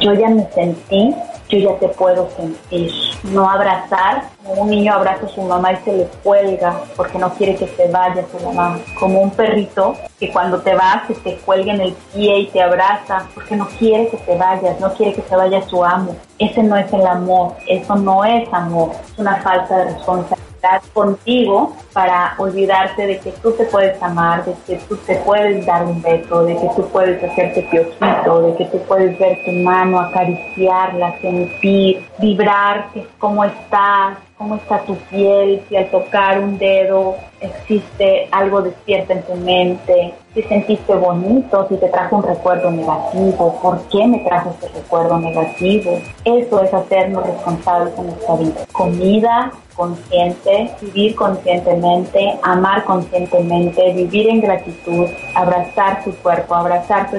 Yo 0.00 0.12
ya 0.14 0.28
me 0.28 0.46
sentí 0.52 1.14
yo 1.48 1.58
ya 1.58 1.78
te 1.78 1.88
puedo 1.88 2.28
sentir. 2.36 2.90
No 3.24 3.48
abrazar, 3.48 4.24
como 4.44 4.62
un 4.62 4.70
niño 4.70 4.92
abraza 4.92 5.26
a 5.26 5.28
su 5.28 5.42
mamá 5.42 5.72
y 5.72 5.76
se 5.84 5.92
le 5.92 6.04
cuelga 6.22 6.80
porque 6.96 7.18
no 7.18 7.32
quiere 7.34 7.56
que 7.56 7.66
se 7.66 7.88
vaya 7.88 8.24
su 8.30 8.44
mamá. 8.44 8.78
Como 8.98 9.20
un 9.20 9.30
perrito 9.30 9.96
que 10.18 10.30
cuando 10.30 10.58
te 10.60 10.74
vas 10.74 11.06
se 11.06 11.14
te 11.14 11.36
cuelga 11.38 11.74
en 11.74 11.80
el 11.80 11.92
pie 12.14 12.38
y 12.40 12.46
te 12.46 12.62
abraza 12.62 13.26
porque 13.34 13.56
no 13.56 13.66
quiere 13.78 14.08
que 14.08 14.16
te 14.18 14.36
vayas, 14.36 14.80
no 14.80 14.92
quiere 14.94 15.14
que 15.14 15.22
se 15.22 15.36
vaya 15.36 15.62
su 15.68 15.84
amo. 15.84 16.16
Ese 16.38 16.62
no 16.62 16.76
es 16.76 16.92
el 16.92 17.06
amor, 17.06 17.54
eso 17.66 17.96
no 17.96 18.24
es 18.24 18.46
amor, 18.52 18.92
es 19.12 19.18
una 19.18 19.36
falta 19.36 19.78
de 19.78 19.84
responsabilidad 19.86 20.35
contigo 20.92 21.76
para 21.92 22.34
olvidarte 22.38 23.06
de 23.06 23.18
que 23.18 23.32
tú 23.32 23.52
te 23.52 23.64
puedes 23.64 24.00
amar, 24.02 24.44
de 24.44 24.54
que 24.66 24.76
tú 24.88 24.96
te 24.96 25.16
puedes 25.16 25.64
dar 25.64 25.84
un 25.84 26.00
beso, 26.02 26.44
de 26.44 26.54
que 26.54 26.68
tú 26.76 26.88
puedes 26.88 27.22
hacerte 27.22 27.62
piojito, 27.70 28.42
de 28.42 28.56
que 28.56 28.64
tú 28.66 28.78
puedes 28.86 29.18
ver 29.18 29.38
tu 29.44 29.52
mano, 29.52 30.00
acariciarla, 30.00 31.18
sentir, 31.20 32.06
vibrar, 32.18 32.88
cómo 33.18 33.44
estás, 33.44 34.18
cómo 34.38 34.56
está 34.56 34.80
tu 34.80 34.94
piel, 34.96 35.62
si 35.68 35.76
al 35.76 35.90
tocar 35.90 36.40
un 36.40 36.58
dedo 36.58 37.16
existe 37.40 38.28
algo 38.30 38.62
despierta 38.62 39.14
en 39.14 39.22
tu 39.22 39.34
mente, 39.36 40.14
si 40.34 40.42
sentiste 40.42 40.94
bonito, 40.94 41.66
si 41.68 41.76
te 41.76 41.88
trajo 41.88 42.16
un 42.16 42.22
recuerdo 42.22 42.70
negativo, 42.70 43.58
por 43.62 43.80
qué 43.88 44.06
me 44.06 44.18
trajo 44.20 44.54
ese 44.58 44.72
recuerdo 44.74 45.18
negativo. 45.18 45.98
Eso 46.24 46.62
es 46.62 46.74
hacernos 46.74 47.26
responsables 47.26 47.98
en 47.98 48.06
nuestra 48.06 48.36
vida. 48.36 48.66
Comida, 48.72 49.52
consciente, 49.74 50.70
vivir 50.82 51.14
conscientemente, 51.14 52.38
amar 52.42 52.84
conscientemente, 52.84 53.92
vivir 53.92 54.28
en 54.28 54.40
gratitud, 54.40 55.06
abrazar 55.34 56.04
tu 56.04 56.14
cuerpo, 56.16 56.54
abrazar 56.54 57.10
tu 57.10 57.16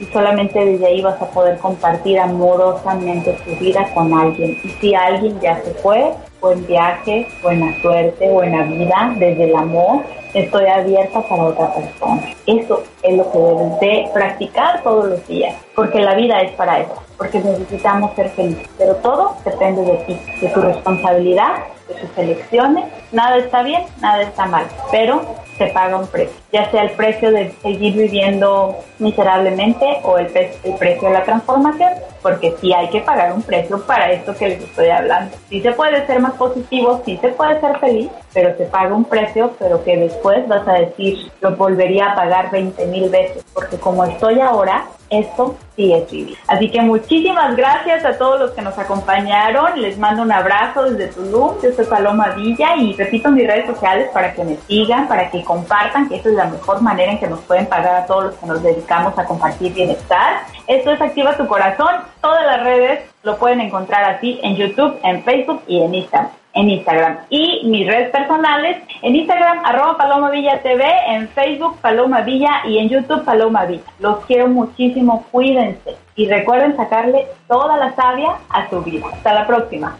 y 0.00 0.04
solamente 0.06 0.64
desde 0.64 0.86
ahí 0.86 1.02
vas 1.02 1.20
a 1.20 1.26
poder 1.26 1.58
compartir 1.58 2.18
amorosamente 2.18 3.36
tu 3.44 3.54
vida 3.56 3.86
con 3.92 4.12
alguien. 4.14 4.58
Y 4.64 4.68
si 4.80 4.94
alguien 4.94 5.38
ya 5.40 5.62
se 5.62 5.72
fue, 5.74 6.12
buen 6.40 6.66
viaje, 6.66 7.26
buena 7.42 7.74
suerte, 7.82 8.30
buena 8.30 8.62
vida, 8.62 9.14
desde 9.18 9.44
el 9.44 9.56
amor, 9.56 10.04
estoy 10.36 10.66
abierta 10.66 11.22
para 11.22 11.44
otra 11.44 11.74
persona. 11.74 12.22
Eso 12.46 12.82
es 13.02 13.16
lo 13.16 13.32
que 13.32 13.38
debes 13.38 13.80
de 13.80 14.10
practicar 14.12 14.82
todos 14.82 15.06
los 15.06 15.26
días, 15.26 15.54
porque 15.74 16.00
la 16.00 16.14
vida 16.14 16.40
es 16.40 16.52
para 16.52 16.80
eso, 16.80 16.94
porque 17.16 17.40
necesitamos 17.40 18.14
ser 18.14 18.28
felices, 18.30 18.68
pero 18.78 18.94
todo 18.96 19.36
depende 19.44 19.82
de 19.82 19.96
ti, 19.98 20.18
de 20.40 20.48
tu 20.48 20.60
responsabilidad, 20.60 21.54
de 21.88 21.94
tus 21.94 22.18
elecciones, 22.18 22.84
nada 23.12 23.38
está 23.38 23.62
bien, 23.62 23.82
nada 24.00 24.22
está 24.22 24.46
mal, 24.46 24.66
pero 24.90 25.22
se 25.56 25.68
paga 25.68 25.96
un 25.96 26.06
precio, 26.06 26.36
ya 26.52 26.70
sea 26.70 26.82
el 26.82 26.90
precio 26.90 27.30
de 27.30 27.50
seguir 27.62 27.94
viviendo 27.94 28.76
miserablemente 28.98 29.86
o 30.02 30.18
el, 30.18 30.26
el 30.36 30.74
precio 30.74 31.08
de 31.08 31.14
la 31.14 31.24
transformación, 31.24 31.92
porque 32.22 32.54
sí 32.60 32.72
hay 32.72 32.88
que 32.88 33.00
pagar 33.00 33.32
un 33.32 33.42
precio 33.42 33.80
para 33.86 34.10
esto 34.10 34.34
que 34.36 34.48
les 34.48 34.60
estoy 34.62 34.88
hablando. 34.88 35.36
Sí 35.48 35.60
se 35.60 35.72
puede 35.72 36.06
ser 36.06 36.20
más 36.20 36.32
positivo, 36.34 37.00
sí 37.04 37.18
se 37.20 37.28
puede 37.28 37.60
ser 37.60 37.78
feliz, 37.78 38.10
pero 38.34 38.56
se 38.56 38.64
paga 38.64 38.94
un 38.94 39.04
precio, 39.04 39.52
pero 39.58 39.82
que 39.84 39.96
después 40.30 40.48
vas 40.48 40.68
a 40.68 40.80
decir, 40.80 41.30
lo 41.40 41.56
volvería 41.56 42.12
a 42.12 42.14
pagar 42.14 42.50
20 42.50 42.86
mil 42.86 43.08
veces, 43.10 43.44
porque 43.54 43.78
como 43.78 44.04
estoy 44.04 44.40
ahora, 44.40 44.86
esto 45.08 45.54
sí 45.76 45.92
es 45.92 46.10
vivir. 46.10 46.36
Así 46.48 46.68
que 46.68 46.80
muchísimas 46.80 47.54
gracias 47.54 48.04
a 48.04 48.18
todos 48.18 48.40
los 48.40 48.50
que 48.52 48.62
nos 48.62 48.76
acompañaron. 48.76 49.80
Les 49.80 49.96
mando 49.98 50.22
un 50.22 50.32
abrazo 50.32 50.84
desde 50.90 51.12
Tulum. 51.14 51.54
Yo 51.62 51.72
soy 51.72 51.84
Paloma 51.84 52.30
Villa 52.30 52.74
y 52.76 52.92
repito 52.94 53.30
mis 53.30 53.46
redes 53.46 53.66
sociales 53.66 54.08
para 54.12 54.34
que 54.34 54.42
me 54.42 54.56
sigan, 54.66 55.06
para 55.06 55.30
que 55.30 55.44
compartan, 55.44 56.08
que 56.08 56.16
esa 56.16 56.28
es 56.28 56.34
la 56.34 56.46
mejor 56.46 56.82
manera 56.82 57.12
en 57.12 57.20
que 57.20 57.28
nos 57.28 57.40
pueden 57.40 57.66
pagar 57.66 57.94
a 57.94 58.06
todos 58.06 58.24
los 58.24 58.34
que 58.34 58.46
nos 58.46 58.62
dedicamos 58.62 59.16
a 59.16 59.24
compartir 59.24 59.72
bienestar. 59.72 60.40
Esto 60.66 60.90
es 60.90 61.00
Activa 61.00 61.36
tu 61.36 61.46
Corazón. 61.46 61.94
Todas 62.20 62.44
las 62.44 62.64
redes 62.64 63.04
lo 63.22 63.36
pueden 63.36 63.60
encontrar 63.60 64.02
así 64.10 64.40
en 64.42 64.56
YouTube, 64.56 64.98
en 65.04 65.22
Facebook 65.22 65.62
y 65.68 65.82
en 65.82 65.94
Instagram 65.94 66.30
en 66.56 66.70
Instagram. 66.70 67.18
Y 67.30 67.62
mis 67.66 67.86
redes 67.86 68.10
personales, 68.10 68.78
en 69.02 69.14
Instagram, 69.14 69.60
arroba 69.64 69.96
Paloma 69.96 70.30
Villa 70.30 70.60
TV, 70.62 70.84
en 71.08 71.28
Facebook, 71.28 71.78
Paloma 71.80 72.22
Villa 72.22 72.62
y 72.64 72.78
en 72.78 72.88
YouTube, 72.88 73.24
Paloma 73.24 73.66
Villa. 73.66 73.84
Los 74.00 74.24
quiero 74.24 74.48
muchísimo, 74.48 75.26
cuídense 75.30 75.96
y 76.16 76.28
recuerden 76.28 76.76
sacarle 76.76 77.26
toda 77.46 77.76
la 77.76 77.94
savia 77.94 78.32
a 78.48 78.68
su 78.68 78.82
vida. 78.82 79.06
Hasta 79.12 79.34
la 79.34 79.46
próxima. 79.46 79.96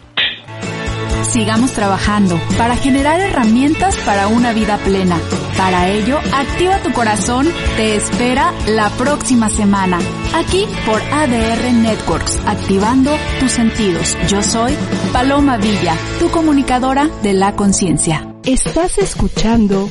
Sigamos 1.22 1.72
trabajando 1.72 2.40
para 2.56 2.76
generar 2.76 3.20
herramientas 3.20 3.96
para 4.06 4.28
una 4.28 4.52
vida 4.52 4.78
plena. 4.78 5.18
Para 5.56 5.88
ello, 5.88 6.18
Activa 6.32 6.78
tu 6.78 6.92
Corazón 6.92 7.48
te 7.76 7.96
espera 7.96 8.52
la 8.66 8.90
próxima 8.90 9.48
semana, 9.50 9.98
aquí 10.34 10.66
por 10.84 11.00
ADR 11.00 11.72
Networks, 11.72 12.40
activando 12.46 13.10
tus 13.40 13.52
sentidos. 13.52 14.16
Yo 14.28 14.42
soy 14.42 14.74
Paloma 15.12 15.56
Villa, 15.56 15.94
tu 16.18 16.30
comunicadora 16.30 17.08
de 17.22 17.32
la 17.32 17.54
conciencia. 17.56 18.34
Estás 18.44 18.98
escuchando 18.98 19.90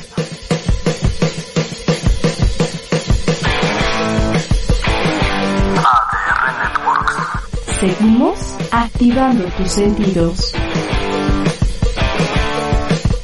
ADR 5.76 6.58
Networks. 6.58 7.16
Seguimos 7.80 8.56
activando 8.70 9.44
tus 9.56 9.70
sentidos. 9.70 10.54